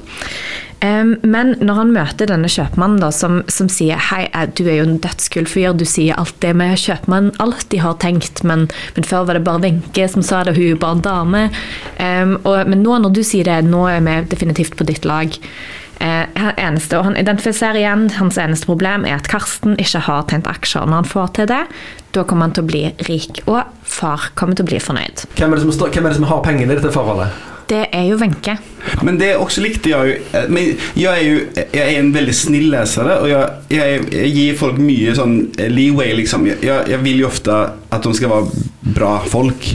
Men 0.79 1.57
når 1.59 1.75
han 1.75 1.89
møter 1.91 2.29
denne 2.31 2.47
kjøpmannen 2.47 3.01
da, 3.03 3.09
som, 3.11 3.41
som, 3.51 3.67
sier 3.67 3.99
hei, 4.13 4.29
eh, 4.31 4.47
du 4.47 4.63
er 4.69 4.77
jo 4.79 4.85
en 4.87 5.01
dødskul 5.03 5.49
fyr, 5.51 5.73
du 5.75 5.83
sier 5.83 6.15
alt 6.15 6.37
det 6.45 6.53
med 6.55 6.79
kjøpmann 6.79 7.33
alltid 7.43 7.83
har 7.83 7.99
tenkt, 7.99 8.45
men, 8.47 8.69
men 8.95 9.09
før 9.09 9.27
var 9.27 9.35
det 9.35 9.43
bare 9.49 9.65
Wenche 9.67 10.07
som 10.13 10.23
sa 10.23 10.45
det, 10.47 10.55
hun 10.55 10.77
er 10.77 10.79
bare 10.79 11.01
en 11.01 11.03
dame. 11.03 11.43
Um, 11.99 12.39
og, 12.45 12.63
men 12.71 12.87
nå 12.87 13.01
når 13.03 13.19
du 13.19 13.25
sier 13.27 13.51
det, 13.51 13.59
nå 13.67 13.89
er 13.91 14.07
vi 14.07 14.21
definitivt 14.31 14.79
på 14.79 14.87
ditt 14.87 15.09
lag. 15.09 15.35
Uh, 15.99 16.53
eneste, 16.55 16.95
og 16.95 17.09
Han 17.09 17.17
identifiserer 17.19 17.81
igjen 17.81 18.05
hans 18.21 18.37
eneste 18.39 18.69
problem 18.71 19.03
er 19.09 19.17
at 19.17 19.27
Karsten 19.31 19.75
ikke 19.83 20.05
har 20.07 20.29
tjent 20.31 20.47
aksjer. 20.47 20.87
Når 20.87 21.03
han 21.03 21.11
får 21.11 21.33
til 21.35 21.51
det, 21.51 21.65
da 22.15 22.25
kommer 22.25 22.47
han 22.47 22.55
til 22.55 22.67
å 22.67 22.71
bli 22.71 22.85
rik, 23.09 23.43
og 23.51 23.67
far 23.83 24.31
kommer 24.39 24.55
til 24.55 24.67
å 24.67 24.71
bli 24.71 24.81
fornøyd. 24.83 25.27
Hvem 25.35 25.51
er 25.51 25.59
det 25.59 25.67
som, 25.67 25.75
står, 25.75 25.91
hvem 25.95 26.07
er 26.07 26.15
det 26.15 26.21
som 26.21 26.29
har 26.31 26.45
pengene 26.47 26.75
i 26.75 26.79
dette 26.79 26.95
forholdet? 26.95 27.35
Det 27.69 27.83
er 27.93 28.07
jo 28.09 28.17
Wenche. 28.17 28.55
Men 29.05 29.19
det 29.21 29.33
er 29.33 29.43
også 29.43 29.61
likt 29.61 29.85
jeg 29.85 30.15
Men 30.49 30.71
jeg 30.97 31.11
er 31.11 31.25
jo 31.27 31.41
jeg 31.59 31.83
er 31.83 31.99
en 31.99 32.15
veldig 32.15 32.35
snill 32.35 32.71
lesere, 32.73 33.19
og 33.21 33.29
jeg, 33.29 33.51
jeg, 33.75 34.07
jeg 34.15 34.31
gir 34.37 34.57
folk 34.57 34.79
mye 34.81 35.13
sånn 35.19 35.37
leeway, 35.75 36.15
liksom. 36.17 36.47
Jeg, 36.49 36.63
jeg, 36.65 37.01
vil 37.05 37.25
jo 37.25 37.29
ofte 37.29 37.59
at 37.93 38.05
de 38.05 38.15
skal 38.17 38.33
være 38.33 38.65
bra 38.95 39.19
folk. 39.29 39.69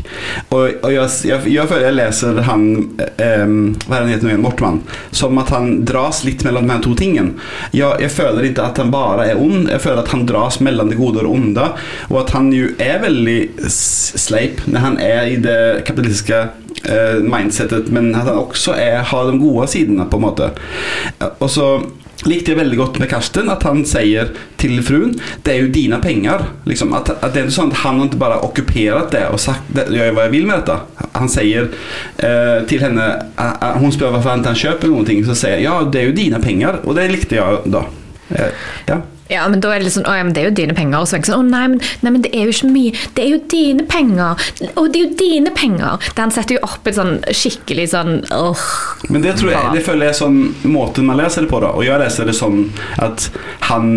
Og, 0.54 0.92
jeg, 0.94 1.10
jeg, 1.26 1.68
føler 1.70 1.88
jeg 1.88 1.98
leser 1.98 2.42
han 2.48 2.66
eh, 2.98 3.44
er 3.44 3.94
han 3.94 4.12
heter 4.12 4.28
nå 4.28 4.34
igjen? 4.34 4.44
Mortmann. 4.44 4.82
Som 5.16 5.40
at 5.42 5.54
han 5.54 5.84
dras 5.88 6.24
litt 6.28 6.44
mellom 6.48 6.70
de 6.70 6.80
to 6.84 6.96
tingene. 7.00 7.38
Jeg, 7.76 8.02
jeg 8.04 8.14
føler 8.14 8.50
ikke 8.50 8.68
at 8.70 8.82
han 8.82 8.92
bare 8.94 9.30
er 9.32 9.42
ond, 9.42 9.70
jeg 9.72 9.84
føler 9.84 10.04
at 10.04 10.14
han 10.14 10.26
dras 10.30 10.60
mellom 10.64 10.92
det 10.92 11.00
gode 11.00 11.22
og 11.22 11.28
det 11.28 11.34
onde. 11.34 11.70
Og 12.12 12.20
at 12.24 12.36
han 12.38 12.52
jo 12.56 12.74
er 12.82 13.02
veldig 13.04 13.40
sleip 13.70 14.66
når 14.68 14.88
han 14.88 15.00
er 15.04 15.32
i 15.32 15.40
det 15.42 15.60
kapitalistiske 15.88 16.44
eh, 16.90 17.20
mindsetet, 17.24 17.92
men 17.94 18.14
at 18.16 18.28
han 18.28 18.40
også 18.46 18.78
er 18.78 19.04
har 19.10 19.30
de 19.30 19.40
gode 19.42 19.68
sidene, 19.72 20.08
på 20.10 20.20
en 20.20 20.28
måte. 20.28 20.54
Og 21.40 21.50
så 21.52 21.68
likte 22.30 22.54
jeg 22.54 22.60
veldig 22.60 22.80
godt 22.80 23.00
med 23.02 23.10
Karsten 23.12 23.52
at 23.52 23.66
han 23.68 23.84
sier 23.88 24.32
til 24.62 24.80
fruen 24.86 25.16
det 25.44 25.54
er 25.54 25.64
jo 25.64 25.72
dine 25.74 26.00
penger. 26.04 26.46
Liksom, 26.70 26.94
at, 26.98 27.12
at, 27.18 27.34
det 27.36 27.46
er 27.46 27.54
sånn 27.54 27.72
at 27.74 27.82
Han 27.84 28.00
har 28.00 28.10
ikke 28.10 28.22
bare 28.22 28.42
okkupert 28.46 29.12
det 29.16 29.26
og 29.30 29.42
sagt 29.42 29.72
det, 29.76 29.88
gjør 29.92 30.14
hva 30.16 30.28
jeg 30.28 30.36
vil 30.36 30.48
med 30.50 30.62
dette. 30.62 31.08
Han 31.18 31.32
sier 31.32 31.68
eh, 31.68 32.60
til 32.70 32.84
henne 32.84 33.08
Hun 33.82 33.94
spør 33.94 34.16
hvorfor 34.16 34.34
han 34.34 34.46
ikke 34.46 34.62
kjøper 34.64 34.94
noe, 34.94 35.18
så 35.28 35.38
sier 35.38 35.58
jeg 35.58 35.68
ja, 35.68 35.80
det 35.84 36.02
er 36.02 36.10
jo 36.10 36.18
dine 36.18 36.42
penger. 36.44 36.80
Og 36.88 36.98
det 36.98 37.10
likte 37.12 37.40
jeg 37.40 37.74
da. 37.74 37.86
Eh, 38.34 38.64
ja. 38.90 39.02
Ja, 39.32 39.46
men 39.48 39.62
da 39.64 39.72
er 39.72 39.80
det 39.80 39.88
litt 39.88 39.96
sånn 39.96 40.08
Å 40.10 40.16
ja, 40.18 40.24
men 40.26 40.34
det 40.36 40.42
er 40.42 40.50
jo 40.50 40.56
dine 40.58 40.76
penger. 40.78 41.00
Og 41.00 41.08
så 41.08 41.16
er 41.16 41.24
det 41.24 41.30
sånn 41.30 41.46
Å 41.46 41.48
nei 41.48 41.64
men, 41.72 41.80
nei, 42.04 42.12
men 42.12 42.26
det 42.26 42.34
er 42.36 42.48
jo 42.48 42.56
ikke 42.56 42.72
mye. 42.74 43.04
Det 43.16 43.24
er 43.24 43.32
jo 43.32 43.40
dine 43.54 43.86
penger. 43.90 44.50
Og 44.74 44.90
det 44.92 45.00
er 45.00 45.06
jo 45.06 45.12
dine 45.22 45.54
penger. 45.56 46.10
Den 46.18 46.34
setter 46.36 46.58
jo 46.58 46.64
opp 46.68 46.90
et 46.90 46.98
sånn 47.00 47.16
skikkelig 47.30 47.88
sånn 47.94 48.20
åh. 48.36 48.68
Men 49.14 49.26
det 49.26 49.38
tror 49.40 49.54
jeg 49.54 49.78
Det 49.78 49.86
føler 49.88 50.12
jeg 50.12 50.20
sånn 50.20 50.40
måten 50.68 51.08
man 51.08 51.20
leser 51.22 51.46
det 51.46 51.52
på, 51.54 51.62
da. 51.64 51.72
Og 51.78 51.88
jeg 51.88 52.02
leser 52.04 52.30
det 52.30 52.36
sånn 52.38 52.68
at 53.04 53.30
han 53.70 53.90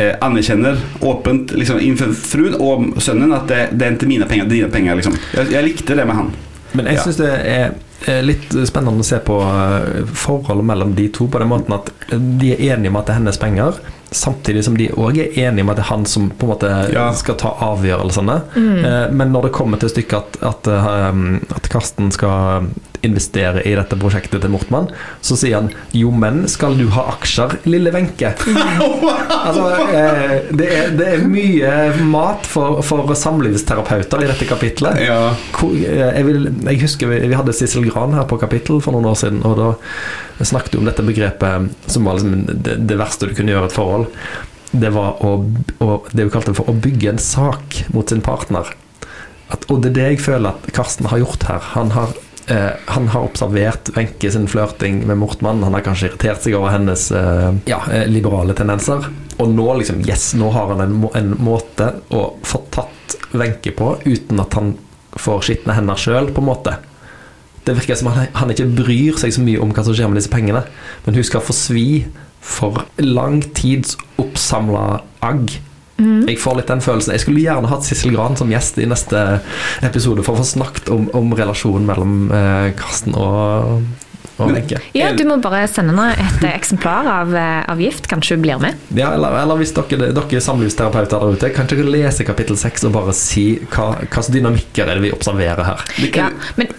eh, 0.00 0.14
anerkjenner 0.24 0.80
åpent 1.04 1.54
liksom, 1.56 1.80
innenfor 1.82 2.16
fruen 2.16 2.58
og 2.62 2.98
sønnen 3.02 3.32
at 3.36 3.48
det, 3.50 3.62
det 3.76 3.86
er 3.86 3.96
ikke 3.96 4.10
mine 4.10 4.28
penger, 4.28 4.48
det 4.48 4.56
er 4.56 4.64
dine 4.64 4.74
penger. 4.74 5.00
Liksom. 5.00 5.16
Jeg, 5.36 5.52
jeg 5.56 5.68
likte 5.68 5.98
det 5.98 6.08
med 6.08 6.18
han. 6.18 6.34
Men 6.72 6.88
jeg 6.88 7.00
ja. 7.00 7.06
syns 7.06 7.20
det 7.20 7.32
er 7.52 8.22
litt 8.24 8.54
spennende 8.66 9.04
å 9.04 9.06
se 9.06 9.20
på 9.22 9.38
eh, 9.46 10.04
forholdet 10.16 10.66
mellom 10.66 10.94
de 10.98 11.08
to 11.14 11.28
på 11.30 11.42
den 11.42 11.50
måten 11.52 11.76
at 11.76 11.92
de 12.10 12.54
er 12.54 12.72
enige 12.72 12.90
om 12.90 12.98
at 12.98 13.06
det 13.06 13.14
er 13.14 13.20
hennes 13.20 13.38
penger, 13.38 13.78
samtidig 14.12 14.64
som 14.64 14.76
de 14.78 14.88
òg 14.92 15.18
er 15.22 15.34
enige 15.46 15.64
om 15.64 15.72
at 15.72 15.80
det 15.80 15.84
er 15.86 15.90
han 15.90 16.06
som 16.08 16.30
på 16.30 16.46
en 16.46 16.52
måte 16.54 16.70
ja. 16.92 17.08
skal 17.16 17.38
ta 17.40 17.54
avgjørelsene. 17.72 18.38
Mm. 18.54 18.78
Eh, 18.84 19.04
men 19.12 19.34
når 19.34 19.48
det 19.48 19.56
kommer 19.56 19.82
til 19.82 19.92
stykket 19.92 20.38
at, 20.40 20.40
at, 20.52 20.72
eh, 20.72 21.20
at 21.56 21.70
Karsten 21.72 22.12
skal 22.14 22.70
investere 23.02 23.64
i 23.66 23.74
dette 23.74 23.96
prosjektet 23.98 24.44
til 24.44 24.52
Mortmann, 24.52 24.88
så 25.24 25.36
sier 25.38 25.58
han 25.58 25.70
jo, 25.96 26.12
men 26.14 26.44
skal 26.50 26.76
du 26.78 26.86
ha 26.94 27.08
aksjer, 27.16 27.56
lille 27.66 27.90
Wenche? 27.94 28.30
altså, 29.46 29.66
eh, 29.90 30.36
det, 30.54 30.68
er, 30.68 30.92
det, 30.98 31.08
er, 31.08 31.26
mye 31.26 31.72
mat 32.06 32.46
for, 32.48 32.80
for 32.86 33.10
samlivsterapeuter 33.18 34.22
i 34.22 34.30
dette 34.30 34.46
kapitlet. 34.48 35.02
Ja. 35.02 35.32
Jeg, 35.62 36.26
vil, 36.28 36.50
jeg, 36.52 36.82
husker 36.84 37.10
vi, 37.10 37.22
vi 37.26 37.38
hadde 37.38 37.54
Sissel 37.56 37.88
Gran 37.90 38.14
her 38.16 38.28
på 38.30 38.38
kapittel 38.42 38.82
for 38.84 38.94
noen 38.94 39.10
år 39.10 39.18
siden, 39.18 39.42
og 39.46 39.58
da 39.58 39.72
snakket 40.42 40.74
vi 40.74 40.78
om 40.78 40.86
dette 40.88 41.04
begrepet 41.06 41.90
som 41.90 42.06
var 42.06 42.18
liksom 42.18 42.46
det, 42.50 42.76
det 42.88 42.98
verste 42.98 43.28
du 43.28 43.34
kunne 43.36 43.52
gjøre 43.54 43.68
et 43.68 43.74
forhold. 43.76 44.01
Det 44.72 44.88
var 44.94 45.20
å, 45.20 45.34
å, 45.84 45.88
det 46.12 46.24
vi 46.24 46.32
kalte 46.32 46.54
for 46.56 46.70
å 46.72 46.76
bygge 46.76 47.10
en 47.12 47.20
sak 47.20 47.82
mot 47.92 48.08
sin 48.08 48.24
partner. 48.24 48.70
At, 49.52 49.66
og 49.68 49.82
det 49.84 49.92
er 49.92 49.96
det 49.98 50.06
jeg 50.14 50.22
føler 50.24 50.54
at 50.54 50.70
Karsten 50.72 51.10
har 51.12 51.20
gjort 51.20 51.44
her. 51.50 51.72
Han 51.74 51.92
har 51.92 52.14
Eh, 52.46 52.70
han 52.84 53.08
har 53.08 53.22
observert 53.22 53.90
Wenche 53.96 54.30
sin 54.30 54.48
flørting 54.48 55.06
med 55.06 55.18
Mortmann. 55.18 55.62
Han 55.62 55.74
har 55.74 55.84
kanskje 55.86 56.08
irritert 56.10 56.42
seg 56.42 56.56
over 56.58 56.74
hennes 56.74 57.10
eh, 57.14 57.50
ja, 57.70 57.78
eh, 57.92 58.06
liberale 58.10 58.54
tendenser. 58.58 59.06
Og 59.38 59.52
nå 59.54 59.66
liksom, 59.78 60.02
yes, 60.08 60.32
nå 60.38 60.50
har 60.54 60.72
han 60.72 60.82
en, 60.82 60.96
en 61.18 61.36
måte 61.42 61.92
å 62.10 62.24
få 62.46 62.64
tatt 62.74 63.16
Wenche 63.32 63.74
på 63.76 63.94
uten 64.04 64.42
at 64.42 64.58
han 64.58 64.74
får 65.12 65.46
skitne 65.46 65.76
hender 65.76 66.00
sjøl, 66.00 66.32
på 66.34 66.42
en 66.42 66.48
måte. 66.48 66.74
Det 67.62 67.76
virker 67.78 67.98
som 68.00 68.10
han, 68.10 68.26
han 68.34 68.50
ikke 68.50 68.70
bryr 68.74 69.20
seg 69.22 69.36
så 69.36 69.44
mye 69.44 69.60
om 69.62 69.70
hva 69.70 69.84
som 69.86 69.94
skjer 69.94 70.10
med 70.10 70.18
disse 70.18 70.32
pengene. 70.32 70.64
Men 71.06 71.18
hun 71.18 71.26
skal 71.28 71.44
få 71.46 71.54
svi 71.54 71.86
for 72.42 72.82
lang 72.98 73.40
tids 73.54 73.96
oppsamla 74.20 75.02
agg 75.22 75.60
Mm. 76.02 76.24
Jeg 76.26 76.38
får 76.42 76.58
litt 76.58 76.70
den 76.72 76.82
følelsen. 76.82 77.14
Jeg 77.14 77.22
skulle 77.22 77.42
gjerne 77.44 77.70
hatt 77.70 77.86
Sissel 77.86 78.14
Gran 78.14 78.36
som 78.38 78.50
gjest 78.50 78.80
i 78.82 78.88
neste 78.90 79.20
episode 79.86 80.24
for 80.26 80.34
å 80.34 80.42
få 80.42 80.48
snakket 80.56 80.90
om, 80.92 81.08
om 81.14 81.34
relasjonen 81.38 81.86
mellom 81.86 82.16
eh, 82.34 82.70
Karsten 82.78 83.14
og, 83.14 83.84
og 84.40 84.50
Wenche. 84.50 84.80
Ja, 84.96 85.12
du 85.14 85.22
må 85.28 85.36
bare 85.44 85.62
sende 85.70 85.94
henne 85.94 86.16
et 86.18 86.46
eksemplar 86.48 87.06
av, 87.12 87.34
eh, 87.38 87.60
av 87.70 87.82
Gift. 87.82 88.08
Kanskje 88.10 88.38
hun 88.38 88.46
blir 88.46 88.62
med? 88.62 88.80
Ja, 88.98 89.12
eller, 89.14 89.36
eller 89.44 89.60
hvis 89.60 89.74
dere, 89.76 90.10
dere 90.16 90.42
samlivsterapeuter 90.42 91.22
der 91.22 91.36
ute, 91.36 91.52
kan 91.54 91.70
dere 91.70 91.86
lese 91.86 92.26
kapittel 92.26 92.58
seks 92.58 92.88
og 92.88 92.96
bare 92.96 93.14
si 93.16 93.46
hva 93.68 93.92
slags 94.08 94.32
dynamikker 94.34 94.88
er 94.88 94.98
det 94.98 95.06
vi 95.06 95.14
observerer 95.14 95.70
her? 95.70 95.86
Ja, 96.08 96.32
men 96.58 96.72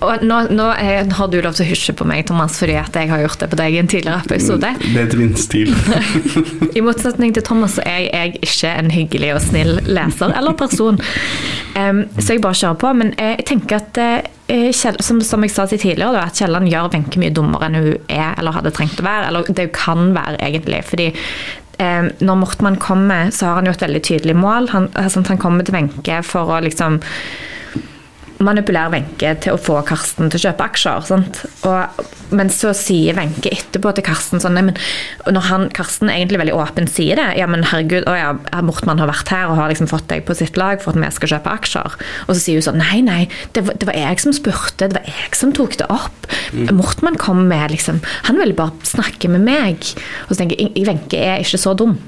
og 0.00 0.22
nå, 0.24 0.36
nå 0.56 0.66
er, 0.80 1.08
har 1.12 1.28
du 1.28 1.36
lov 1.44 1.56
til 1.56 1.66
å 1.66 1.68
hysje 1.68 1.92
på 1.96 2.06
meg, 2.08 2.24
Thomas, 2.28 2.56
fordi 2.60 2.76
at 2.80 2.94
jeg 2.96 3.10
har 3.10 3.20
gjort 3.20 3.42
det 3.42 3.50
på 3.52 3.58
deg 3.60 3.74
i 3.74 3.80
en 3.82 3.90
tidligere 3.90 4.22
episode. 4.24 4.70
Det 4.80 5.02
er 5.02 5.10
til 5.12 5.20
min 5.20 5.34
stil. 5.36 5.74
I 6.78 6.84
motsetning 6.84 7.34
til 7.36 7.44
Thomas 7.44 7.76
så 7.76 7.84
er 7.84 8.06
jeg 8.06 8.40
ikke 8.40 8.72
en 8.80 8.88
hyggelig 8.94 9.34
og 9.34 9.42
snill 9.44 9.76
leser 9.84 10.32
eller 10.38 10.56
person. 10.56 11.00
Um, 11.76 12.06
så 12.16 12.36
jeg 12.36 12.44
bare 12.46 12.56
kjører 12.62 12.80
på. 12.80 12.94
Men 12.96 13.12
jeg 13.18 13.44
tenker 13.50 13.82
at 13.82 14.00
uh, 14.00 14.70
som, 14.72 15.20
som, 15.20 15.44
jeg 15.44 15.52
sa 15.52 15.68
til 15.68 15.82
tidligere, 15.84 16.16
da, 16.16 16.24
at 16.30 16.40
Kielland 16.40 16.72
gjør 16.72 16.88
Wenche 16.94 17.20
mye 17.20 17.36
dummere 17.36 17.68
enn 17.68 17.78
hun 17.78 17.92
er 18.08 18.32
eller 18.40 18.56
hadde 18.56 18.72
trengt 18.76 19.04
å 19.04 19.06
være. 19.06 19.28
Eller 19.28 19.52
det 19.60 19.68
kan 19.76 20.14
være, 20.16 20.40
egentlig. 20.48 20.80
fordi 20.88 21.10
um, 21.76 22.10
når 22.24 22.40
Mortmann 22.46 22.80
kommer, 22.80 23.28
så 23.36 23.50
har 23.50 23.60
han 23.60 23.68
jo 23.68 23.76
et 23.76 23.84
veldig 23.84 24.04
tydelig 24.08 24.40
mål. 24.40 24.72
Han, 24.72 24.88
altså, 24.96 25.20
han 25.28 25.44
kommer 25.44 25.68
til 25.68 25.76
Wenche 25.76 26.22
for 26.24 26.56
å 26.56 26.64
liksom 26.64 27.02
manipulere 28.44 28.92
Wenche 28.94 29.34
til 29.44 29.54
å 29.54 29.60
få 29.60 29.80
Karsten 29.86 30.30
til 30.30 30.40
å 30.40 30.42
kjøpe 30.48 30.66
aksjer. 30.66 31.10
Og, 31.68 32.02
men 32.36 32.50
så 32.52 32.72
sier 32.76 33.16
Wenche 33.18 33.52
etterpå 33.52 33.92
til 33.96 34.06
Karsten 34.06 34.42
sånn 34.42 34.56
men, 34.56 34.72
Når 35.26 35.46
han, 35.48 35.66
Karsten 35.76 36.12
egentlig 36.12 36.40
veldig 36.42 36.56
åpen 36.56 36.88
sier 36.90 37.18
det 37.18 37.26
Ja, 37.40 37.48
men 37.50 37.66
herregud, 37.66 38.06
å 38.08 38.14
ja, 38.16 38.30
Mortmann 38.64 39.02
har 39.02 39.10
vært 39.10 39.32
her 39.32 39.50
og 39.50 39.58
har 39.60 39.72
liksom 39.72 39.90
fått 39.90 40.08
deg 40.12 40.24
på 40.28 40.36
sitt 40.38 40.58
lag 40.60 40.82
for 40.82 40.94
at 40.94 41.00
vi 41.02 41.10
skal 41.16 41.34
kjøpe 41.34 41.56
aksjer. 41.58 41.98
Og 42.28 42.32
så 42.34 42.40
sier 42.42 42.60
hun 42.60 42.68
sånn 42.70 42.80
Nei, 42.80 43.00
nei, 43.04 43.22
det 43.56 43.66
var, 43.66 43.76
det 43.80 43.90
var 43.90 43.98
jeg 43.98 44.22
som 44.24 44.36
spurte. 44.36 44.88
Det 44.88 44.96
var 44.96 45.10
jeg 45.10 45.36
som 45.38 45.52
tok 45.56 45.76
det 45.80 45.90
opp. 45.92 46.30
Mm. 46.54 46.70
Mortmann 46.78 47.18
kom 47.20 47.44
med 47.50 47.74
liksom 47.74 48.00
Han 48.28 48.40
ville 48.40 48.56
bare 48.56 48.88
snakke 48.88 49.30
med 49.32 49.44
meg. 49.44 49.92
Og 50.28 50.34
så 50.34 50.42
tenker 50.42 50.60
jeg 50.60 50.88
Wenche 50.88 51.20
er 51.20 51.44
ikke 51.44 51.60
så 51.60 51.76
dum. 51.76 51.98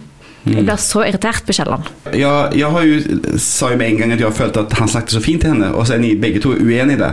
Jeg 0.42 0.64
blir 0.66 0.78
så 0.82 1.04
irritert 1.06 1.46
på 1.46 1.54
Kielland. 1.54 1.86
Ja, 2.18 2.48
jeg 2.50 2.66
har 2.74 2.86
jo, 2.86 3.18
sa 3.38 3.70
jo 3.70 3.78
med 3.78 3.92
en 3.92 4.00
gang 4.00 4.14
at 4.14 4.22
jeg 4.22 4.26
har 4.26 4.34
følt 4.34 4.58
at 4.58 4.74
han 4.74 4.90
snakket 4.90 5.14
så 5.14 5.22
fint 5.22 5.44
til 5.44 5.52
henne 5.54 5.68
og 5.70 5.86
så 5.86 5.94
er 5.94 6.02
ni 6.02 6.16
begge 6.18 6.42
to 6.42 6.56
uenige 6.56 6.96
i 6.96 7.00
det. 7.00 7.10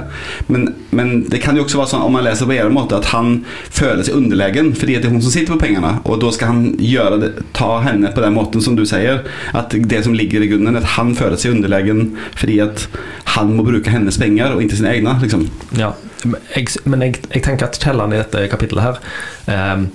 Men, 0.50 0.66
men 0.96 1.14
det 1.30 1.42
kan 1.44 1.58
jo 1.58 1.68
også 1.68 1.78
være 1.78 1.92
sånn, 1.94 2.06
om 2.08 2.18
man 2.18 2.26
leser 2.26 2.50
på 2.50 2.58
en 2.58 2.74
måte, 2.74 2.98
at 2.98 3.12
han 3.14 3.44
føler 3.70 4.02
seg 4.08 4.18
underlegen 4.18 4.74
fordi 4.78 4.98
det 4.98 5.10
er 5.10 5.14
hun 5.14 5.22
som 5.22 5.36
sitter 5.36 5.54
på 5.54 5.62
pengene, 5.62 5.96
og 6.10 6.20
da 6.24 6.34
skal 6.34 6.54
han 6.54 6.66
gjøre 6.82 7.22
det, 7.22 7.32
ta 7.58 7.70
henne 7.86 8.12
på 8.16 8.26
den 8.26 8.38
måten 8.38 8.66
som 8.66 8.78
du 8.80 8.86
sier, 8.90 9.22
at 9.54 9.78
det 9.94 10.04
som 10.08 10.18
ligger 10.18 10.42
i 10.42 10.50
grunnen, 10.50 10.76
at 10.76 10.84
att 10.84 10.98
han 10.98 11.16
føler 11.16 11.38
seg 11.38 11.52
underlegen 11.52 12.18
fordi 12.36 12.60
at 12.66 12.88
han 13.36 13.54
må 13.56 13.64
bruke 13.68 13.92
hennes 13.94 14.18
penger 14.18 14.56
og 14.56 14.64
ikke 14.64 14.80
sine 14.80 14.94
egne. 14.96 15.18
Liksom. 15.22 15.46
Ja, 15.78 15.94
men 16.26 16.42
jeg, 16.56 16.68
men 16.86 17.04
jeg, 17.06 17.20
jeg 17.30 17.44
tenker 17.46 17.70
at 17.70 17.80
Kielland 17.82 18.16
i 18.16 18.22
dette 18.22 18.48
kapittelet 18.52 18.88
her 18.88 19.02
eh, 19.54 19.86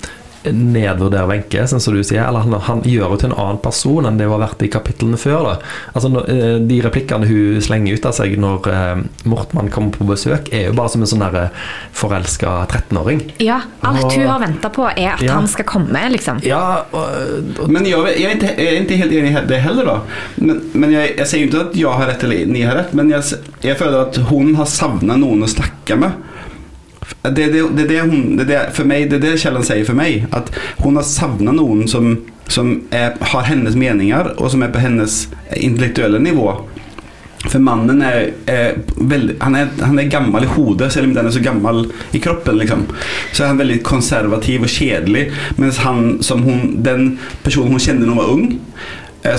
nedvurderer 0.53 1.29
Wenche, 1.31 1.65
sånn 1.71 1.81
som 1.83 1.95
du 1.97 2.03
sier. 2.05 2.25
Eller 2.27 2.45
han, 2.45 2.57
han 2.67 2.83
gjør 2.87 3.09
henne 3.13 3.21
til 3.23 3.31
en 3.33 3.37
annen 3.39 3.61
person 3.65 4.09
enn 4.09 4.19
det 4.21 4.29
hun 4.29 4.37
har 4.37 4.45
vært 4.47 4.65
i 4.67 4.71
kapitlene 4.73 5.19
før. 5.21 5.49
Da. 5.49 5.55
Altså, 5.95 6.11
eh, 6.31 6.59
de 6.65 6.81
replikkene 6.85 7.29
hun 7.29 7.63
slenger 7.65 7.99
ut 7.99 8.09
av 8.11 8.17
seg 8.17 8.37
når 8.41 8.69
eh, 8.73 9.05
Mortmann 9.31 9.71
kommer 9.75 9.95
på 9.97 10.09
besøk, 10.09 10.51
er 10.55 10.69
jo 10.69 10.77
bare 10.79 10.93
som 10.93 11.05
en 11.05 11.11
sånn 11.11 11.25
forelska 11.95 12.55
13-åring. 12.69 13.23
Ja, 13.45 13.61
alt 13.83 14.05
Og- 14.05 14.13
hun 14.13 14.27
har 14.29 14.41
venta 14.41 14.71
på, 14.71 14.87
er 14.97 15.15
at 15.15 15.23
Ja. 15.23 15.33
han 15.35 15.49
skal 15.49 15.65
komme, 15.65 16.09
liksom. 16.11 16.41
Ja, 16.43 16.85
og, 16.93 17.09
og, 17.59 17.69
Men 17.71 17.85
jeg, 17.87 17.99
jeg, 18.19 18.25
er 18.31 18.37
ikke, 18.37 18.55
jeg, 18.57 18.67
er 18.67 18.83
ikke, 18.83 18.97
helt 18.97 19.13
enig 19.13 19.37
i 19.37 19.47
det 19.47 19.61
heller 19.61 19.85
da. 19.85 20.01
Men, 20.37 20.61
men 20.75 20.91
jeg, 20.93 21.17
jeg, 21.17 21.27
sier 21.27 21.47
ikke 21.47 21.65
at 21.69 21.77
jeg 21.77 21.89
har 21.89 22.07
rett 22.11 22.25
eller 22.25 22.47
ni 22.47 22.63
har 22.63 22.77
rett, 22.77 22.95
Men 22.95 23.11
jeg, 23.11 23.23
jeg 23.63 23.77
føler 23.77 24.01
at 24.09 24.17
hun 24.31 24.55
har 24.59 24.67
savna 24.67 25.17
noen 25.17 25.43
å 25.43 25.51
snakke 25.51 25.97
med. 25.97 26.13
Det, 27.23 27.31
det, 27.31 27.63
det, 27.77 27.85
det, 27.85 28.01
hon, 28.01 28.37
det, 28.37 28.55
är 28.55 29.19
det, 29.19 29.39
Källan 29.39 29.63
säger 29.63 29.85
för 29.85 29.95
mig. 29.95 30.27
Att 30.31 30.53
hon 30.77 30.97
har 30.97 31.03
savna 31.03 31.53
noen 31.53 31.89
som, 31.89 32.25
som 32.47 32.83
er, 32.91 33.17
har 33.21 33.43
hennes 33.43 33.77
meningar 33.77 34.35
og 34.37 34.51
som 34.51 34.63
er 34.63 34.73
på 34.73 34.79
hennes 34.79 35.29
intellektuelle 35.57 36.19
nivå. 36.19 36.55
For 37.45 37.61
mannen 37.61 38.01
er, 38.05 38.31
er 38.49 38.79
veldig 38.97 39.37
han, 39.41 39.57
er, 39.59 39.73
han 39.85 39.99
er, 40.01 40.09
gammel 40.13 40.47
i 40.47 40.53
hodet, 40.55 40.91
selv 40.93 41.11
om 41.11 41.15
den 41.17 41.29
er 41.29 41.35
så 41.35 41.43
gammel 41.45 41.85
i 42.17 42.21
kroppen. 42.25 42.57
Liksom. 42.61 42.87
Så 43.33 43.45
er 43.45 43.53
han 43.53 43.61
veldig 43.61 43.83
konservativ 43.85 44.65
og 44.65 44.73
kjedelig. 44.73 45.27
Mens 45.61 45.83
han, 45.85 46.23
som 46.25 46.45
hun, 46.47 46.79
den 46.85 47.19
personen 47.45 47.77
hun 47.77 47.85
kjente 47.85 48.07
da 48.07 48.15
hun 48.15 48.23
var 48.23 48.33
ung, 48.33 48.47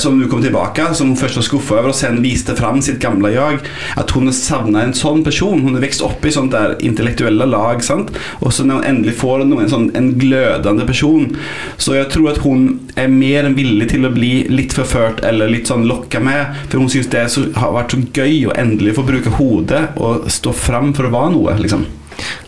som 0.02 0.17
nå 0.17 0.28
kom 0.30 0.41
tilbake, 0.41 0.88
som 0.98 1.12
hun 1.12 1.19
først 1.19 1.38
var 1.39 1.45
skuffa 1.45 1.78
over 1.78 1.91
og 1.91 1.98
sen 1.98 2.17
viste 2.24 2.56
fram 2.58 2.82
sitt 2.82 2.98
gamle 3.04 3.32
jag. 3.36 3.60
At 4.00 4.12
hun 4.15 4.32
savnet 4.34 4.82
en 4.82 4.95
sånn 4.98 5.24
person. 5.26 5.62
Hun 5.62 5.78
har 5.78 5.84
vokst 5.86 6.04
opp 6.06 6.26
i 6.26 6.34
sånt 6.34 6.56
der 6.56 6.76
intellektuelle 6.86 7.45
lag. 7.50 7.84
Sant? 7.86 8.10
Og 8.41 8.54
så 8.56 8.65
når 8.65 8.82
hun 8.82 8.89
endelig 8.91 9.17
får 9.21 9.43
en, 9.43 9.54
en, 9.60 9.69
sån, 9.71 9.89
en 9.98 10.12
glødende 10.19 10.88
person. 10.89 11.30
Så 11.78 11.98
jeg 12.00 12.10
tror 12.13 12.32
at 12.34 12.41
hun 12.45 12.67
er 13.00 13.12
mer 13.12 13.45
enn 13.45 13.58
villig 13.58 13.91
til 13.93 14.08
å 14.08 14.13
bli 14.15 14.34
litt 14.50 14.74
forført 14.76 15.21
eller 15.28 15.52
litt 15.52 15.69
sånn 15.69 15.86
lokka 15.89 16.21
med. 16.24 16.58
For 16.71 16.82
hun 16.82 16.89
syns 16.91 17.12
det 17.13 17.28
så, 17.34 17.45
har 17.60 17.76
vært 17.78 17.93
så 17.93 18.02
gøy 18.15 18.48
å 18.50 18.58
endelig 18.58 18.98
få 18.98 19.06
bruke 19.08 19.38
hodet 19.38 19.88
og 20.02 20.26
stå 20.34 20.56
fram 20.56 20.95
for 20.98 21.08
å 21.08 21.13
være 21.13 21.36
noe. 21.38 21.60
Liksom. 21.62 21.86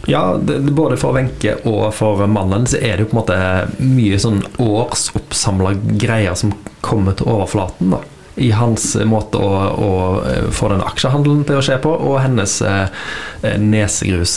Ja 0.07 0.37
det, 0.41 0.59
det- 0.65 0.73
både 0.77 0.97
for 0.97 1.13
Wenche 1.17 1.55
og 1.67 1.93
for 1.97 2.25
mannen 2.27 2.65
så 2.69 2.77
er 2.81 2.97
det 2.97 3.05
jo 3.07 3.09
på 3.11 3.17
en 3.17 3.21
måte 3.23 3.39
mye 3.83 4.19
sånn 4.21 4.43
årsoppsamla 4.61 5.73
greier 5.99 6.35
som 6.39 6.53
kommer 6.81 7.17
til 7.17 7.27
overflaten. 7.33 7.91
da 7.97 8.03
i 8.37 8.51
hans 8.53 8.91
måte 9.09 9.39
å, 9.41 9.53
å 9.81 9.91
eh, 10.29 10.43
få 10.53 10.67
den 10.69 10.83
aksjehandelen 10.85 11.39
til 11.47 11.57
å 11.57 11.61
skje 11.65 11.79
på, 11.81 11.89
og 11.89 12.19
hennes 12.21 12.51
eh, 12.61 12.83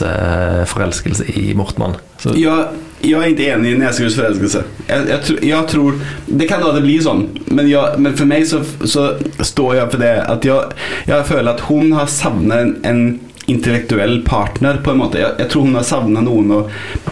eh, 0.08 0.62
forelskelse 0.70 1.26
i 1.36 1.50
Mortmann. 1.58 1.98
Så, 2.20 2.32
Ja, 2.40 2.70
jeg 3.04 3.16
er 3.20 3.28
ikke 3.34 3.50
enig 3.52 3.74
i 3.74 3.78
Näsgrus 3.80 4.16
forelskelse. 4.16 4.62
Jeg, 4.88 5.04
jeg, 5.08 5.20
tr- 5.26 5.44
tror, 5.68 6.00
det 6.32 6.48
kan 6.48 6.64
aldrig 6.64 6.82
bli 6.86 6.96
sånn, 7.04 7.26
Men, 7.52 7.68
jeg, 7.68 8.00
men 8.00 8.16
for 8.16 8.28
meg 8.28 8.48
så, 8.48 8.62
så 8.88 9.10
står 9.44 9.76
jeg 9.82 9.92
for 9.92 10.04
det 10.06 10.14
at 10.24 10.48
jeg, 10.48 10.88
føler 11.28 11.52
at 11.52 11.66
hun 11.68 11.92
har 11.96 12.08
savnet 12.08 12.56
en, 12.64 12.74
en 12.88 13.04
intellektuell 13.50 14.20
partner 14.26 14.80
på 14.84 14.94
en 14.94 15.02
måte. 15.02 15.20
Jeg, 15.22 15.36
jeg 15.42 15.52
tror 15.52 15.66
hun 15.66 15.78
har 15.78 15.86
savna 15.88 16.22
noen 16.24 16.54
å 16.54 16.60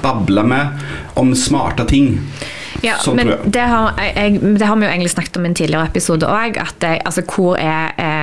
bable 0.03 0.47
med 0.47 0.87
om 1.19 1.35
smarte 1.37 1.87
ting. 1.89 2.15
Ja, 2.85 2.95
Sånn 3.03 3.19
men 3.19 3.33
det 3.51 3.65
har, 3.67 3.97
jeg, 3.99 4.39
det 4.55 4.67
har 4.69 4.77
vi 4.79 4.87
jo 4.87 4.91
egentlig 4.93 5.11
snakket 5.11 5.39
om 5.41 5.47
i 5.47 5.51
en 5.51 5.57
tidligere 5.59 5.89
episode 5.91 6.29
òg. 6.31 6.59
At 6.63 6.77
det, 6.85 6.93
altså, 7.09 7.25
hvor 7.27 7.59
er 7.59 7.95
eh, 7.99 8.18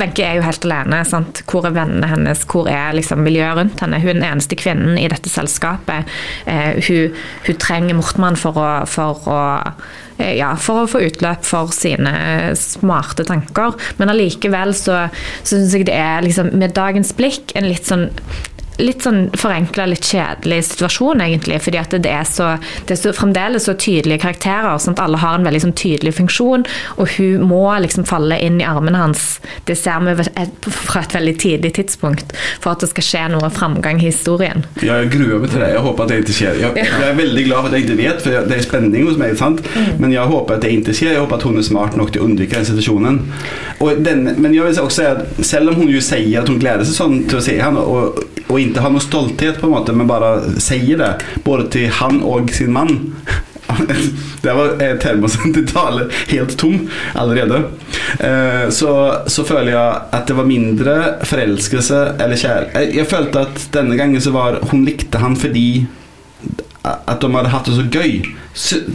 Wenche 0.00 0.24
er 0.26 0.38
jo 0.38 0.46
helt 0.46 0.64
alene. 0.68 1.02
Sant? 1.08 1.42
Hvor 1.50 1.66
er 1.68 1.74
vennene 1.76 2.08
hennes? 2.10 2.44
Hvor 2.50 2.68
er 2.70 2.94
liksom, 2.96 3.24
miljøet 3.26 3.58
rundt 3.58 3.82
henne? 3.84 4.00
Hun 4.02 4.14
er 4.14 4.20
den 4.20 4.28
eneste 4.30 4.58
kvinnen 4.60 4.98
i 5.00 5.08
dette 5.10 5.32
selskapet. 5.32 6.10
Eh, 6.50 6.80
hun, 6.88 7.20
hun 7.48 7.60
trenger 7.62 7.98
Mortmann 7.98 8.38
for 8.40 8.60
å, 8.60 8.70
for 8.90 9.28
å 9.30 9.40
eh, 10.18 10.34
ja, 10.38 10.54
for 10.60 10.84
å 10.84 10.90
få 10.90 11.04
utløp 11.08 11.44
for 11.46 11.74
sine 11.74 12.14
smarte 12.58 13.26
tanker. 13.28 13.76
Men 14.00 14.12
allikevel 14.14 14.74
så, 14.78 15.06
så 15.42 15.58
syns 15.58 15.76
jeg 15.76 15.88
det 15.90 15.98
er 15.98 16.24
liksom, 16.26 16.54
med 16.58 16.76
dagens 16.76 17.14
blikk 17.18 17.54
en 17.58 17.70
litt 17.70 17.88
sånn 17.90 18.10
litt 18.82 19.04
sånn 19.04 19.28
forenkla, 19.38 19.86
litt 19.90 20.06
kjedelig 20.08 20.60
situasjon, 20.70 21.22
egentlig. 21.24 21.60
Fordi 21.62 21.80
at 21.80 21.94
det 22.04 22.10
er 22.10 22.26
så, 22.28 22.54
det 22.88 22.96
er 22.96 23.00
så 23.00 23.12
fremdeles 23.16 23.68
så 23.68 23.76
tydelige 23.78 24.24
karakterer. 24.24 24.78
Sånn 24.82 24.96
at 24.96 25.04
alle 25.04 25.20
har 25.22 25.38
en 25.38 25.46
veldig 25.46 25.62
sånn 25.66 25.76
tydelig 25.78 26.14
funksjon, 26.18 26.66
og 26.98 27.14
hun 27.16 27.44
må 27.50 27.62
liksom 27.84 28.06
falle 28.08 28.38
inn 28.42 28.60
i 28.62 28.68
armene 28.68 29.00
hans. 29.00 29.26
Det 29.68 29.76
ser 29.78 30.02
vi 30.04 30.16
fra 30.68 31.04
et 31.04 31.14
veldig 31.14 31.36
tidlig 31.40 31.74
tidspunkt, 31.78 32.34
for 32.62 32.74
at 32.74 32.84
det 32.84 32.90
skal 32.92 33.08
skje 33.08 33.24
noe 33.34 33.50
framgang 33.54 34.02
i 34.02 34.08
historien. 34.08 34.64
Jeg 34.82 35.10
gruer 35.12 35.42
meg 35.42 35.52
til 35.52 35.62
det. 35.62 35.72
Jeg 35.74 35.84
håper 35.86 36.06
at 36.06 36.12
det 36.12 36.22
ikke 36.24 36.38
skjer. 36.40 36.62
Jeg, 36.64 36.88
jeg 36.88 37.08
er 37.10 37.20
veldig 37.20 37.46
glad 37.48 37.60
for 37.60 37.70
at 37.70 37.78
jeg 37.78 37.86
ikke 37.86 38.00
vet, 38.00 38.24
for 38.24 38.48
det 38.50 38.58
er 38.58 38.66
spenning 38.66 39.06
hos 39.08 39.20
meg. 39.20 39.36
sant? 39.38 39.62
Men 40.00 40.14
jeg 40.14 40.30
håper 40.30 40.58
at 40.58 40.66
det 40.66 40.74
ikke 40.78 40.96
skjer. 40.96 41.14
Jeg 41.14 41.24
håper 41.24 41.40
at 41.40 41.46
hun 41.48 41.60
er 41.60 41.66
smart 41.66 41.98
nok 41.98 42.12
til 42.14 42.24
å 42.24 42.28
unnvike 42.28 42.58
den 42.58 42.68
situasjonen. 42.68 43.22
Og 43.84 44.04
den, 44.04 44.24
men 44.40 44.54
jeg 44.54 44.64
vil 44.64 44.80
også 44.80 45.02
si 45.02 45.08
at 45.10 45.42
selv 45.44 45.72
om 45.72 45.82
hun 45.82 45.90
jo 45.92 46.02
sier 46.04 46.40
at 46.40 46.48
hun 46.48 46.60
gleder 46.62 46.86
seg 46.88 46.96
sånn 46.96 47.16
til 47.28 47.40
å 47.40 47.44
se 47.44 47.58
han, 47.60 47.76
og, 47.80 48.20
og 48.46 48.60
ikke 48.60 48.84
har 48.84 48.94
noe 48.94 49.04
stolthet, 49.04 49.58
på 49.60 49.68
en 49.68 49.74
måte, 49.76 49.96
men 49.96 50.08
bare 50.08 50.36
sier 50.62 51.00
det, 51.00 51.10
både 51.44 51.68
til 51.74 51.90
han 52.00 52.22
og 52.24 52.52
sin 52.54 52.72
mann 52.72 52.96
Der 54.44 54.54
var 54.54 54.74
eh, 54.82 54.96
termosen 55.00 55.54
til 55.54 55.64
tale 55.68 56.08
helt 56.28 56.52
tom 56.60 56.88
allerede. 57.16 57.62
Eh, 58.20 58.68
så, 58.74 58.92
så 59.26 59.44
føler 59.48 59.72
jeg 59.72 60.02
at 60.18 60.28
det 60.28 60.36
var 60.36 60.48
mindre 60.48 60.96
forelskelse 61.24 62.00
eller 62.20 62.40
kjærlighet. 62.40 62.94
Jeg, 62.98 63.08
følte 63.10 63.46
at 63.48 63.66
denne 63.74 63.96
gangen 63.96 64.20
så 64.22 64.34
var 64.36 64.60
hun 64.70 64.84
likte 64.86 65.22
han 65.22 65.36
fordi 65.40 65.86
at 66.84 67.16
de 67.22 67.32
hadde 67.32 67.52
hatt 67.54 67.70
det 67.70 67.78
så 67.78 67.86
gøy, 67.88 68.18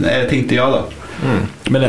eh, 0.06 0.24
tenkte 0.30 0.58
jeg 0.60 0.76
da. 0.76 0.99
Mm. 1.20 1.40
Men, 1.70 1.84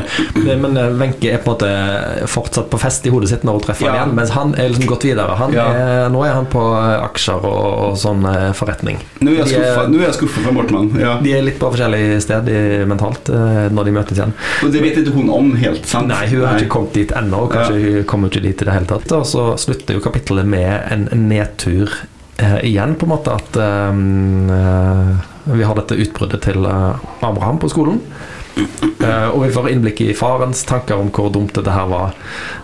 men 0.62 0.78
eh, 0.78 0.89
Wenche 1.00 1.32
er 1.34 1.38
på 1.44 1.52
en 1.52 1.56
måte 1.56 2.28
fortsatt 2.28 2.70
på 2.72 2.80
fest 2.82 3.06
i 3.08 3.13
hodet 3.13 3.30
sitt 3.32 3.44
når 3.48 3.58
hun 3.60 3.63
treffer 3.65 3.88
Ja. 3.88 3.94
igjen, 3.96 4.13
mens 4.17 4.34
han 4.36 4.54
er 4.60 4.70
liksom 4.70 4.88
gått 4.89 5.06
videre. 5.08 5.36
Han 5.39 5.54
Ja. 5.56 5.65
er, 5.72 6.10
nå 6.13 6.24
er 6.28 6.34
han 6.36 6.46
på 6.52 6.62
eh, 6.78 7.06
aksjer 7.06 7.46
og, 7.48 7.91
og 7.91 7.98
sånn 8.02 8.26
eh, 8.28 8.52
forretning. 8.58 9.00
Nå 9.22 9.32
er 9.32 9.41
jeg 9.41 9.48
De 9.48 10.04
er- 10.04 10.12
skuffa, 10.13 10.39
er 10.41 10.44
fra 10.46 10.52
Mortmann. 10.56 10.91
Ja. 11.00 11.17
De 11.24 11.34
er 11.38 11.41
litt 11.48 11.60
på 11.60 11.72
forskjellig 11.72 12.22
sted 12.22 12.50
i, 12.52 12.86
mentalt 12.89 13.30
eh, 13.30 13.67
når 13.72 13.86
de 13.89 13.96
møtes 13.98 14.17
igjen. 14.20 14.34
Og 14.63 14.72
det 14.74 14.82
vet 14.84 14.98
ikke 15.02 15.15
hun 15.15 15.30
om 15.34 15.52
helt, 15.56 15.86
sant? 15.88 16.08
Nei, 16.12 16.26
hun 16.28 16.46
har 16.46 16.60
ikke 16.60 16.74
kommet 16.76 16.94
dit 17.00 17.12
ennå. 17.12 17.46
Kanskje 17.52 17.82
hun 17.82 18.04
kommer 18.10 18.28
ikke 18.32 18.44
dit 18.46 18.62
i 18.62 18.65
det 18.67 18.74
hele 18.76 18.89
tatt. 18.89 19.12
Og 19.17 19.26
så 19.26 19.48
slutter 19.62 19.96
jo 19.98 20.04
kapittelet 20.04 20.46
med 20.46 20.72
en, 20.91 21.08
nedtur 21.30 21.89
eh, 22.38 22.60
igjen, 22.67 22.96
på 23.00 23.08
en 23.08 23.13
måte. 23.15 23.34
At 23.39 23.56
eh, 23.56 23.91
eh, 24.58 25.56
vi 25.58 25.63
har 25.65 25.76
dette 25.80 25.98
utbruddet 25.98 26.41
til 26.46 26.65
eh, 26.65 27.26
Abraham 27.26 27.60
på 27.62 27.70
skolen. 27.72 28.02
Eh, 28.57 29.27
og 29.31 29.45
vi 29.45 29.53
får 29.55 29.71
innblikk 29.71 30.03
i 30.05 30.13
farens 30.17 30.63
tanker 30.67 30.99
om 31.01 31.09
hvor 31.13 31.31
dumt 31.33 31.55
dette 31.57 31.73
her 31.73 31.89
var. 31.91 32.15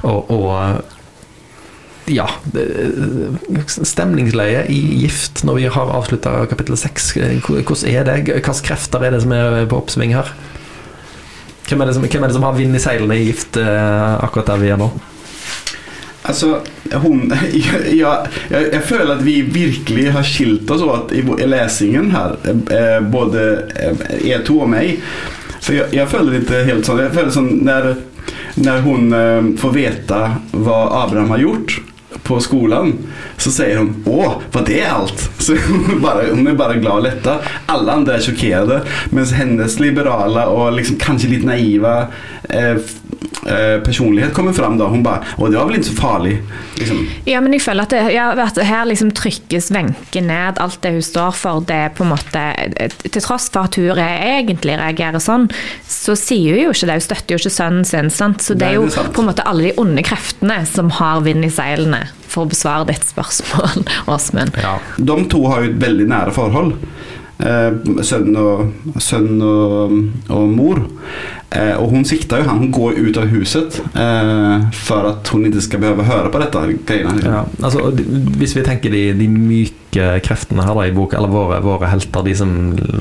Og, 0.04 0.32
og 0.34 0.48
eh, 0.58 0.94
ja 2.08 2.24
Stemningsleie 3.68 4.62
i 4.72 4.78
gift 5.02 5.42
når 5.44 5.58
vi 5.60 5.66
har 5.72 5.96
avslutta 5.98 6.46
kapittel 6.52 6.80
seks. 6.80 7.12
Eh, 7.18 7.40
Hvordan 7.44 7.90
er 7.92 8.08
det? 8.08 8.20
Hvilke 8.30 8.56
krefter 8.70 9.04
er 9.04 9.16
det 9.16 9.24
som 9.26 9.36
er 9.36 9.66
på 9.68 9.82
oppsving 9.82 10.16
her? 10.16 10.32
Hvem 11.68 11.84
er 11.84 11.90
det 11.90 11.98
som, 11.98 12.06
er 12.08 12.28
det 12.30 12.36
som 12.38 12.48
har 12.48 12.56
vind 12.56 12.76
i 12.76 12.80
seilene 12.80 13.18
i 13.20 13.26
gift 13.28 13.58
uh, 13.60 14.24
akkurat 14.24 14.54
der 14.54 14.62
vi 14.62 14.70
er 14.72 14.78
nå? 14.80 14.88
Altså, 16.28 16.62
hun 17.04 17.34
jeg, 17.54 17.98
jeg, 17.98 18.30
jeg 18.52 18.84
føler 18.88 19.16
at 19.18 19.26
vi 19.26 19.42
virkelig 19.42 20.12
har 20.16 20.28
skilt 20.28 20.72
oss 20.72 20.84
åt 20.84 21.12
i, 21.16 21.24
lesingen 21.48 22.12
her. 22.16 22.38
Eh, 22.48 23.00
både 23.12 23.44
E2 24.24 24.62
og 24.64 24.72
meg. 24.72 25.04
For 25.68 25.76
jeg, 25.76 25.92
jag 25.98 26.08
føler 26.08 26.38
ikke 26.40 26.64
helt 26.64 26.88
sånn. 26.88 27.02
Jeg 27.04 27.12
føler 27.12 27.34
som 27.36 27.48
når, 27.68 27.90
när 28.64 28.86
hun 28.86 29.12
eh, 29.12 29.50
får 29.60 29.74
veta 29.76 30.20
hva 30.56 30.78
Abraham 31.04 31.34
har 31.36 31.44
gjort 31.44 31.80
på 32.24 32.40
skolen, 32.44 32.94
så 33.38 33.54
sier 33.54 33.78
hun 33.78 34.04
Åh, 34.06 34.40
var 34.52 34.66
det 34.68 34.84
alt?' 34.86 35.30
Så 35.48 35.56
hun, 35.56 36.02
bare, 36.02 36.30
hun 36.34 36.48
er 36.48 36.58
bare 36.58 36.80
glad 36.82 37.00
og 37.00 37.06
letta. 37.06 37.38
Alle 37.72 37.94
andre 38.00 38.18
er 38.18 38.26
sjokkerte, 38.26 38.82
mens 39.16 39.36
hennes 39.38 39.80
liberale 39.80 40.48
og 40.52 40.74
liksom 40.76 40.98
kanskje 41.00 41.30
litt 41.36 41.46
naive 41.48 41.94
eh, 42.50 42.80
eh, 43.48 43.78
personlighet 43.86 44.34
kommer 44.34 44.54
fram 44.58 44.78
da. 44.80 44.90
Hun 44.92 45.06
bare 45.06 45.24
'Å, 45.38 45.48
det 45.48 45.60
var 45.60 45.70
vel 45.70 45.80
ikke 45.80 45.92
så 45.92 46.00
farlig'. 46.02 46.42
Liksom. 46.80 47.00
Ja, 47.26 47.42
men 47.42 47.54
jeg 47.56 47.64
føler 47.64 47.88
at, 47.88 47.94
det, 47.94 48.02
ja, 48.14 48.28
at 48.44 48.58
her 48.58 48.86
liksom 48.90 49.14
trykkes 49.18 49.72
Wenche 49.74 50.22
ned. 50.22 50.60
Alt 50.62 50.82
det 50.84 50.94
hun 50.98 51.06
står 51.06 51.32
for, 51.38 51.64
det 51.68 51.80
er 51.88 51.96
på 51.96 52.06
en 52.06 52.14
måte 52.14 52.44
Til 53.08 53.22
tross 53.24 53.48
for 53.54 53.70
at 53.70 53.78
hun 53.80 53.98
egentlig 53.98 54.78
reagerer 54.78 55.22
sånn, 55.24 55.48
så 55.88 56.16
sier 56.18 56.58
hun 56.58 56.68
jo 56.68 56.76
ikke 56.76 56.90
det. 56.90 57.00
Hun 57.00 57.08
støtter 57.08 57.36
jo 57.36 57.42
ikke 57.42 57.56
sønnen 57.56 57.88
sin. 57.88 58.12
sant? 58.14 58.44
Så 58.44 58.58
det 58.58 58.72
er 58.72 58.78
jo 58.78 58.88
det 58.90 58.98
er 59.02 59.14
på 59.14 59.24
en 59.24 59.32
måte 59.32 59.46
alle 59.48 59.70
de 59.70 59.74
onde 59.82 60.04
kreftene 60.06 60.62
som 60.70 60.92
har 61.00 61.24
vind 61.26 61.46
i 61.46 61.52
seilene, 61.54 62.08
for 62.28 62.46
å 62.46 62.52
besvare 62.52 62.90
ditt 62.92 63.08
spørsmål, 63.08 63.86
Åsmund. 64.14 64.58
Ja. 64.62 64.78
De 64.98 65.18
to 65.32 65.44
har 65.50 65.64
jo 65.64 65.72
et 65.72 65.82
veldig 65.82 66.10
nære 66.12 66.36
forhold. 66.36 66.76
Eh, 67.38 67.76
sønn 68.02 68.34
og, 68.42 68.72
sønn 69.04 69.42
og, 69.46 69.98
og 70.34 70.48
mor. 70.50 70.82
Eh, 71.56 71.78
og 71.80 71.94
hun 71.94 72.04
sikter 72.04 72.42
jo 72.42 72.50
han. 72.50 72.58
Hun 72.60 72.72
går 72.76 72.98
ut 73.00 73.18
av 73.22 73.30
huset 73.32 73.78
eh, 73.96 74.66
for 74.76 75.08
at 75.14 75.30
hun 75.32 75.46
ikke 75.48 75.62
skal 75.64 75.80
behøve 75.80 76.04
høre 76.10 76.32
på 76.34 76.42
dette. 76.44 76.64
greiene. 76.90 77.22
Ja, 77.24 77.46
altså, 77.64 77.86
og 77.88 78.02
hvis 78.42 78.56
vi 78.58 78.66
tenker 78.68 78.92
de, 78.92 79.06
de 79.16 79.30
myke 79.32 80.10
kreftene 80.26 80.66
her 80.68 80.76
da 80.76 80.84
i 80.90 80.92
boka, 80.94 81.16
eller 81.18 81.32
våre, 81.32 81.62
våre 81.64 81.88
helter, 81.90 82.26
de 82.28 82.36
som 82.36 82.52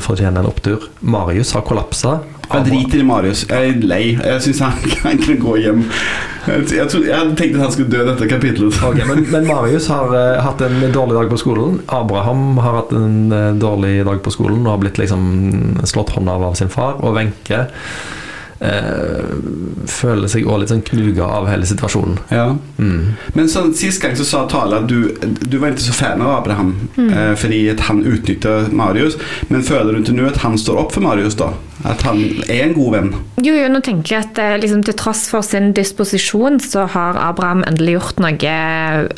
fortjener 0.01 0.41
en 0.45 0.49
opptur 0.53 0.87
Marius 1.03 1.51
har 1.59 1.67
kollapsa. 1.67 2.21
Jeg 2.47 2.63
driter 2.69 3.01
i 3.03 3.07
Marius. 3.09 3.43
Jeg 3.51 3.73
er 3.73 3.81
lei. 3.83 4.03
Jeg 4.15 4.43
syns 4.45 4.61
han, 4.63 4.77
han 5.03 5.19
kan 5.27 5.41
gå 5.43 5.57
hjem. 5.65 5.81
Jeg, 6.47 6.87
trodde- 6.87 7.09
jeg 7.11 7.17
hadde 7.19 7.35
tenkt 7.41 7.57
at 7.59 7.65
han 7.65 7.73
skulle 7.75 7.91
dø 7.91 8.05
dette 8.07 8.29
kapitlet. 8.31 8.79
Okay, 8.87 9.09
men, 9.11 9.25
men 9.35 9.49
Marius 9.51 9.89
har 9.91 10.15
uh, 10.15 10.39
hatt 10.47 10.63
en 10.63 10.79
dårlig 10.95 11.17
dag 11.19 11.33
på 11.35 11.41
skolen. 11.43 11.81
Abraham 11.91 12.61
har 12.63 12.79
hatt 12.85 12.95
en 12.95 13.17
uh, 13.35 13.51
dårlig 13.59 13.97
dag 14.07 14.23
på 14.23 14.31
skolen 14.39 14.63
og 14.63 14.77
har 14.77 14.85
blitt 14.87 15.03
liksom 15.03 15.27
slått 15.91 16.15
hånda 16.15 16.39
av 16.39 16.47
av 16.53 16.55
sin 16.63 16.71
far. 16.71 17.01
Og 17.03 17.19
Wenche 17.19 17.65
føler 18.61 20.31
seg 20.33 20.47
òg 20.49 20.63
litt 20.63 20.73
sånn 20.73 20.85
knuga 20.87 21.27
av 21.39 21.49
hele 21.51 21.67
situasjonen. 21.69 22.19
Ja. 22.33 22.47
Mm. 22.81 23.15
Men 23.37 23.51
sånn, 23.53 23.75
sist 23.77 24.03
gang 24.03 24.17
så 24.19 24.27
sa 24.27 24.45
Tale 24.51 24.83
at 24.83 24.89
du, 24.91 25.13
du 25.47 25.59
var 25.61 25.75
ikke 25.75 25.87
så 25.89 25.97
fan 25.97 26.23
av 26.25 26.39
Abraham 26.41 26.75
eh, 26.97 27.35
fordi 27.39 27.63
at 27.73 27.85
han 27.91 28.03
utnyttet 28.07 28.73
Marius. 28.77 29.19
Men 29.53 29.65
føler 29.67 29.93
du 29.97 30.03
ikke 30.05 30.17
nå 30.17 30.29
at 30.31 30.43
han 30.45 30.59
står 30.61 30.83
opp 30.87 30.97
for 30.97 31.05
Marius, 31.07 31.39
da? 31.39 31.53
At 31.87 32.01
han 32.07 32.19
er 32.49 32.63
en 32.65 32.73
god 32.75 32.95
venn? 32.95 33.11
Jo, 33.45 33.53
jo, 33.53 33.67
nå 33.71 33.83
tenker 33.85 34.15
jeg 34.17 34.25
at 34.31 34.39
eh, 34.43 34.55
liksom, 34.63 34.81
til 34.87 34.97
tross 34.99 35.27
for 35.31 35.45
sin 35.45 35.71
disposisjon, 35.77 36.57
så 36.65 36.87
har 36.95 37.19
Abraham 37.21 37.63
endelig 37.69 37.99
gjort 37.99 38.23
noe 38.25 38.55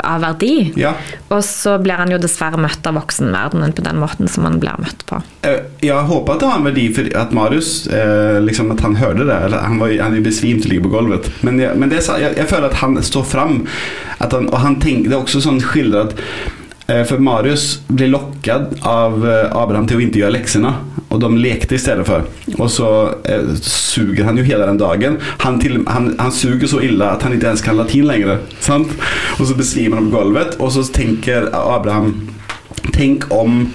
av 0.03 0.25
verdi. 0.27 0.53
Ja. 0.79 0.97
Og 1.31 1.45
så 1.47 1.77
blir 1.83 2.01
han 2.03 2.11
jo 2.13 2.19
dessverre 2.21 2.59
møtt 2.61 2.87
av 2.89 2.99
voksenverdenen 2.99 3.77
på 3.79 3.85
den 3.87 4.01
måten 4.03 4.29
som 4.31 4.49
han 4.49 4.59
blir 4.63 4.79
møtt 4.83 5.05
på. 5.09 5.21
Eh, 5.47 5.61
Jeg 5.87 6.09
håper 6.11 6.35
at 6.35 6.43
det 6.43 6.51
har 6.51 6.59
en 6.59 6.67
verdi 6.69 6.89
for 6.97 7.09
at 7.23 7.33
Marius 7.37 7.71
eh, 7.95 8.41
liksom 8.43 8.73
at 8.75 8.83
han 8.85 8.99
hører 8.99 9.23
det. 9.23 9.28
Eller 9.35 9.65
han 9.65 9.81
var 9.81 9.95
han 10.03 10.17
er 10.17 10.25
besvimt 10.25 10.65
og 10.65 10.73
ligger 10.73 10.89
på 10.89 10.95
gulvet. 10.97 11.31
Men, 11.47 11.61
jeg, 11.61 11.77
men 11.79 11.91
det, 11.93 12.03
jeg, 12.07 12.37
jeg 12.37 12.51
føler 12.51 12.71
at 12.71 12.81
han 12.83 13.03
står 13.03 13.27
fram. 13.29 13.59
Og 14.21 14.59
han 14.59 14.79
tenk, 14.83 15.09
det 15.09 15.17
er 15.17 15.21
også 15.23 15.43
sånn 15.45 15.61
skildret 15.63 16.17
eh, 16.91 17.05
For 17.07 17.23
Marius 17.23 17.85
blir 17.87 18.11
lokket 18.11 18.81
av 18.87 19.21
eh, 19.23 19.47
Abraham 19.55 19.87
til 19.89 20.01
å 20.01 20.05
ikke 20.05 20.23
gjøre 20.25 20.37
leksene. 20.39 20.73
Og 21.09 21.23
de 21.23 21.31
lekte 21.41 21.79
i 21.79 21.81
stedet 21.81 22.05
for. 22.09 22.27
Og 22.59 22.69
så 22.73 22.89
eh, 23.29 23.53
suger 23.65 24.27
han 24.29 24.41
jo 24.41 24.47
hele 24.49 24.67
den 24.69 24.81
dagen. 24.81 25.21
Han, 25.45 25.61
til, 25.63 25.81
han, 25.89 26.13
han 26.19 26.35
suger 26.35 26.69
så 26.71 26.83
ille 26.85 27.13
at 27.15 27.25
han 27.25 27.37
ikke 27.37 27.53
ens 27.55 27.65
kan 27.65 27.79
latin 27.79 28.09
lenger. 28.11 28.43
Sant? 28.65 28.93
Og 29.39 29.47
så 29.49 29.57
besvimer 29.59 30.01
han 30.01 30.11
på 30.11 30.19
gulvet, 30.19 30.59
og 30.59 30.75
så 30.75 30.85
tenker 30.93 31.51
Abraham 31.57 32.35
Tenk 32.95 33.27
om 33.35 33.67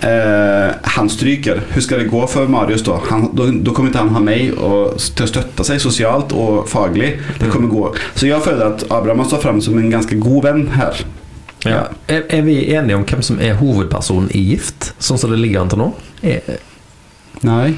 eh, 0.00 0.74
han 0.82 1.10
stryker. 1.10 1.62
Hur 1.68 1.80
ska 1.80 1.96
det 1.96 2.04
gå 2.04 2.26
för 2.26 2.46
Marius 2.46 2.82
då? 2.84 3.00
Han, 3.08 3.30
då? 3.32 3.46
Då 3.46 3.72
kommer 3.72 3.88
inte 3.88 3.98
han 3.98 4.08
ha 4.08 4.20
mig 4.20 4.52
och, 4.52 4.98
till 4.98 5.24
att 5.24 5.28
stötta 5.28 5.64
sig 5.64 5.80
socialt 5.80 6.32
och 6.32 6.68
faglig. 6.68 7.20
Det 7.38 7.46
kommer 7.46 7.68
gå. 7.68 7.94
Så 8.14 8.26
jag 8.26 8.44
føler 8.44 8.66
at 8.66 8.90
Abraham 8.90 9.24
står 9.24 9.38
fram 9.38 9.60
som 9.60 9.78
en 9.78 9.90
ganske 9.90 10.14
god 10.14 10.44
venn 10.44 10.68
her. 10.68 11.04
Ja. 11.64 11.82
Er, 12.06 12.22
er 12.28 12.42
vi 12.42 12.74
enige 12.74 12.96
om 12.96 13.04
hvem 13.06 13.22
som 13.22 13.40
er 13.40 13.54
hovedpersonen 13.54 14.30
i 14.34 14.40
Gift, 14.50 14.92
sånn 14.98 15.18
som 15.18 15.30
det 15.30 15.38
ligger 15.38 15.62
an 15.62 15.70
til 15.70 15.78
nå? 15.78 15.92
Er, 16.26 16.40
Nei. 17.46 17.74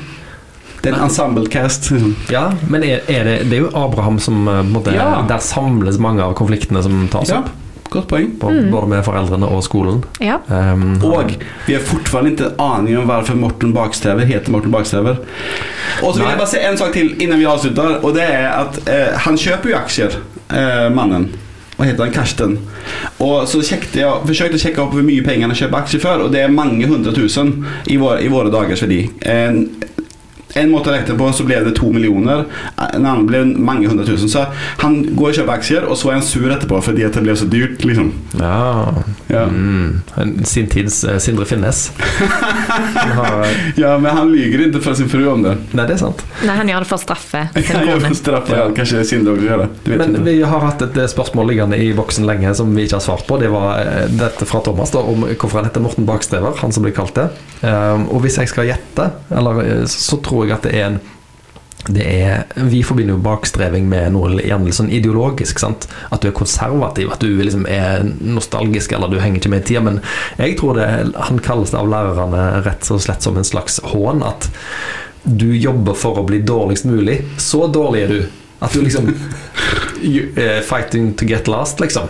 Det 0.84 0.90
er 0.92 0.98
en 0.98 1.06
ensemble-cast. 1.06 1.90
Liksom. 1.90 2.14
ja, 2.32 2.50
men 2.68 2.84
er, 2.84 3.04
er 3.08 3.24
det, 3.24 3.36
det 3.48 3.56
er 3.56 3.62
jo 3.62 3.70
Abraham 3.76 4.18
som 4.20 4.48
eh, 4.48 4.62
måte, 4.68 4.92
Ja. 4.96 5.22
Der 5.28 5.40
samles 5.40 5.98
mange 6.00 6.24
av 6.24 6.34
konfliktene 6.36 6.82
som 6.84 7.06
tas 7.12 7.32
Ja, 7.32 7.40
opp. 7.40 7.52
Godt 7.94 8.08
poeng. 8.10 8.32
Både 8.40 8.66
både 8.72 8.90
med 8.90 9.04
foreldrene 9.06 9.48
og 9.50 9.62
skolen. 9.66 10.02
Ja. 10.22 10.40
Um, 10.48 10.98
Og 11.04 11.34
vi 11.66 11.76
har 11.76 11.84
fortsatt 11.84 12.28
ikke 12.32 12.52
aning 12.62 12.98
om 13.00 13.08
hvorfor 13.08 13.38
Morten 13.38 13.72
Bakstrever 13.76 14.26
heter 14.28 14.52
Morten 14.54 14.74
Bakstrever. 14.74 15.22
Og 16.02 16.14
så 16.14 16.20
vil 16.20 16.28
jeg 16.28 16.40
bare 16.40 16.50
si 16.50 16.60
en 16.60 16.78
sak 16.80 16.92
til 16.96 17.14
innan 17.22 17.40
vi 17.40 17.48
avslutter, 17.48 17.98
og 18.02 18.14
det 18.16 18.26
er 18.26 18.50
at 18.50 18.78
eh, 18.90 19.16
han 19.26 19.38
kjøper 19.38 19.70
jo 19.70 19.78
aksjer, 19.78 20.18
eh, 20.50 20.86
mannen. 20.94 21.30
Hva 21.74 21.88
heter 21.88 22.06
han? 22.06 22.14
Karsten. 22.14 22.58
Og 23.22 23.48
så 23.50 23.62
sjekket 23.66 23.96
jeg, 23.98 24.26
forsøkte 24.28 24.58
å 24.58 24.62
sjekke 24.62 24.82
opp 24.84 24.92
hvor 24.94 25.06
mye 25.06 25.24
penger 25.26 25.50
han 25.50 25.58
köper 25.58 25.80
aksjer 25.80 26.02
for, 26.04 26.26
og 26.26 26.34
det 26.34 26.44
er 26.44 26.52
mange 26.54 26.86
hundre 26.90 27.14
tusen 27.16 27.56
i, 27.90 27.96
vår, 27.98 28.22
i 28.22 28.30
våre 28.30 28.52
dagers 28.54 28.84
verdi. 28.84 29.00
En, 29.26 29.64
en 30.60 30.70
måte 30.72 30.90
å 30.90 30.94
regne 30.94 31.16
på 31.18 31.30
så 31.34 31.46
ble 31.46 31.60
det 31.66 31.74
to 31.78 31.90
millioner. 31.92 32.44
En 32.76 33.04
annen 33.04 33.26
ble 33.28 33.42
mange 33.54 33.88
hundre 33.90 34.06
tusen. 34.08 34.30
Så 34.30 34.46
han 34.82 35.00
går 35.16 35.30
og 35.32 35.38
kjøper 35.40 35.56
aksjer, 35.58 35.88
og 35.88 35.98
så 35.98 36.12
er 36.12 36.18
han 36.18 36.26
sur 36.26 36.46
etterpå 36.50 36.80
fordi 36.84 37.06
at 37.06 37.16
det 37.16 37.24
ble 37.26 37.36
så 37.38 37.48
dyrt. 37.50 37.84
liksom. 37.84 38.12
Ja. 38.40 38.92
Ja. 39.32 39.44
Mm. 39.48 40.02
Sin 40.44 40.68
tids 40.70 41.02
uh, 41.04 41.18
Sindre 41.18 41.46
Finnes. 41.48 41.90
Har, 41.96 43.46
Ja, 43.80 43.98
men 43.98 44.10
han 44.16 44.32
lyger 44.32 44.66
ikke 44.68 44.82
for 44.84 44.98
sin 44.98 45.08
fru 45.10 45.24
om 45.32 45.42
det. 45.44 45.56
nei, 45.72 45.86
det 45.88 45.96
er 45.96 46.02
sant. 46.04 46.24
Nei, 46.44 46.56
han 46.58 46.70
gjør 46.70 46.84
det 46.84 46.90
for 46.90 46.98
å 46.98 47.02
straffe 47.02 47.42
Han 47.72 47.88
gjør 47.88 48.04
for 48.04 48.18
straff 48.18 48.48
for. 48.50 48.74
Kanskje 48.76 49.04
Sindre 49.08 49.34
også 49.34 49.48
gjør 49.48 49.64
det. 49.64 49.68
Men 49.90 50.14
ikke. 50.14 50.24
vi 50.28 50.36
har 50.44 50.64
hatt 50.64 50.84
et 50.86 50.98
eh, 51.00 51.08
spørsmål 51.10 51.50
liggende 51.50 51.78
i 51.80 51.90
boksen 51.96 52.26
lenge 52.28 52.52
som 52.56 52.70
vi 52.74 52.86
ikke 52.86 52.98
har 52.98 53.04
svart 53.04 53.26
på. 53.28 53.38
Det 53.42 53.50
var 53.52 53.80
eh, 53.82 54.06
dette 54.12 54.48
fra 54.48 54.62
Thomas 54.64 54.92
da, 54.94 55.02
om 55.02 55.26
hvorfor 55.26 55.60
han 55.60 55.68
heter 55.68 55.84
Morten 55.84 56.08
Bakstrever, 56.08 56.56
han 56.60 56.74
som 56.74 56.86
blir 56.86 56.94
kalt 56.96 57.16
det. 57.18 57.28
Um, 57.64 58.06
og 58.12 58.24
hvis 58.24 58.36
jeg 58.40 58.50
skal 58.50 58.68
gjette, 58.68 59.06
eller, 59.32 59.62
så 59.88 60.18
tror 60.24 60.43
jeg 60.43 60.43
at 60.52 60.66
det 60.66 60.74
er 60.76 60.88
en 60.92 61.02
det 61.84 62.04
er, 62.04 62.44
Vi 62.56 62.82
forbinder 62.82 63.12
jo 63.12 63.20
bakstreving 63.24 63.88
med 63.88 64.14
noe 64.14 64.30
gjerne 64.38 64.64
litt 64.64 64.76
sånn 64.78 64.92
ideologisk. 64.92 65.58
sant? 65.60 65.86
At 66.08 66.22
du 66.22 66.30
er 66.30 66.36
konservativ, 66.36 67.12
at 67.12 67.20
du 67.20 67.42
liksom 67.42 67.66
er 67.68 68.06
nostalgisk 68.20 68.92
eller 68.92 69.12
du 69.12 69.18
henger 69.20 69.42
ikke 69.42 69.52
med 69.52 69.64
i 69.64 69.68
tida. 69.68 69.82
Men 69.84 70.00
jeg 70.40 70.56
tror 70.60 70.78
det, 70.80 70.88
han 71.28 71.42
kalles 71.44 71.74
det 71.74 71.80
av 71.80 71.90
lærerne 71.92 72.46
rett 72.64 72.88
og 72.90 73.02
slett 73.04 73.26
som 73.26 73.36
en 73.36 73.44
slags 73.44 73.80
hån. 73.92 74.24
At 74.24 74.48
du 75.24 75.50
jobber 75.56 75.96
for 75.96 76.20
å 76.20 76.26
bli 76.28 76.40
dårligst 76.44 76.88
mulig. 76.88 77.20
Så 77.36 77.66
dårlig 77.68 78.06
er 78.06 78.14
du 78.14 78.20
at 78.64 78.72
du 78.72 78.80
liksom 78.80 79.10
eh, 80.40 80.60
Fighting 80.64 81.12
to 81.20 81.28
get 81.28 81.48
last, 81.48 81.80
liksom. 81.84 82.08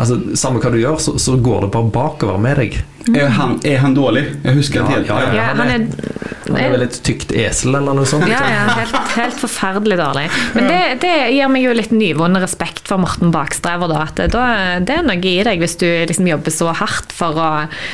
Altså, 0.00 0.16
Samme 0.38 0.62
hva 0.62 0.72
du 0.72 0.80
gjør, 0.80 0.96
så, 0.96 1.18
så 1.20 1.36
går 1.36 1.66
det 1.66 1.74
bare 1.74 1.92
bakover 1.92 2.40
med 2.40 2.56
deg. 2.62 2.80
Er 3.16 3.30
han, 3.32 3.56
er 3.64 3.78
han 3.80 3.94
dårlig? 3.96 4.26
Jeg 4.44 4.54
husker 4.58 4.82
Ja, 4.82 4.88
helt 4.92 5.06
ja, 5.08 5.20
ja. 5.24 5.32
Ja, 5.34 5.44
han 5.54 5.58
han 5.58 5.70
er- 5.70 6.18
Han 6.50 6.56
er 6.58 6.70
vel 6.72 6.82
et 6.82 6.96
tykt 7.06 7.30
esel 7.32 7.76
eller 7.78 7.94
noe 7.94 8.04
sånt. 8.10 8.26
Ja, 8.26 8.40
ja, 8.50 8.62
helt, 8.74 8.96
helt 9.14 9.36
forferdelig 9.38 9.96
dårlig. 10.00 10.24
Men 10.56 10.66
det, 10.66 10.80
det 11.04 11.12
gir 11.36 11.48
meg 11.52 11.62
jo 11.62 11.74
litt 11.78 11.92
nyvunnen 11.94 12.42
respekt 12.42 12.88
for 12.90 12.98
Morten 12.98 13.30
Bakstrever. 13.30 13.86
Da, 13.92 14.00
at 14.08 14.16
det, 14.18 14.26
da, 14.34 14.46
det 14.82 14.96
er 14.98 15.06
noe 15.06 15.20
i 15.30 15.36
deg 15.46 15.62
hvis 15.62 15.76
du 15.78 15.86
liksom 16.10 16.26
jobber 16.26 16.50
så 16.50 16.72
hardt 16.74 17.14
for 17.14 17.38
å 17.38 17.50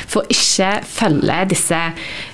for 0.09 0.25
ikke 0.33 0.71
følge 0.89 1.37
disse 1.53 1.83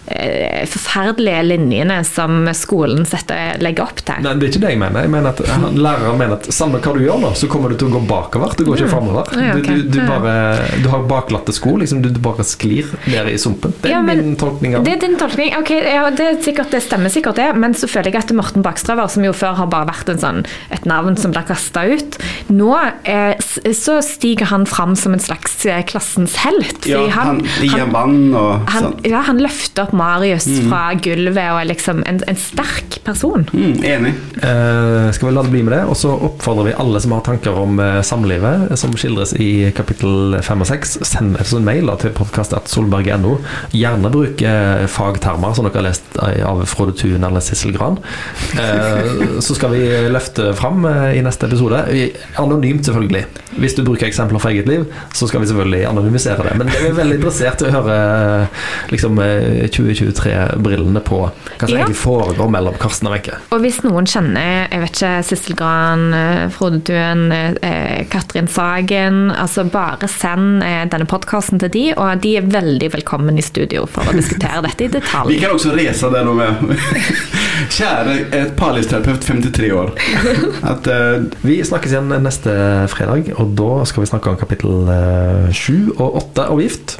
forferdelige 0.04 1.44
linjene 1.48 2.00
som 2.08 2.48
skolen 2.58 3.06
setter, 3.08 3.58
legger 3.64 3.88
opp 3.88 4.02
til. 4.04 4.20
Nei, 4.26 4.34
det 4.40 4.48
er 4.48 4.52
ikke 4.52 4.64
det 4.66 4.72
jeg 4.74 4.82
mener. 4.82 5.06
Jeg 5.06 5.14
mener 5.14 5.32
at 5.32 5.42
han, 5.48 5.78
Læreren 5.80 6.20
mener 6.20 6.38
at 6.38 6.50
samme 6.54 6.82
hva 6.84 6.94
du 6.96 7.02
gjør 7.04 7.22
nå, 7.24 7.32
så 7.40 7.50
kommer 7.52 7.72
du 7.72 7.78
til 7.80 7.90
å 7.90 7.96
gå 7.96 8.02
bakover. 8.10 8.56
Du 8.58 8.66
går 8.68 8.84
ikke 8.84 8.92
framover. 8.92 9.32
Du, 9.34 9.62
du, 9.64 9.74
du, 9.94 10.00
du 10.84 10.90
har 10.92 11.08
baklatte 11.10 11.56
sko. 11.56 11.76
Liksom, 11.82 12.04
du, 12.04 12.12
bare 12.24 12.46
sklir 12.48 12.92
ned 13.10 13.32
i 13.32 13.38
sumpen. 13.42 13.74
Det 13.82 13.90
er 13.90 13.96
Ja, 13.96 14.02
men 14.06 14.22
min 14.22 14.36
tolkning 14.40 14.78
av 14.78 14.86
Det 14.86 14.96
er 14.98 15.02
din 15.02 15.18
tolkning. 15.20 15.56
Ok, 15.60 15.74
ja, 15.80 16.06
det, 16.14 16.28
er 16.28 16.40
sikkert, 16.44 16.72
det 16.76 16.84
stemmer 16.86 17.14
sikkert 17.14 17.40
det, 17.40 17.50
men 17.60 17.76
så 17.78 17.90
føler 17.90 18.12
jeg 18.12 18.24
at 18.24 18.36
Morten 18.36 18.66
Bakstrøver, 18.66 19.10
som 19.12 19.26
jo 19.26 19.34
før 19.36 19.58
har 19.62 19.72
bare 19.72 19.90
vært 19.90 20.14
en 20.14 20.22
sånn, 20.22 20.44
et 20.74 20.88
navn 20.90 21.18
som 21.20 21.34
blir 21.34 21.48
kasta 21.48 21.86
ut, 21.90 22.20
nå 22.54 22.72
eh, 23.10 23.34
så 23.76 24.00
stiger 24.06 24.52
han 24.52 24.68
fram 24.70 24.96
som 25.00 25.16
en 25.16 25.24
slags 25.24 25.58
eh, 25.70 25.82
klassens 25.88 26.38
helt. 26.44 26.88
Ja, 26.90 27.04
han, 27.14 27.44
han 27.74 27.94
han, 28.04 28.18
og 28.38 28.70
han, 28.72 28.88
sånn. 28.88 28.96
ja, 29.08 29.24
han 29.28 29.42
løfter 29.44 29.88
opp 29.88 29.93
Marius 29.98 30.48
fra 30.68 30.82
gulvet 31.04 31.52
og 31.54 31.60
er 31.62 31.70
liksom 31.70 32.04
en, 32.10 32.20
en 32.30 32.40
sterk 32.40 33.00
person. 33.06 33.46
Mm, 33.54 33.76
enig. 33.84 34.14
Eh, 34.44 35.10
skal 35.16 35.30
vi 35.30 35.34
la 35.36 35.44
det 35.46 35.54
bli 35.54 35.64
med 35.66 35.76
det? 35.76 35.82
Og 35.90 35.98
så 36.00 36.14
oppfordrer 36.14 36.70
vi 36.72 36.76
alle 36.84 37.02
som 37.04 37.16
har 37.16 37.24
tanker 37.26 37.58
om 37.60 37.80
eh, 37.84 38.00
samlivet, 38.06 38.70
eh, 38.72 38.80
som 38.80 38.96
skildres 38.98 39.36
i 39.40 39.70
kapittel 39.76 40.38
5 40.44 40.66
og 40.66 40.70
6, 40.70 40.96
send 41.08 41.40
oss 41.42 41.54
en 41.58 41.68
mail 41.68 41.90
da, 41.92 41.98
til 42.02 42.14
podkast.solberg.no. 42.18 43.36
Gjerne 43.76 44.14
bruk 44.14 44.44
eh, 44.48 44.86
fagtermer 44.92 45.56
som 45.58 45.68
dere 45.68 45.82
har 45.82 45.90
lest 45.90 46.20
av 46.24 46.64
Frode 46.70 46.96
Thun 47.00 47.24
eller 47.28 47.44
Sissel 47.44 47.76
Gran. 47.76 48.00
Eh, 48.60 49.40
så 49.44 49.58
skal 49.58 49.74
vi 49.76 49.84
løfte 50.14 50.52
fram 50.58 50.86
eh, 50.90 51.20
i 51.20 51.24
neste 51.26 51.50
episode. 51.50 51.84
Anonymt, 52.42 52.86
selvfølgelig. 52.88 53.26
Hvis 53.62 53.76
du 53.78 53.84
bruker 53.86 54.08
eksempler 54.08 54.42
fra 54.42 54.52
eget 54.54 54.68
liv, 54.70 54.86
så 55.14 55.28
skal 55.30 55.44
vi 55.44 55.50
selvfølgelig 55.52 55.84
anonymisere 55.90 56.48
det. 56.48 56.56
Men 56.58 56.72
jeg 56.74 56.90
er 56.90 56.98
veldig 56.98 57.20
interessert 57.20 57.62
i 57.62 57.70
å 57.70 57.74
høre 57.76 57.98
eh, 58.00 58.64
liksom, 58.94 59.20
eh, 59.24 59.68
2023-brillene 59.90 61.02
på 61.04 61.20
hva 61.26 61.32
som 61.60 61.70
Ja. 61.70 61.84
egentlig 61.84 61.98
foregår 62.00 62.50
mellom 62.50 62.74
Karsten 62.80 63.08
og 63.08 63.14
Wenche. 63.16 63.36
Og 63.52 63.62
hvis 63.62 63.82
noen 63.84 64.06
kjenner 64.06 64.68
jeg 64.72 64.80
vet 64.82 64.96
ikke, 64.96 65.12
Sissel 65.28 65.56
Gran, 65.60 66.14
eh, 66.14 66.48
Frode 66.50 66.80
Tuen, 66.88 67.32
eh, 67.32 68.06
Katrin 68.10 68.48
Sagen 68.48 69.32
altså 69.32 69.64
Bare 69.70 70.08
send 70.08 70.64
eh, 70.64 70.86
denne 70.90 71.06
podkasten 71.06 71.60
til 71.60 71.70
de, 71.74 71.84
og 71.98 72.22
de 72.22 72.36
er 72.38 72.42
veldig 72.48 72.92
velkommen 72.94 73.38
i 73.38 73.42
studio 73.46 73.86
for 73.86 74.04
å 74.10 74.14
diskutere 74.20 74.62
dette 74.68 74.86
i 74.88 74.92
detalj. 74.94 75.28
Vi 75.34 75.40
kan 75.40 75.52
også 75.56 75.76
reise 75.76 76.10
där 76.10 76.28
og 76.28 76.36
med. 76.36 76.76
Kjære 77.78 78.16
et 78.34 78.56
parlivsterapeut 78.60 79.24
53 79.24 79.72
år. 79.74 79.94
At, 80.72 80.88
uh, 80.88 81.24
Vi 81.44 81.60
snakkes 81.64 81.92
igjen 81.94 82.10
neste 82.24 82.54
fredag, 82.92 83.32
og 83.40 83.54
da 83.58 83.84
skal 83.90 84.04
vi 84.04 84.10
snakke 84.12 84.30
om 84.30 84.38
kapittel 84.38 84.90
7 85.54 85.94
og 85.98 86.16
8 86.22 86.50
og 86.52 86.62
Gift. 86.62 86.98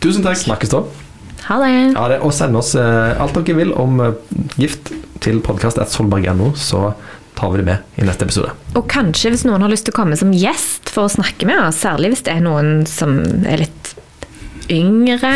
tusen 0.00 0.22
takk. 0.22 0.36
Snakkes 0.38 0.70
da. 0.70 0.82
Ha 1.48 1.56
det! 1.64 1.76
Ha 1.96 2.08
det, 2.12 2.18
og 2.20 2.32
send 2.36 2.56
oss 2.60 2.74
eh, 2.76 3.20
alt 3.22 3.36
dere 3.38 3.56
vil 3.56 3.70
om 3.80 4.00
eh, 4.04 4.16
gift 4.60 4.90
til 5.24 5.38
podkast.solberg.no, 5.44 6.50
så 6.60 6.90
tar 7.38 7.54
vi 7.54 7.62
det 7.62 7.64
med 7.70 8.02
i 8.02 8.04
neste 8.04 8.26
episode. 8.28 8.50
Og 8.76 8.84
kanskje 8.90 9.32
hvis 9.32 9.46
noen 9.48 9.64
har 9.64 9.72
lyst 9.72 9.86
til 9.88 9.94
å 9.94 9.98
komme 10.00 10.18
som 10.20 10.34
gjest 10.36 10.92
for 10.92 11.06
å 11.08 11.14
snakke 11.14 11.48
med 11.48 11.62
oss, 11.62 11.80
særlig 11.80 12.12
hvis 12.12 12.26
det 12.26 12.34
er 12.34 12.44
noen 12.44 12.84
som 12.90 13.16
er 13.48 13.62
litt 13.64 13.94
yngre, 14.68 15.32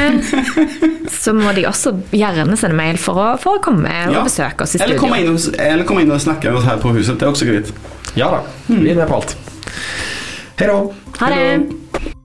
så 1.23 1.33
må 1.33 1.55
de 1.57 1.65
også 1.71 1.95
gjerne 2.13 2.59
sende 2.61 2.77
mail 2.77 3.01
for 3.01 3.17
å, 3.17 3.29
for 3.41 3.57
å 3.57 3.65
komme 3.65 3.93
og 4.13 4.27
besøke 4.29 4.67
oss 4.67 4.77
i 4.77 4.83
Eller 4.85 5.01
komme 5.01 5.23
studio. 5.23 5.39
in 5.57 5.61
eller 5.71 5.89
komme 5.89 6.05
inn 6.05 6.13
og 6.13 6.21
snakke 6.21 6.53
med 6.53 6.61
oss 6.61 6.69
her 6.69 6.83
på 6.83 6.93
huset, 6.93 7.17
det 7.17 7.25
er 7.25 7.33
også 7.33 7.49
greit. 7.49 7.73
Ja 8.21 8.29
da, 8.35 8.43
vi 8.69 8.93
er 8.93 9.01
med 9.01 9.09
på 9.09 9.23
alt. 9.23 9.39
Hei 10.61 10.69
da. 10.69 10.83
Ha 11.23 11.33
det! 11.33 12.21